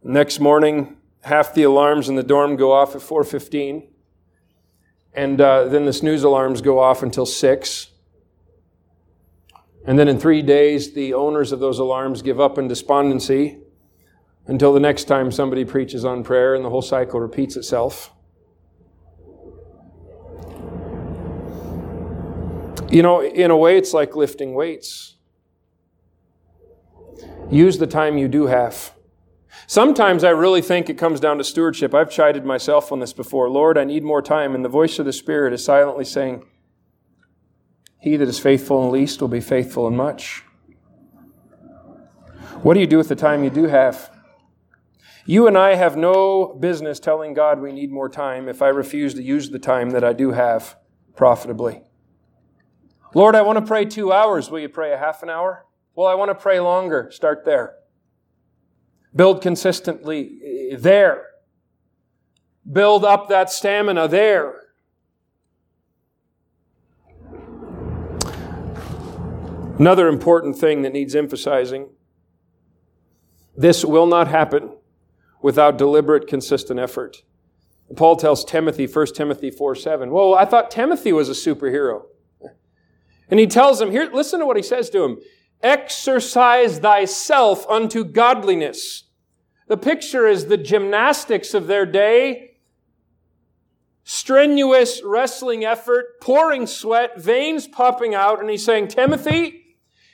Next 0.02 0.40
morning, 0.40 0.96
half 1.22 1.54
the 1.54 1.62
alarms 1.62 2.08
in 2.08 2.16
the 2.16 2.22
dorm 2.22 2.56
go 2.56 2.72
off 2.72 2.94
at 2.94 3.02
4:15. 3.02 3.88
And 5.18 5.40
uh, 5.40 5.64
then 5.64 5.84
the 5.84 5.92
snooze 5.92 6.22
alarms 6.22 6.60
go 6.60 6.78
off 6.78 7.02
until 7.02 7.26
6. 7.26 7.88
And 9.84 9.98
then 9.98 10.06
in 10.06 10.16
three 10.16 10.42
days, 10.42 10.92
the 10.92 11.12
owners 11.12 11.50
of 11.50 11.58
those 11.58 11.80
alarms 11.80 12.22
give 12.22 12.38
up 12.38 12.56
in 12.56 12.68
despondency 12.68 13.58
until 14.46 14.72
the 14.72 14.78
next 14.78 15.04
time 15.04 15.32
somebody 15.32 15.64
preaches 15.64 16.04
on 16.04 16.22
prayer, 16.22 16.54
and 16.54 16.64
the 16.64 16.70
whole 16.70 16.82
cycle 16.82 17.18
repeats 17.18 17.56
itself. 17.56 18.12
You 22.88 23.02
know, 23.02 23.20
in 23.20 23.50
a 23.50 23.56
way, 23.56 23.76
it's 23.76 23.92
like 23.92 24.14
lifting 24.14 24.54
weights. 24.54 25.16
Use 27.50 27.78
the 27.78 27.88
time 27.88 28.18
you 28.18 28.28
do 28.28 28.46
have. 28.46 28.92
Sometimes 29.66 30.24
I 30.24 30.30
really 30.30 30.62
think 30.62 30.88
it 30.88 30.98
comes 30.98 31.20
down 31.20 31.38
to 31.38 31.44
stewardship. 31.44 31.94
I've 31.94 32.10
chided 32.10 32.44
myself 32.44 32.90
on 32.92 33.00
this 33.00 33.12
before. 33.12 33.50
Lord, 33.50 33.76
I 33.76 33.84
need 33.84 34.02
more 34.02 34.22
time. 34.22 34.54
And 34.54 34.64
the 34.64 34.68
voice 34.68 34.98
of 34.98 35.06
the 35.06 35.12
Spirit 35.12 35.52
is 35.52 35.64
silently 35.64 36.04
saying, 36.04 36.44
He 38.00 38.16
that 38.16 38.28
is 38.28 38.38
faithful 38.38 38.80
in 38.80 38.86
the 38.86 38.92
least 38.92 39.20
will 39.20 39.28
be 39.28 39.40
faithful 39.40 39.86
in 39.86 39.96
much. 39.96 40.42
What 42.62 42.74
do 42.74 42.80
you 42.80 42.86
do 42.86 42.98
with 42.98 43.08
the 43.08 43.16
time 43.16 43.44
you 43.44 43.50
do 43.50 43.64
have? 43.64 44.10
You 45.26 45.46
and 45.46 45.58
I 45.58 45.74
have 45.74 45.96
no 45.96 46.56
business 46.58 46.98
telling 46.98 47.34
God 47.34 47.60
we 47.60 47.70
need 47.70 47.92
more 47.92 48.08
time 48.08 48.48
if 48.48 48.62
I 48.62 48.68
refuse 48.68 49.12
to 49.14 49.22
use 49.22 49.50
the 49.50 49.58
time 49.58 49.90
that 49.90 50.02
I 50.02 50.14
do 50.14 50.30
have 50.30 50.76
profitably. 51.14 51.82
Lord, 53.14 53.34
I 53.34 53.42
want 53.42 53.58
to 53.58 53.64
pray 53.64 53.84
two 53.84 54.12
hours. 54.12 54.50
Will 54.50 54.60
you 54.60 54.68
pray 54.68 54.92
a 54.92 54.98
half 54.98 55.22
an 55.22 55.28
hour? 55.28 55.66
Well, 55.94 56.06
I 56.06 56.14
want 56.14 56.30
to 56.30 56.34
pray 56.34 56.60
longer. 56.60 57.10
Start 57.10 57.44
there. 57.44 57.74
Build 59.14 59.42
consistently 59.42 60.76
there. 60.76 61.26
Build 62.70 63.04
up 63.04 63.28
that 63.28 63.50
stamina 63.50 64.08
there. 64.08 64.54
Another 69.78 70.08
important 70.08 70.56
thing 70.56 70.82
that 70.82 70.92
needs 70.92 71.14
emphasizing 71.14 71.88
this 73.56 73.84
will 73.84 74.06
not 74.06 74.28
happen 74.28 74.76
without 75.42 75.76
deliberate, 75.76 76.28
consistent 76.28 76.78
effort. 76.78 77.22
Paul 77.96 78.16
tells 78.16 78.44
Timothy, 78.44 78.86
1 78.86 79.06
Timothy 79.14 79.50
4 79.50 79.74
7, 79.74 80.10
well, 80.10 80.34
I 80.34 80.44
thought 80.44 80.70
Timothy 80.70 81.12
was 81.12 81.28
a 81.28 81.32
superhero. 81.32 82.02
And 83.30 83.40
he 83.40 83.46
tells 83.46 83.80
him, 83.80 83.90
here, 83.90 84.08
listen 84.12 84.40
to 84.40 84.46
what 84.46 84.56
he 84.56 84.62
says 84.62 84.88
to 84.90 85.02
him. 85.02 85.18
Exercise 85.62 86.78
thyself 86.78 87.68
unto 87.68 88.04
godliness. 88.04 89.04
The 89.66 89.76
picture 89.76 90.26
is 90.26 90.46
the 90.46 90.56
gymnastics 90.56 91.54
of 91.54 91.66
their 91.66 91.84
day. 91.84 92.56
Strenuous 94.04 95.02
wrestling 95.04 95.64
effort, 95.64 96.20
pouring 96.20 96.66
sweat, 96.66 97.20
veins 97.20 97.68
popping 97.68 98.14
out. 98.14 98.40
And 98.40 98.48
he's 98.48 98.64
saying, 98.64 98.88
Timothy, 98.88 99.68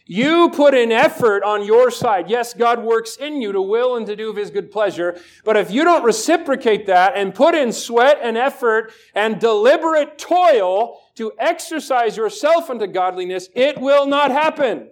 you 0.07 0.51
put 0.51 0.75
in 0.75 0.93
effort 0.93 1.43
on 1.43 1.65
your 1.65 1.91
side. 1.91 2.29
Yes, 2.29 2.53
God 2.53 2.83
works 2.83 3.17
in 3.17 3.41
you 3.41 3.53
to 3.53 3.63
will 3.63 3.97
and 3.97 4.07
to 4.07 4.15
do 4.15 4.29
of 4.29 4.37
His 4.37 4.51
good 4.51 4.71
pleasure. 4.71 5.19
But 5.45 5.57
if 5.57 5.71
you 5.71 5.83
don't 5.83 6.05
reciprocate 6.05 6.87
that 6.87 7.17
and 7.17 7.35
put 7.35 7.55
in 7.55 7.73
sweat 7.73 8.19
and 8.23 8.37
effort 8.37 8.93
and 9.15 9.41
deliberate 9.41 10.19
toil 10.19 11.01
to 11.15 11.33
exercise 11.39 12.19
yourself 12.19 12.69
unto 12.69 12.87
godliness, 12.87 13.49
it 13.55 13.79
will 13.79 14.07
not 14.07 14.31
happen. 14.31 14.91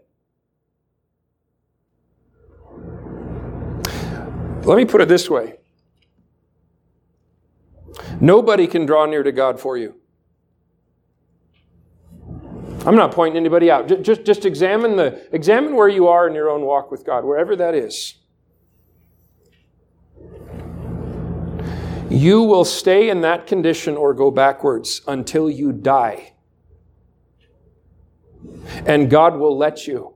Let 4.64 4.76
me 4.76 4.84
put 4.84 5.00
it 5.00 5.08
this 5.08 5.28
way. 5.28 5.58
Nobody 8.20 8.66
can 8.66 8.86
draw 8.86 9.06
near 9.06 9.22
to 9.22 9.32
God 9.32 9.58
for 9.58 9.76
you. 9.76 9.96
I'm 12.86 12.96
not 12.96 13.12
pointing 13.12 13.36
anybody 13.36 13.70
out. 13.70 13.88
Just, 13.88 14.02
just, 14.02 14.24
just 14.24 14.44
examine, 14.44 14.96
the, 14.96 15.28
examine 15.32 15.74
where 15.74 15.88
you 15.88 16.08
are 16.08 16.26
in 16.28 16.34
your 16.34 16.48
own 16.48 16.62
walk 16.62 16.90
with 16.90 17.04
God, 17.04 17.24
wherever 17.24 17.54
that 17.56 17.74
is. 17.74 18.14
You 22.08 22.42
will 22.42 22.64
stay 22.64 23.08
in 23.08 23.20
that 23.22 23.46
condition 23.46 23.96
or 23.96 24.14
go 24.14 24.30
backwards 24.30 25.00
until 25.06 25.48
you 25.48 25.72
die. 25.72 26.34
And 28.86 29.08
God 29.08 29.36
will 29.36 29.56
let 29.56 29.86
you. 29.86 30.14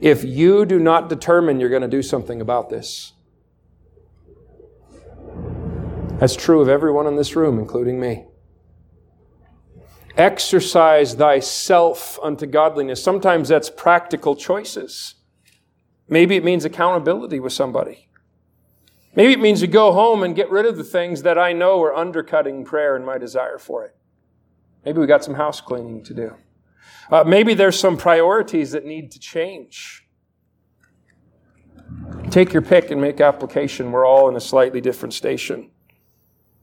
If 0.00 0.24
you 0.24 0.64
do 0.64 0.78
not 0.78 1.08
determine 1.08 1.58
you're 1.58 1.68
going 1.68 1.82
to 1.82 1.88
do 1.88 2.02
something 2.02 2.40
about 2.40 2.70
this. 2.70 3.12
That's 6.18 6.36
true 6.36 6.60
of 6.60 6.68
everyone 6.68 7.06
in 7.06 7.16
this 7.16 7.36
room, 7.36 7.58
including 7.58 8.00
me. 8.00 8.26
Exercise 10.16 11.14
thyself 11.14 12.18
unto 12.22 12.44
godliness. 12.44 13.02
Sometimes 13.02 13.48
that's 13.48 13.70
practical 13.70 14.34
choices. 14.34 15.14
Maybe 16.08 16.34
it 16.36 16.44
means 16.44 16.64
accountability 16.64 17.38
with 17.38 17.52
somebody. 17.52 18.08
Maybe 19.14 19.32
it 19.32 19.40
means 19.40 19.62
you 19.62 19.68
go 19.68 19.92
home 19.92 20.22
and 20.22 20.34
get 20.34 20.50
rid 20.50 20.66
of 20.66 20.76
the 20.76 20.84
things 20.84 21.22
that 21.22 21.38
I 21.38 21.52
know 21.52 21.82
are 21.82 21.94
undercutting 21.94 22.64
prayer 22.64 22.96
and 22.96 23.06
my 23.06 23.18
desire 23.18 23.58
for 23.58 23.84
it. 23.84 23.96
Maybe 24.84 24.98
we 24.98 25.06
got 25.06 25.24
some 25.24 25.34
house 25.34 25.60
cleaning 25.60 26.02
to 26.04 26.14
do. 26.14 26.34
Uh, 27.10 27.24
maybe 27.24 27.54
there's 27.54 27.78
some 27.78 27.96
priorities 27.96 28.72
that 28.72 28.84
need 28.84 29.10
to 29.12 29.18
change. 29.18 30.04
Take 32.30 32.52
your 32.52 32.62
pick 32.62 32.90
and 32.90 33.00
make 33.00 33.20
application. 33.20 33.90
We're 33.90 34.06
all 34.06 34.28
in 34.28 34.36
a 34.36 34.40
slightly 34.40 34.80
different 34.80 35.14
station. 35.14 35.70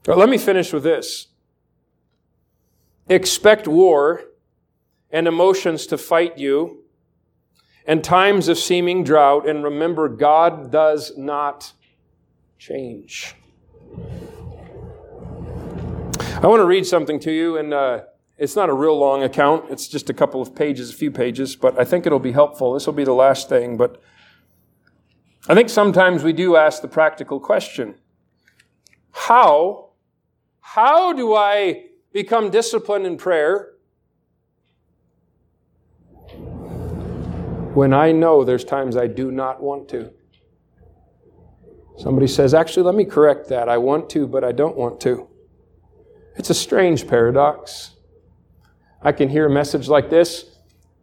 But 0.04 0.18
let 0.18 0.28
me 0.28 0.38
finish 0.38 0.72
with 0.72 0.84
this. 0.84 1.28
Expect 3.08 3.66
war 3.66 4.22
and 5.10 5.26
emotions 5.26 5.86
to 5.86 5.98
fight 5.98 6.38
you 6.38 6.84
and 7.86 8.02
times 8.02 8.48
of 8.48 8.58
seeming 8.58 9.04
drought, 9.04 9.48
and 9.48 9.62
remember, 9.62 10.08
God 10.08 10.72
does 10.72 11.16
not 11.16 11.72
change. 12.58 13.36
I 16.42 16.46
want 16.48 16.60
to 16.60 16.66
read 16.66 16.84
something 16.84 17.20
to 17.20 17.30
you, 17.30 17.56
and 17.58 17.72
uh, 17.72 18.00
it's 18.38 18.56
not 18.56 18.68
a 18.68 18.72
real 18.74 18.98
long 18.98 19.22
account. 19.22 19.66
It's 19.70 19.88
just 19.88 20.10
a 20.10 20.14
couple 20.14 20.42
of 20.42 20.54
pages, 20.54 20.90
a 20.90 20.94
few 20.94 21.10
pages, 21.10 21.56
but 21.56 21.78
I 21.78 21.84
think 21.84 22.06
it'll 22.06 22.18
be 22.18 22.32
helpful. 22.32 22.74
This 22.74 22.86
will 22.86 22.94
be 22.94 23.04
the 23.04 23.12
last 23.12 23.48
thing, 23.48 23.76
but 23.76 24.02
I 25.48 25.54
think 25.54 25.68
sometimes 25.68 26.22
we 26.22 26.32
do 26.32 26.56
ask 26.56 26.82
the 26.82 26.88
practical 26.88 27.40
question 27.40 27.94
How? 29.12 29.90
How 30.60 31.12
do 31.12 31.34
I 31.34 31.86
become 32.12 32.50
disciplined 32.50 33.06
in 33.06 33.16
prayer 33.16 33.74
when 37.76 37.92
I 37.92 38.10
know 38.10 38.42
there's 38.42 38.64
times 38.64 38.96
I 38.96 39.06
do 39.06 39.30
not 39.30 39.62
want 39.62 39.86
to. 39.90 40.10
Somebody 41.98 42.26
says, 42.26 42.54
actually, 42.54 42.84
let 42.84 42.94
me 42.94 43.04
correct 43.04 43.48
that. 43.48 43.68
I 43.68 43.76
want 43.76 44.08
to, 44.10 44.26
but 44.26 44.44
I 44.44 44.52
don't 44.52 44.78
want 44.78 44.98
to. 45.00 45.28
It's 46.36 46.48
a 46.48 46.54
strange 46.54 47.06
paradox. 47.06 47.95
I 49.02 49.12
can 49.12 49.28
hear 49.28 49.46
a 49.46 49.50
message 49.50 49.88
like 49.88 50.10
this, 50.10 50.56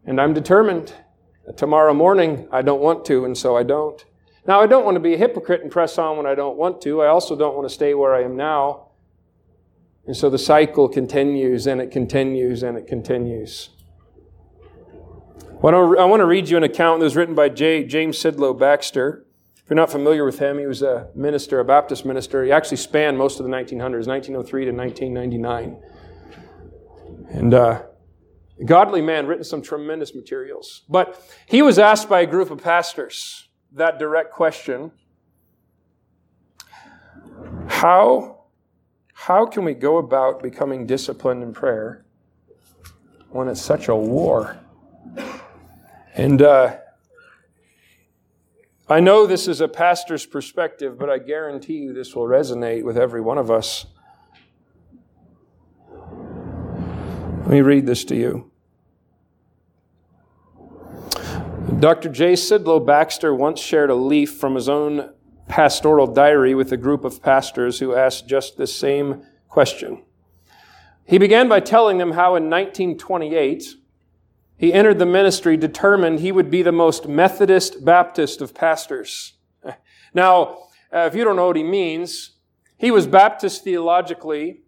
and 0.05 0.19
I'm 0.19 0.33
determined. 0.33 0.93
Tomorrow 1.57 1.93
morning, 1.93 2.47
I 2.51 2.61
don't 2.61 2.81
want 2.81 3.05
to, 3.05 3.25
and 3.25 3.37
so 3.37 3.57
I 3.57 3.63
don't. 3.63 4.03
Now, 4.45 4.61
I 4.61 4.67
don't 4.67 4.83
want 4.83 4.95
to 4.95 5.01
be 5.01 5.13
a 5.13 5.17
hypocrite 5.17 5.61
and 5.61 5.71
press 5.71 5.97
on 5.97 6.17
when 6.17 6.25
I 6.25 6.35
don't 6.35 6.57
want 6.57 6.81
to. 6.81 7.01
I 7.01 7.07
also 7.07 7.35
don't 7.35 7.55
want 7.55 7.67
to 7.67 7.73
stay 7.73 7.93
where 7.93 8.13
I 8.13 8.23
am 8.23 8.35
now. 8.35 8.87
And 10.05 10.15
so 10.15 10.29
the 10.29 10.37
cycle 10.37 10.89
continues 10.89 11.65
and 11.65 11.79
it 11.79 11.91
continues 11.91 12.61
and 12.61 12.77
it 12.77 12.87
continues. 12.87 13.69
I 15.63 15.69
want 15.69 16.19
to 16.19 16.25
read 16.25 16.49
you 16.49 16.57
an 16.57 16.63
account 16.63 16.99
that 16.99 17.05
was 17.05 17.15
written 17.15 17.35
by 17.35 17.47
J. 17.47 17.85
James 17.85 18.17
Sidlow 18.17 18.57
Baxter. 18.57 19.25
If 19.55 19.69
you're 19.69 19.77
not 19.77 19.89
familiar 19.89 20.25
with 20.25 20.39
him, 20.39 20.59
he 20.59 20.65
was 20.65 20.81
a 20.81 21.07
minister, 21.15 21.61
a 21.61 21.65
Baptist 21.65 22.05
minister. 22.05 22.43
He 22.43 22.51
actually 22.51 22.77
spanned 22.77 23.17
most 23.17 23.39
of 23.39 23.45
the 23.45 23.51
1900s, 23.51 24.07
1903 24.07 24.65
to 24.65 24.71
1999. 24.71 25.77
And 27.33 27.51
uh, 27.55 27.81
godly 28.63 29.01
man, 29.01 29.25
written 29.25 29.43
some 29.43 29.63
tremendous 29.63 30.13
materials. 30.13 30.83
But 30.87 31.19
he 31.47 31.63
was 31.63 31.79
asked 31.79 32.07
by 32.07 32.21
a 32.21 32.27
group 32.27 32.51
of 32.51 32.61
pastors 32.61 33.47
that 33.71 33.97
direct 33.97 34.31
question 34.31 34.91
How 37.67 38.43
how 39.13 39.45
can 39.47 39.65
we 39.65 39.73
go 39.73 39.97
about 39.97 40.43
becoming 40.43 40.85
disciplined 40.85 41.41
in 41.41 41.53
prayer 41.53 42.05
when 43.31 43.47
it's 43.47 43.61
such 43.61 43.87
a 43.87 43.95
war? 43.95 44.59
And 46.13 46.41
uh, 46.41 46.77
I 48.87 48.99
know 48.99 49.25
this 49.25 49.47
is 49.47 49.59
a 49.59 49.67
pastor's 49.67 50.25
perspective, 50.25 50.99
but 50.99 51.09
I 51.09 51.17
guarantee 51.17 51.77
you 51.77 51.93
this 51.93 52.13
will 52.15 52.27
resonate 52.27 52.83
with 52.83 52.97
every 52.97 53.21
one 53.21 53.39
of 53.39 53.49
us. 53.49 53.87
Let 57.43 57.51
me 57.51 57.61
read 57.61 57.85
this 57.85 58.05
to 58.05 58.15
you. 58.15 58.49
Dr. 61.77 62.07
J. 62.07 62.33
Sidlow 62.33 62.85
Baxter 62.85 63.35
once 63.35 63.59
shared 63.59 63.89
a 63.89 63.95
leaf 63.95 64.37
from 64.37 64.55
his 64.55 64.69
own 64.69 65.09
pastoral 65.49 66.07
diary 66.07 66.55
with 66.55 66.71
a 66.71 66.77
group 66.77 67.03
of 67.03 67.21
pastors 67.21 67.79
who 67.79 67.93
asked 67.93 68.29
just 68.29 68.55
the 68.55 68.65
same 68.65 69.23
question. 69.49 70.03
He 71.05 71.17
began 71.17 71.49
by 71.49 71.59
telling 71.59 71.97
them 71.97 72.13
how 72.13 72.37
in 72.37 72.49
1928 72.49 73.75
he 74.55 74.71
entered 74.71 74.97
the 74.97 75.05
ministry 75.05 75.57
determined 75.57 76.21
he 76.21 76.31
would 76.31 76.49
be 76.49 76.61
the 76.61 76.71
most 76.71 77.09
Methodist 77.09 77.83
Baptist 77.83 78.41
of 78.41 78.53
pastors. 78.53 79.33
Now, 80.13 80.59
uh, 80.93 80.99
if 81.07 81.15
you 81.15 81.25
don't 81.25 81.35
know 81.35 81.47
what 81.47 81.57
he 81.57 81.63
means, 81.63 82.37
he 82.77 82.89
was 82.89 83.05
Baptist 83.05 83.65
theologically, 83.65 84.62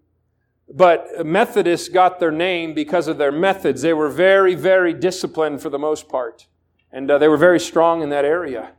but 0.68 1.26
Methodists 1.26 1.90
got 1.90 2.20
their 2.20 2.32
name 2.32 2.74
because 2.74 3.08
of 3.08 3.18
their 3.18 3.32
methods. 3.32 3.82
They 3.82 3.94
were 3.94 4.10
very, 4.10 4.56
very 4.56 4.94
disciplined 4.94 5.62
for 5.62 5.70
the 5.70 5.80
most 5.80 6.10
part, 6.10 6.48
and 6.92 7.10
uh, 7.10 7.18
they 7.18 7.28
were 7.28 7.38
very 7.38 7.60
strong 7.60 8.02
in 8.02 8.10
that 8.10 8.26
area. 8.26 8.72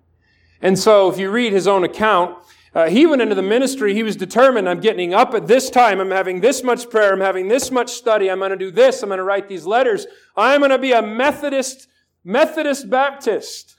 And 0.60 0.78
so, 0.78 1.10
if 1.10 1.18
you 1.18 1.30
read 1.30 1.52
his 1.52 1.68
own 1.68 1.84
account, 1.84 2.38
uh, 2.74 2.90
he 2.90 3.06
went 3.06 3.22
into 3.22 3.34
the 3.34 3.42
ministry. 3.42 3.94
He 3.94 4.02
was 4.02 4.16
determined, 4.16 4.68
I'm 4.68 4.80
getting 4.80 5.14
up 5.14 5.32
at 5.32 5.46
this 5.46 5.70
time. 5.70 5.98
I'm 5.98 6.10
having 6.10 6.40
this 6.40 6.62
much 6.62 6.90
prayer. 6.90 7.12
I'm 7.12 7.20
having 7.22 7.48
this 7.48 7.70
much 7.70 7.90
study. 7.90 8.30
I'm 8.30 8.38
going 8.38 8.50
to 8.50 8.56
do 8.56 8.70
this. 8.70 9.02
I'm 9.02 9.08
going 9.08 9.16
to 9.16 9.24
write 9.24 9.48
these 9.48 9.64
letters. 9.64 10.06
I'm 10.36 10.60
going 10.60 10.70
to 10.70 10.78
be 10.78 10.92
a 10.92 11.00
Methodist, 11.00 11.88
Methodist 12.22 12.90
Baptist. 12.90 13.76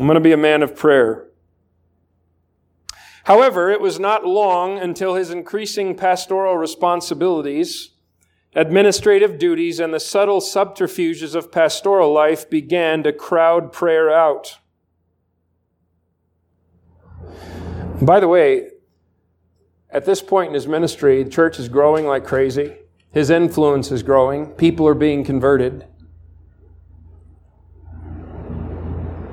I'm 0.00 0.06
going 0.06 0.16
to 0.16 0.20
be 0.20 0.32
a 0.32 0.36
man 0.36 0.62
of 0.62 0.74
prayer. 0.74 1.27
However, 3.28 3.70
it 3.70 3.82
was 3.82 4.00
not 4.00 4.24
long 4.24 4.78
until 4.78 5.14
his 5.14 5.28
increasing 5.28 5.94
pastoral 5.94 6.56
responsibilities, 6.56 7.90
administrative 8.54 9.38
duties, 9.38 9.80
and 9.80 9.92
the 9.92 10.00
subtle 10.00 10.40
subterfuges 10.40 11.34
of 11.34 11.52
pastoral 11.52 12.10
life 12.10 12.48
began 12.48 13.02
to 13.02 13.12
crowd 13.12 13.70
prayer 13.70 14.10
out. 14.10 14.56
By 18.00 18.18
the 18.18 18.28
way, 18.28 18.70
at 19.90 20.06
this 20.06 20.22
point 20.22 20.48
in 20.48 20.54
his 20.54 20.66
ministry, 20.66 21.22
the 21.22 21.28
church 21.28 21.58
is 21.58 21.68
growing 21.68 22.06
like 22.06 22.24
crazy. 22.24 22.76
His 23.12 23.28
influence 23.28 23.92
is 23.92 24.02
growing. 24.02 24.52
People 24.52 24.88
are 24.88 24.94
being 24.94 25.22
converted. 25.22 25.86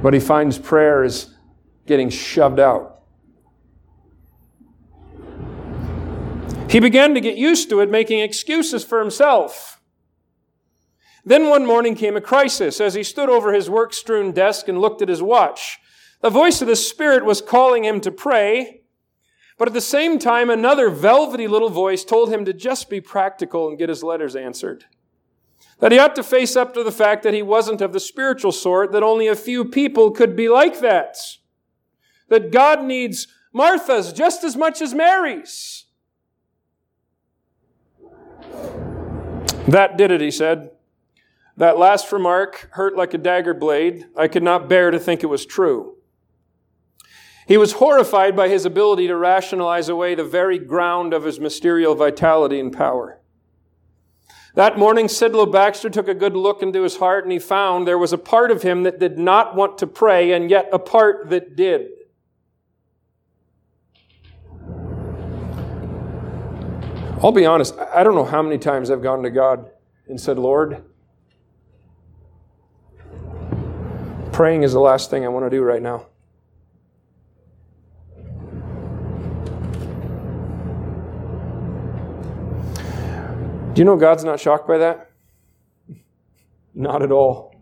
But 0.03 0.13
he 0.13 0.19
finds 0.19 0.59
prayer 0.59 1.05
is 1.05 1.33
getting 1.85 2.09
shoved 2.09 2.59
out. 2.59 2.94
He 6.75 6.81
began 6.81 7.13
to 7.13 7.21
get 7.21 7.37
used 7.37 7.69
to 7.69 7.79
it, 7.79 7.89
making 7.89 8.19
excuses 8.19 8.83
for 8.83 8.99
himself. 8.99 9.79
Then 11.23 11.47
one 11.47 11.65
morning 11.65 11.95
came 11.95 12.17
a 12.17 12.19
crisis 12.21 12.81
as 12.81 12.95
he 12.95 13.01
stood 13.01 13.29
over 13.29 13.53
his 13.53 13.69
work 13.69 13.93
strewn 13.93 14.33
desk 14.33 14.67
and 14.67 14.81
looked 14.81 15.01
at 15.01 15.07
his 15.07 15.23
watch. 15.23 15.79
The 16.19 16.29
voice 16.29 16.61
of 16.61 16.67
the 16.67 16.75
Spirit 16.75 17.23
was 17.23 17.41
calling 17.41 17.85
him 17.85 18.01
to 18.01 18.11
pray, 18.11 18.81
but 19.57 19.69
at 19.69 19.73
the 19.73 19.79
same 19.79 20.19
time, 20.19 20.49
another 20.49 20.89
velvety 20.89 21.47
little 21.47 21.69
voice 21.69 22.03
told 22.03 22.27
him 22.27 22.43
to 22.43 22.51
just 22.51 22.89
be 22.89 22.99
practical 22.99 23.69
and 23.69 23.77
get 23.77 23.87
his 23.87 24.03
letters 24.03 24.35
answered. 24.35 24.83
That 25.79 25.93
he 25.93 25.97
ought 25.97 26.17
to 26.17 26.23
face 26.23 26.57
up 26.57 26.73
to 26.73 26.83
the 26.83 26.91
fact 26.91 27.23
that 27.23 27.33
he 27.33 27.41
wasn't 27.41 27.79
of 27.79 27.93
the 27.93 28.01
spiritual 28.01 28.51
sort, 28.51 28.91
that 28.91 29.01
only 29.01 29.27
a 29.27 29.35
few 29.37 29.63
people 29.63 30.11
could 30.11 30.35
be 30.35 30.49
like 30.49 30.81
that. 30.81 31.15
That 32.27 32.51
God 32.51 32.83
needs 32.83 33.29
Martha's 33.53 34.11
just 34.11 34.43
as 34.43 34.57
much 34.57 34.81
as 34.81 34.93
Mary's. 34.93 35.74
That 39.67 39.97
did 39.97 40.11
it, 40.11 40.21
he 40.21 40.31
said. 40.31 40.71
That 41.57 41.77
last 41.77 42.11
remark 42.11 42.69
hurt 42.73 42.95
like 42.95 43.13
a 43.13 43.17
dagger 43.17 43.53
blade. 43.53 44.05
I 44.15 44.27
could 44.27 44.43
not 44.43 44.69
bear 44.69 44.91
to 44.91 44.99
think 44.99 45.23
it 45.23 45.27
was 45.27 45.45
true. 45.45 45.95
He 47.47 47.57
was 47.57 47.73
horrified 47.73 48.35
by 48.35 48.49
his 48.49 48.65
ability 48.65 49.07
to 49.07 49.15
rationalize 49.15 49.87
away 49.87 50.15
the 50.15 50.23
very 50.23 50.59
ground 50.59 51.13
of 51.13 51.23
his 51.23 51.39
mysterious 51.39 51.95
vitality 51.97 52.59
and 52.59 52.73
power. 52.73 53.21
That 54.55 54.79
morning, 54.79 55.07
Sidlow 55.07 55.51
Baxter 55.51 55.89
took 55.89 56.07
a 56.07 56.13
good 56.13 56.35
look 56.35 56.61
into 56.61 56.83
his 56.83 56.97
heart 56.97 57.23
and 57.25 57.31
he 57.31 57.39
found 57.39 57.85
there 57.85 57.97
was 57.97 58.13
a 58.13 58.17
part 58.17 58.51
of 58.51 58.63
him 58.63 58.83
that 58.83 58.99
did 58.99 59.17
not 59.17 59.55
want 59.55 59.77
to 59.79 59.87
pray 59.87 60.31
and 60.31 60.49
yet 60.49 60.69
a 60.71 60.79
part 60.79 61.29
that 61.29 61.55
did. 61.55 61.89
I'll 67.23 67.31
be 67.31 67.45
honest, 67.45 67.77
I 67.77 68.03
don't 68.03 68.13
know 68.15 68.25
how 68.25 68.41
many 68.41 68.57
times 68.57 68.91
I've 68.91 69.01
gone 69.01 69.23
to 69.23 69.29
God 69.29 69.71
and 70.07 70.19
said, 70.19 70.37
Lord, 70.37 70.83
praying 74.33 74.63
is 74.63 74.73
the 74.73 74.81
last 74.81 75.09
thing 75.09 75.23
I 75.23 75.29
want 75.29 75.45
to 75.45 75.49
do 75.49 75.63
right 75.63 75.81
now. 75.81 76.07
Do 83.73 83.81
you 83.81 83.85
know 83.85 83.95
God's 83.95 84.25
not 84.25 84.39
shocked 84.39 84.67
by 84.67 84.77
that? 84.77 85.11
Not 86.73 87.01
at 87.01 87.11
all. 87.11 87.53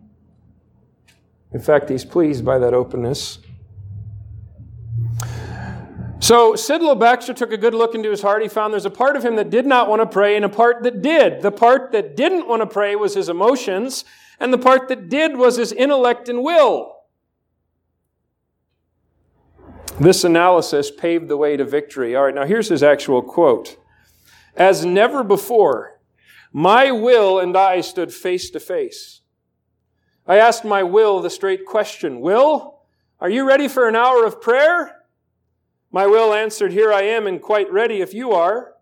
In 1.52 1.60
fact, 1.60 1.88
He's 1.88 2.04
pleased 2.04 2.44
by 2.44 2.58
that 2.58 2.74
openness. 2.74 3.38
So 6.24 6.54
Sidlow 6.54 6.98
Baxter 6.98 7.34
took 7.34 7.52
a 7.52 7.58
good 7.58 7.74
look 7.74 7.94
into 7.94 8.10
his 8.10 8.22
heart. 8.22 8.40
He 8.40 8.48
found 8.48 8.72
there's 8.72 8.86
a 8.86 8.90
part 8.90 9.14
of 9.14 9.22
him 9.22 9.36
that 9.36 9.50
did 9.50 9.66
not 9.66 9.90
want 9.90 10.00
to 10.00 10.06
pray 10.06 10.36
and 10.36 10.44
a 10.46 10.48
part 10.48 10.82
that 10.82 11.02
did. 11.02 11.42
The 11.42 11.52
part 11.52 11.92
that 11.92 12.16
didn't 12.16 12.48
want 12.48 12.62
to 12.62 12.66
pray 12.66 12.96
was 12.96 13.12
his 13.12 13.28
emotions, 13.28 14.06
and 14.40 14.50
the 14.50 14.56
part 14.56 14.88
that 14.88 15.10
did 15.10 15.36
was 15.36 15.56
his 15.56 15.70
intellect 15.70 16.30
and 16.30 16.42
will. 16.42 16.94
This 20.00 20.24
analysis 20.24 20.90
paved 20.90 21.28
the 21.28 21.36
way 21.36 21.58
to 21.58 21.64
victory. 21.66 22.16
All 22.16 22.24
right, 22.24 22.34
now 22.34 22.46
here's 22.46 22.70
his 22.70 22.82
actual 22.82 23.20
quote. 23.20 23.76
As 24.56 24.82
never 24.82 25.24
before, 25.24 26.00
my 26.54 26.90
will 26.90 27.38
and 27.38 27.54
I 27.54 27.82
stood 27.82 28.14
face 28.14 28.48
to 28.48 28.60
face. 28.60 29.20
I 30.26 30.38
asked 30.38 30.64
my 30.64 30.84
will 30.84 31.20
the 31.20 31.28
straight 31.28 31.66
question 31.66 32.22
Will, 32.22 32.80
are 33.20 33.28
you 33.28 33.46
ready 33.46 33.68
for 33.68 33.86
an 33.86 33.94
hour 33.94 34.24
of 34.24 34.40
prayer? 34.40 35.03
My 35.94 36.08
will 36.08 36.34
answered, 36.34 36.72
Here 36.72 36.92
I 36.92 37.02
am 37.02 37.28
and 37.28 37.40
quite 37.40 37.70
ready 37.70 38.00
if 38.00 38.12
you 38.12 38.32
are. 38.32 38.74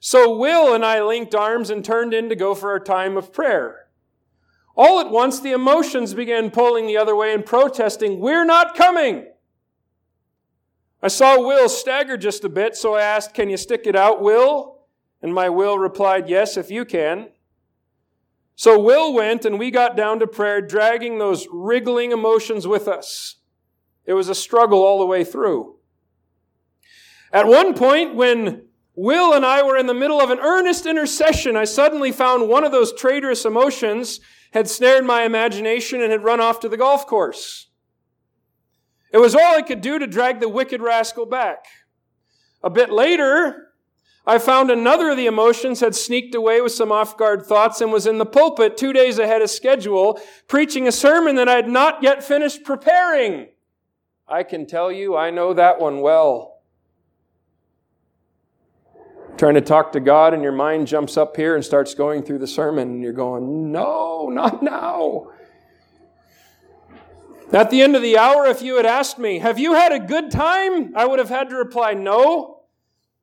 So 0.00 0.36
Will 0.36 0.74
and 0.74 0.84
I 0.84 1.02
linked 1.02 1.34
arms 1.34 1.70
and 1.70 1.82
turned 1.82 2.12
in 2.12 2.28
to 2.28 2.36
go 2.36 2.54
for 2.54 2.70
our 2.72 2.78
time 2.78 3.16
of 3.16 3.32
prayer. 3.32 3.86
All 4.76 5.00
at 5.00 5.10
once, 5.10 5.40
the 5.40 5.52
emotions 5.52 6.12
began 6.12 6.50
pulling 6.50 6.86
the 6.86 6.98
other 6.98 7.16
way 7.16 7.32
and 7.32 7.46
protesting, 7.46 8.20
We're 8.20 8.44
not 8.44 8.74
coming! 8.74 9.28
I 11.02 11.08
saw 11.08 11.40
Will 11.40 11.70
stagger 11.70 12.18
just 12.18 12.44
a 12.44 12.50
bit, 12.50 12.76
so 12.76 12.96
I 12.96 13.00
asked, 13.00 13.32
Can 13.32 13.48
you 13.48 13.56
stick 13.56 13.86
it 13.86 13.96
out, 13.96 14.20
Will? 14.20 14.80
And 15.22 15.32
my 15.32 15.48
Will 15.48 15.78
replied, 15.78 16.28
Yes, 16.28 16.58
if 16.58 16.70
you 16.70 16.84
can. 16.84 17.30
So 18.56 18.78
Will 18.78 19.14
went 19.14 19.46
and 19.46 19.58
we 19.58 19.70
got 19.70 19.96
down 19.96 20.18
to 20.18 20.26
prayer, 20.26 20.60
dragging 20.60 21.16
those 21.16 21.48
wriggling 21.50 22.12
emotions 22.12 22.66
with 22.66 22.88
us. 22.88 23.36
It 24.04 24.12
was 24.12 24.28
a 24.28 24.34
struggle 24.34 24.84
all 24.84 24.98
the 24.98 25.06
way 25.06 25.24
through. 25.24 25.79
At 27.32 27.46
one 27.46 27.74
point, 27.74 28.14
when 28.14 28.66
Will 28.94 29.32
and 29.32 29.46
I 29.46 29.62
were 29.62 29.76
in 29.76 29.86
the 29.86 29.94
middle 29.94 30.20
of 30.20 30.30
an 30.30 30.40
earnest 30.40 30.84
intercession, 30.84 31.56
I 31.56 31.64
suddenly 31.64 32.12
found 32.12 32.48
one 32.48 32.64
of 32.64 32.72
those 32.72 32.92
traitorous 32.92 33.44
emotions 33.44 34.20
had 34.52 34.68
snared 34.68 35.04
my 35.04 35.22
imagination 35.22 36.02
and 36.02 36.10
had 36.10 36.24
run 36.24 36.40
off 36.40 36.60
to 36.60 36.68
the 36.68 36.76
golf 36.76 37.06
course. 37.06 37.68
It 39.12 39.18
was 39.18 39.34
all 39.34 39.56
I 39.56 39.62
could 39.62 39.80
do 39.80 39.98
to 39.98 40.06
drag 40.06 40.40
the 40.40 40.48
wicked 40.48 40.80
rascal 40.80 41.26
back. 41.26 41.64
A 42.62 42.70
bit 42.70 42.90
later, 42.90 43.68
I 44.26 44.38
found 44.38 44.70
another 44.70 45.10
of 45.10 45.16
the 45.16 45.26
emotions 45.26 45.80
had 45.80 45.94
sneaked 45.94 46.34
away 46.34 46.60
with 46.60 46.72
some 46.72 46.92
off 46.92 47.16
guard 47.16 47.46
thoughts 47.46 47.80
and 47.80 47.90
was 47.90 48.06
in 48.06 48.18
the 48.18 48.26
pulpit 48.26 48.76
two 48.76 48.92
days 48.92 49.18
ahead 49.18 49.40
of 49.40 49.50
schedule, 49.50 50.20
preaching 50.46 50.86
a 50.86 50.92
sermon 50.92 51.36
that 51.36 51.48
I 51.48 51.54
had 51.54 51.68
not 51.68 52.02
yet 52.02 52.22
finished 52.22 52.64
preparing. 52.64 53.48
I 54.28 54.42
can 54.42 54.66
tell 54.66 54.92
you, 54.92 55.16
I 55.16 55.30
know 55.30 55.54
that 55.54 55.80
one 55.80 56.00
well. 56.00 56.49
Trying 59.36 59.54
to 59.54 59.60
talk 59.60 59.92
to 59.92 60.00
God, 60.00 60.34
and 60.34 60.42
your 60.42 60.52
mind 60.52 60.86
jumps 60.86 61.16
up 61.16 61.36
here 61.36 61.54
and 61.54 61.64
starts 61.64 61.94
going 61.94 62.22
through 62.22 62.38
the 62.38 62.46
sermon, 62.46 62.90
and 62.90 63.02
you're 63.02 63.12
going, 63.12 63.72
No, 63.72 64.28
not 64.28 64.62
now. 64.62 65.28
At 67.52 67.70
the 67.70 67.82
end 67.82 67.96
of 67.96 68.02
the 68.02 68.16
hour, 68.16 68.46
if 68.46 68.62
you 68.62 68.76
had 68.76 68.86
asked 68.86 69.18
me, 69.18 69.38
Have 69.38 69.58
you 69.58 69.74
had 69.74 69.92
a 69.92 69.98
good 69.98 70.30
time? 70.30 70.94
I 70.94 71.06
would 71.06 71.18
have 71.18 71.30
had 71.30 71.48
to 71.50 71.56
reply, 71.56 71.94
No. 71.94 72.62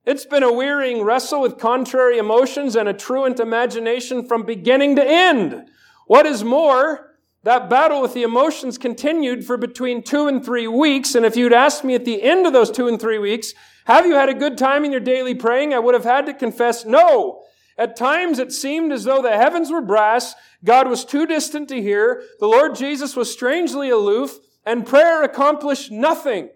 It's 0.05 0.25
been 0.25 0.43
a 0.43 0.53
wearying 0.53 1.03
wrestle 1.03 1.41
with 1.41 1.57
contrary 1.57 2.17
emotions 2.17 2.75
and 2.75 2.87
a 2.87 2.93
truant 2.93 3.39
imagination 3.39 4.25
from 4.25 4.43
beginning 4.43 4.95
to 4.95 5.05
end. 5.05 5.67
What 6.07 6.25
is 6.25 6.43
more, 6.45 7.17
that 7.43 7.69
battle 7.69 8.01
with 8.01 8.13
the 8.13 8.23
emotions 8.23 8.77
continued 8.77 9.45
for 9.45 9.57
between 9.57 10.01
two 10.01 10.27
and 10.27 10.43
three 10.43 10.67
weeks. 10.67 11.13
And 11.13 11.25
if 11.25 11.35
you'd 11.35 11.53
asked 11.53 11.83
me 11.83 11.93
at 11.95 12.05
the 12.05 12.23
end 12.23 12.45
of 12.45 12.53
those 12.53 12.71
two 12.71 12.87
and 12.87 12.99
three 12.99 13.19
weeks, 13.19 13.53
have 13.87 14.05
you 14.05 14.15
had 14.15 14.27
a 14.27 14.33
good 14.33 14.57
time 14.57 14.83
in 14.83 14.91
your 14.91 14.99
daily 14.99 15.33
praying? 15.33 15.73
I 15.73 15.79
would 15.79 15.93
have 15.93 16.03
had 16.03 16.25
to 16.25 16.33
confess 16.33 16.83
no. 16.83 17.43
At 17.77 17.95
times 17.95 18.37
it 18.37 18.51
seemed 18.51 18.91
as 18.91 19.05
though 19.05 19.21
the 19.21 19.37
heavens 19.37 19.71
were 19.71 19.81
brass, 19.81 20.35
God 20.65 20.89
was 20.89 21.05
too 21.05 21.25
distant 21.25 21.69
to 21.69 21.81
hear, 21.81 22.21
the 22.41 22.47
Lord 22.47 22.75
Jesus 22.75 23.15
was 23.15 23.31
strangely 23.31 23.89
aloof, 23.89 24.39
and 24.65 24.85
prayer 24.85 25.23
accomplished 25.23 25.89
nothing. 25.89 26.49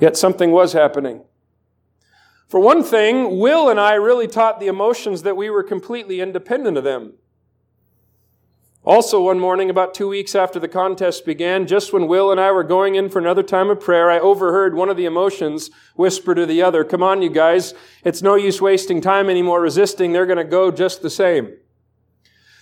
Yet 0.00 0.18
something 0.18 0.50
was 0.50 0.74
happening. 0.74 1.24
For 2.46 2.60
one 2.60 2.82
thing, 2.82 3.38
Will 3.38 3.70
and 3.70 3.80
I 3.80 3.94
really 3.94 4.28
taught 4.28 4.60
the 4.60 4.66
emotions 4.66 5.22
that 5.22 5.36
we 5.36 5.48
were 5.48 5.62
completely 5.62 6.20
independent 6.20 6.76
of 6.76 6.84
them. 6.84 7.14
Also, 8.88 9.20
one 9.20 9.38
morning, 9.38 9.68
about 9.68 9.92
two 9.92 10.08
weeks 10.08 10.34
after 10.34 10.58
the 10.58 10.66
contest 10.66 11.26
began, 11.26 11.66
just 11.66 11.92
when 11.92 12.08
Will 12.08 12.30
and 12.30 12.40
I 12.40 12.50
were 12.52 12.64
going 12.64 12.94
in 12.94 13.10
for 13.10 13.18
another 13.18 13.42
time 13.42 13.68
of 13.68 13.80
prayer, 13.80 14.10
I 14.10 14.18
overheard 14.18 14.74
one 14.74 14.88
of 14.88 14.96
the 14.96 15.04
emotions 15.04 15.68
whisper 15.94 16.34
to 16.34 16.46
the 16.46 16.62
other, 16.62 16.84
Come 16.84 17.02
on, 17.02 17.20
you 17.20 17.28
guys. 17.28 17.74
It's 18.02 18.22
no 18.22 18.34
use 18.34 18.62
wasting 18.62 19.02
time 19.02 19.28
anymore 19.28 19.60
resisting. 19.60 20.12
They're 20.12 20.24
going 20.24 20.38
to 20.38 20.44
go 20.44 20.70
just 20.70 21.02
the 21.02 21.10
same. 21.10 21.58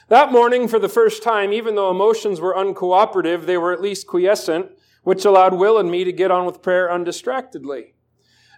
That 0.09 0.33
morning, 0.33 0.67
for 0.67 0.81
the 0.81 0.89
first 0.89 1.23
time, 1.23 1.53
even 1.53 1.77
though 1.77 1.93
emotions 1.93 2.41
were 2.41 2.57
uncooperative, 2.57 3.47
they 3.47 3.57
were 3.57 3.73
at 3.73 3.81
least 3.81 4.09
quiescent 4.09 4.73
which 5.05 5.25
allowed 5.25 5.55
Will 5.55 5.79
and 5.79 5.89
me 5.89 6.03
to 6.03 6.13
get 6.13 6.33
on 6.33 6.45
with 6.45 6.61
prayer 6.61 6.91
undistractedly. 6.91 7.95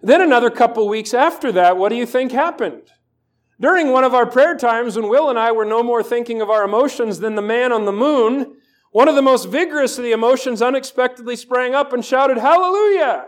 Then 0.01 0.23
another 0.23 0.49
couple 0.49 0.89
weeks 0.89 1.12
after 1.12 1.53
that, 1.53 1.77
what 1.77 1.91
do 1.91 1.97
you 1.97 2.07
think 2.07 2.33
happened? 2.33 2.85
During 3.61 3.91
one 3.91 4.05
of 4.05 4.15
our 4.15 4.27
prayer 4.27 4.57
times 4.57 4.97
when 4.97 5.09
Will 5.09 5.29
and 5.29 5.39
I 5.39 5.51
were 5.51 5.65
no 5.65 5.83
more 5.83 6.03
thinking 6.03 6.41
of 6.41 6.49
our 6.49 6.65
emotions 6.65 7.19
than 7.19 7.35
the 7.35 7.43
man 7.43 7.73
on 7.73 7.87
the 7.87 7.93
moon, 7.93 8.57
one 8.93 9.09
of 9.09 9.17
the 9.17 9.23
most 9.23 9.47
vigorous 9.47 9.99
of 9.99 10.05
the 10.05 10.13
emotions 10.13 10.63
unexpectedly 10.63 11.35
sprang 11.35 11.75
up 11.75 11.93
and 11.93 12.05
shouted, 12.05 12.39
Hallelujah! 12.39 13.27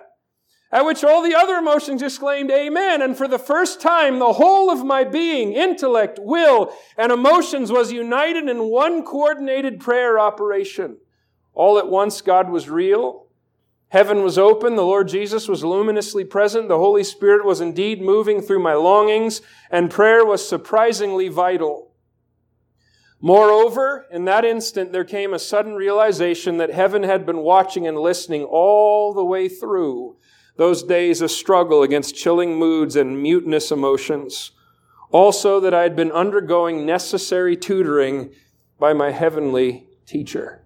At 0.73 0.85
which 0.85 1.03
all 1.03 1.21
the 1.21 1.35
other 1.35 1.57
emotions 1.57 2.01
exclaimed, 2.01 2.51
Amen. 2.53 3.03
And 3.03 3.17
for 3.17 3.27
the 3.27 3.41
first 3.41 3.81
time, 3.81 4.21
the 4.21 4.35
whole 4.35 4.71
of 4.71 4.85
my 4.85 5.03
being, 5.03 5.53
intellect, 5.53 6.21
will, 6.23 6.73
and 6.97 7.11
emotions 7.11 7.73
was 7.73 7.91
united 7.91 8.49
in 8.49 8.71
one 8.71 9.05
coordinated 9.05 9.81
prayer 9.81 10.19
operation. 10.19 10.99
All 11.55 11.77
at 11.79 11.89
once, 11.89 12.21
God 12.21 12.51
was 12.51 12.71
real. 12.71 13.27
Heaven 13.91 14.23
was 14.23 14.39
open. 14.39 14.77
The 14.77 14.83
Lord 14.85 15.09
Jesus 15.09 15.49
was 15.49 15.65
luminously 15.65 16.25
present. 16.25 16.69
The 16.69 16.79
Holy 16.79 17.05
Spirit 17.05 17.45
was 17.45 17.61
indeed 17.61 18.01
moving 18.01 18.41
through 18.41 18.61
my 18.61 18.75
longings, 18.75 19.43
and 19.71 19.91
prayer 19.91 20.25
was 20.25 20.49
surprisingly 20.49 21.29
vital. 21.29 21.93
Moreover, 23.21 24.07
in 24.11 24.25
that 24.25 24.45
instant, 24.45 24.93
there 24.93 25.05
came 25.05 25.35
a 25.35 25.39
sudden 25.39 25.75
realization 25.75 26.57
that 26.57 26.73
heaven 26.73 27.03
had 27.03 27.27
been 27.27 27.39
watching 27.39 27.87
and 27.87 27.99
listening 27.99 28.45
all 28.45 29.13
the 29.13 29.25
way 29.25 29.49
through. 29.49 30.17
those 30.57 30.83
days 30.83 31.23
of 31.23 31.31
struggle 31.31 31.83
against 31.83 32.15
chilling 32.15 32.55
moods 32.55 32.95
and 32.95 33.23
mutinous 33.23 33.71
emotions. 33.73 34.51
Also, 35.11 35.59
that 35.59 35.73
I 35.73 35.83
had 35.85 35.97
been 35.97 36.13
undergoing 36.13 36.85
necessary 36.85 37.57
tutoring 37.57 38.31
by 38.79 38.93
my 38.93 39.11
heavenly 39.11 39.87
teacher. 40.05 40.63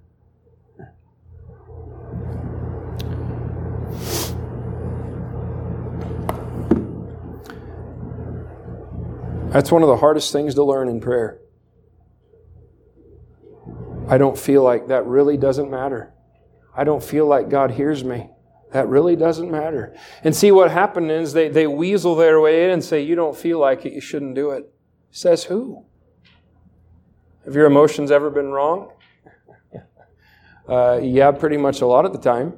That's 9.55 9.71
one 9.71 9.83
of 9.85 9.89
the 9.89 9.99
hardest 9.99 10.33
things 10.33 10.57
to 10.57 10.65
learn 10.65 10.89
in 10.89 11.01
prayer. 11.01 11.39
I 14.09 14.19
don't 14.19 14.37
feel 14.37 14.65
like 14.65 14.89
that 14.89 15.07
really 15.07 15.37
doesn't 15.37 15.71
matter. 15.71 16.13
I 16.77 16.83
don't 16.83 17.01
feel 17.01 17.29
like 17.29 17.51
God 17.51 17.71
hears 17.71 18.03
me. 18.03 18.31
That 18.73 18.89
really 18.89 19.15
doesn't 19.15 19.49
matter. 19.49 19.97
And 20.25 20.35
see 20.35 20.51
what 20.51 20.73
happened 20.73 21.13
is 21.13 21.35
they, 21.35 21.49
they 21.49 21.69
weasel 21.69 22.17
their 22.17 22.41
way 22.41 22.65
in 22.65 22.71
and 22.71 22.83
say, 22.83 23.03
You 23.03 23.15
don't 23.15 23.37
feel 23.37 23.61
like 23.61 23.87
it, 23.87 23.93
you 23.93 24.01
shouldn't 24.01 24.35
do 24.35 24.51
it. 24.51 24.75
Says 25.13 25.45
who? 25.45 25.85
Have 27.45 27.55
your 27.55 27.67
emotions 27.67 28.11
ever 28.11 28.31
been 28.31 28.51
wrong? 28.51 28.91
Uh, 30.67 30.99
yeah, 31.03 31.31
pretty 31.31 31.59
much 31.59 31.83
a 31.83 31.87
lot 31.87 32.07
of 32.07 32.15
the 32.15 32.19
time. 32.19 32.55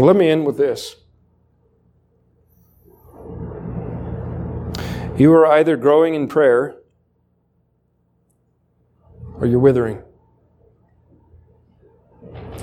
Let 0.00 0.14
me 0.14 0.30
end 0.30 0.46
with 0.46 0.56
this. 0.56 0.94
You 5.18 5.32
are 5.32 5.46
either 5.46 5.78
growing 5.78 6.14
in 6.14 6.28
prayer 6.28 6.76
or 9.38 9.46
you're 9.46 9.58
withering. 9.58 10.02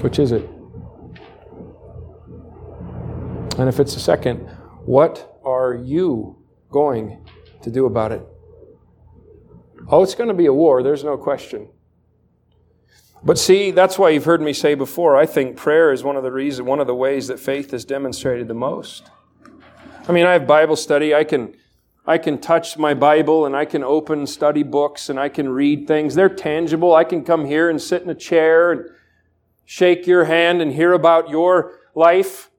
Which 0.02 0.20
is 0.20 0.32
it? 0.32 0.48
And 3.58 3.68
if 3.70 3.80
it's 3.80 3.96
the 3.96 4.00
second, 4.00 4.48
what 4.86 5.40
are 5.44 5.74
you 5.74 6.38
going 6.70 7.26
to 7.64 7.72
do 7.72 7.88
about 7.88 8.12
it? 8.12 8.22
Oh, 9.88 10.04
it's 10.04 10.14
going 10.16 10.28
to 10.28 10.36
be 10.36 10.46
a 10.46 10.54
war, 10.54 10.84
there's 10.84 11.04
no 11.04 11.18
question. 11.18 11.70
But 13.24 13.40
see, 13.40 13.72
that's 13.72 13.98
why 13.98 14.10
you've 14.10 14.26
heard 14.26 14.42
me 14.42 14.54
say 14.54 14.76
before, 14.76 15.16
I 15.16 15.26
think 15.26 15.56
prayer 15.56 15.92
is 15.92 16.04
one 16.04 16.18
of 16.18 16.24
the 16.24 16.32
reasons, 16.32 16.68
one 16.68 16.80
of 16.80 16.88
the 16.88 16.96
ways 16.96 17.28
that 17.30 17.40
faith 17.40 17.74
is 17.74 17.84
demonstrated 17.84 18.48
the 18.48 18.54
most. 18.54 19.10
I 20.08 20.12
mean, 20.12 20.26
I 20.26 20.34
have 20.34 20.46
Bible 20.46 20.76
study, 20.76 21.16
I 21.16 21.24
can 21.24 21.56
I 22.06 22.18
can 22.18 22.38
touch 22.40 22.78
my 22.78 22.94
Bible 22.94 23.46
and 23.46 23.56
I 23.56 23.64
can 23.66 23.84
open 23.84 24.28
study 24.28 24.64
books 24.64 25.10
and 25.10 25.20
I 25.20 25.30
can 25.30 25.50
read 25.50 25.88
things. 25.88 26.16
They're 26.16 26.28
tangible. 26.28 26.94
I 26.94 27.06
can 27.06 27.24
come 27.24 27.46
here 27.46 27.70
and 27.70 27.82
sit 27.82 28.02
in 28.02 28.10
a 28.10 28.16
chair 28.16 28.72
and 28.72 28.86
shake 29.64 30.06
your 30.06 30.26
hand 30.26 30.62
and 30.62 30.74
hear 30.74 30.92
about 30.92 31.30
your 31.30 31.80
life. 31.96 32.50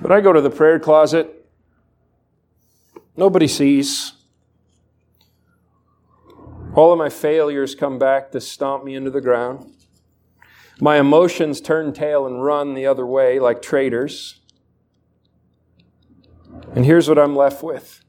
But 0.00 0.12
I 0.12 0.20
go 0.20 0.32
to 0.32 0.40
the 0.40 0.50
prayer 0.50 0.78
closet. 0.78 1.46
Nobody 3.16 3.48
sees. 3.48 4.12
All 6.74 6.92
of 6.92 6.98
my 6.98 7.08
failures 7.10 7.74
come 7.74 7.98
back 7.98 8.30
to 8.32 8.40
stomp 8.40 8.84
me 8.84 8.94
into 8.94 9.10
the 9.10 9.20
ground. 9.20 9.72
My 10.80 10.98
emotions 10.98 11.60
turn 11.60 11.92
tail 11.92 12.26
and 12.26 12.42
run 12.42 12.74
the 12.74 12.86
other 12.86 13.04
way 13.04 13.40
like 13.40 13.60
traitors. 13.60 14.40
And 16.74 16.84
here's 16.84 17.08
what 17.08 17.18
I'm 17.18 17.36
left 17.36 17.62
with 17.62 18.02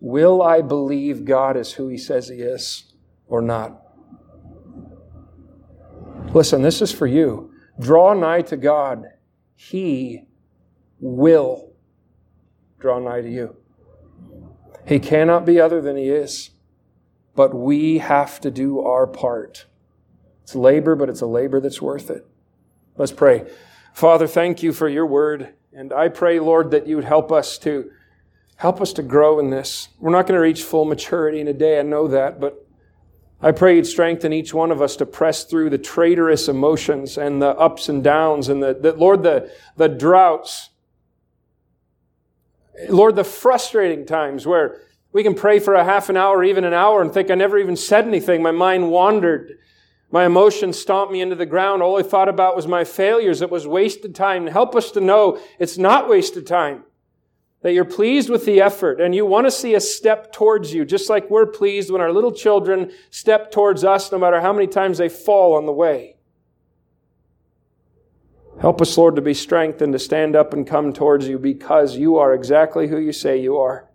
Will 0.00 0.42
I 0.42 0.60
believe 0.60 1.24
God 1.24 1.56
is 1.56 1.72
who 1.72 1.88
He 1.88 1.98
says 1.98 2.28
He 2.28 2.36
is 2.36 2.92
or 3.26 3.40
not? 3.40 3.80
Listen, 6.32 6.62
this 6.62 6.82
is 6.82 6.92
for 6.92 7.06
you. 7.06 7.52
Draw 7.78 8.14
nigh 8.14 8.42
to 8.42 8.56
God. 8.56 9.04
He 9.54 10.24
will 11.00 11.72
draw 12.78 12.98
nigh 12.98 13.20
to 13.20 13.30
you. 13.30 13.56
He 14.86 14.98
cannot 14.98 15.46
be 15.46 15.60
other 15.60 15.80
than 15.80 15.96
He 15.96 16.08
is. 16.08 16.50
But 17.34 17.54
we 17.54 17.98
have 17.98 18.40
to 18.40 18.50
do 18.50 18.80
our 18.80 19.06
part. 19.06 19.66
It's 20.42 20.54
labor, 20.54 20.94
but 20.94 21.08
it's 21.08 21.20
a 21.20 21.26
labor 21.26 21.60
that's 21.60 21.82
worth 21.82 22.10
it. 22.10 22.26
Let's 22.96 23.12
pray. 23.12 23.50
Father, 23.92 24.26
thank 24.26 24.62
you 24.62 24.72
for 24.72 24.88
your 24.88 25.06
word. 25.06 25.54
And 25.76 25.92
I 25.92 26.08
pray, 26.08 26.38
Lord, 26.38 26.70
that 26.70 26.86
you 26.86 26.94
would 26.94 27.04
help 27.04 27.32
us 27.32 27.58
to 27.58 27.90
help 28.56 28.80
us 28.80 28.92
to 28.92 29.02
grow 29.02 29.40
in 29.40 29.50
this. 29.50 29.88
We're 29.98 30.12
not 30.12 30.28
going 30.28 30.36
to 30.36 30.40
reach 30.40 30.62
full 30.62 30.84
maturity 30.84 31.40
in 31.40 31.48
a 31.48 31.52
day, 31.52 31.80
I 31.80 31.82
know 31.82 32.06
that, 32.06 32.38
but 32.38 32.64
I 33.42 33.50
pray 33.50 33.74
you'd 33.74 33.86
strengthen 33.86 34.32
each 34.32 34.54
one 34.54 34.70
of 34.70 34.80
us 34.80 34.94
to 34.96 35.06
press 35.06 35.42
through 35.42 35.70
the 35.70 35.78
traitorous 35.78 36.46
emotions 36.46 37.18
and 37.18 37.42
the 37.42 37.48
ups 37.56 37.88
and 37.88 38.04
downs 38.04 38.48
and 38.48 38.62
the, 38.62 38.74
the 38.74 38.92
Lord, 38.92 39.24
the, 39.24 39.50
the 39.76 39.88
droughts. 39.88 40.70
Lord, 42.88 43.16
the 43.16 43.24
frustrating 43.24 44.06
times 44.06 44.46
where 44.46 44.80
we 45.12 45.24
can 45.24 45.34
pray 45.34 45.58
for 45.58 45.74
a 45.74 45.84
half 45.84 46.08
an 46.08 46.16
hour, 46.16 46.44
even 46.44 46.62
an 46.62 46.72
hour, 46.72 47.02
and 47.02 47.12
think 47.12 47.30
I 47.30 47.34
never 47.34 47.58
even 47.58 47.76
said 47.76 48.06
anything. 48.06 48.42
My 48.42 48.52
mind 48.52 48.90
wandered. 48.90 49.58
My 50.14 50.26
emotions 50.26 50.78
stomped 50.78 51.12
me 51.12 51.20
into 51.20 51.34
the 51.34 51.44
ground. 51.44 51.82
All 51.82 51.98
I 51.98 52.04
thought 52.04 52.28
about 52.28 52.54
was 52.54 52.68
my 52.68 52.84
failures. 52.84 53.42
It 53.42 53.50
was 53.50 53.66
wasted 53.66 54.14
time. 54.14 54.46
Help 54.46 54.76
us 54.76 54.92
to 54.92 55.00
know 55.00 55.40
it's 55.58 55.76
not 55.76 56.08
wasted 56.08 56.46
time. 56.46 56.84
That 57.62 57.72
you're 57.72 57.84
pleased 57.84 58.30
with 58.30 58.44
the 58.44 58.60
effort 58.60 59.00
and 59.00 59.12
you 59.12 59.26
want 59.26 59.48
to 59.48 59.50
see 59.50 59.74
a 59.74 59.80
step 59.80 60.32
towards 60.32 60.72
you, 60.72 60.84
just 60.84 61.10
like 61.10 61.28
we're 61.30 61.46
pleased 61.46 61.90
when 61.90 62.00
our 62.00 62.12
little 62.12 62.30
children 62.30 62.92
step 63.10 63.50
towards 63.50 63.82
us, 63.82 64.12
no 64.12 64.18
matter 64.18 64.40
how 64.40 64.52
many 64.52 64.68
times 64.68 64.98
they 64.98 65.08
fall 65.08 65.56
on 65.56 65.66
the 65.66 65.72
way. 65.72 66.14
Help 68.60 68.80
us, 68.80 68.96
Lord, 68.96 69.16
to 69.16 69.20
be 69.20 69.34
strengthened 69.34 69.94
to 69.94 69.98
stand 69.98 70.36
up 70.36 70.52
and 70.52 70.64
come 70.64 70.92
towards 70.92 71.26
you 71.26 71.40
because 71.40 71.96
you 71.96 72.18
are 72.18 72.34
exactly 72.34 72.86
who 72.86 72.98
you 72.98 73.10
say 73.12 73.40
you 73.40 73.56
are. 73.58 73.90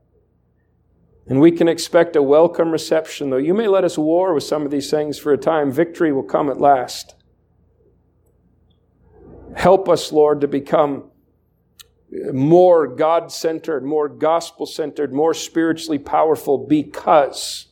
And 1.30 1.39
we 1.39 1.51
can 1.51 1.67
expect 1.67 2.15
a 2.15 2.23
welcome 2.23 2.71
reception, 2.71 3.30
though 3.30 3.38
you 3.38 3.53
may 3.53 3.67
let 3.67 3.84
us 3.84 3.99
war 3.99 4.34
with 4.34 4.43
some 4.43 4.65
of 4.65 4.71
these 4.71 4.89
things 4.89 5.19
for 5.19 5.32
a 5.32 5.38
time. 5.38 5.71
Victory 5.71 6.11
will 6.11 6.23
come 6.23 6.49
at 6.49 6.59
last. 6.59 7.13
Help 9.55 9.88
us, 9.88 10.11
Lord, 10.11 10.41
to 10.41 10.47
become 10.47 11.11
more 12.34 12.88
God 12.88 13.32
centered, 13.32 13.86
more 13.86 14.09
gospel 14.09 14.65
centered, 14.65 15.13
more 15.13 15.36
spiritually 15.36 15.99
powerful 15.99 16.65
because 16.67 17.67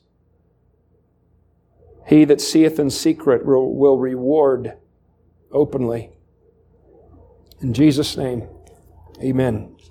he 2.07 2.25
that 2.25 2.39
seeth 2.39 2.77
in 2.77 2.91
secret 2.91 3.43
will 3.43 3.97
reward 3.97 4.77
openly. 5.51 6.11
In 7.59 7.73
Jesus' 7.73 8.15
name, 8.15 8.47
amen. 9.19 9.76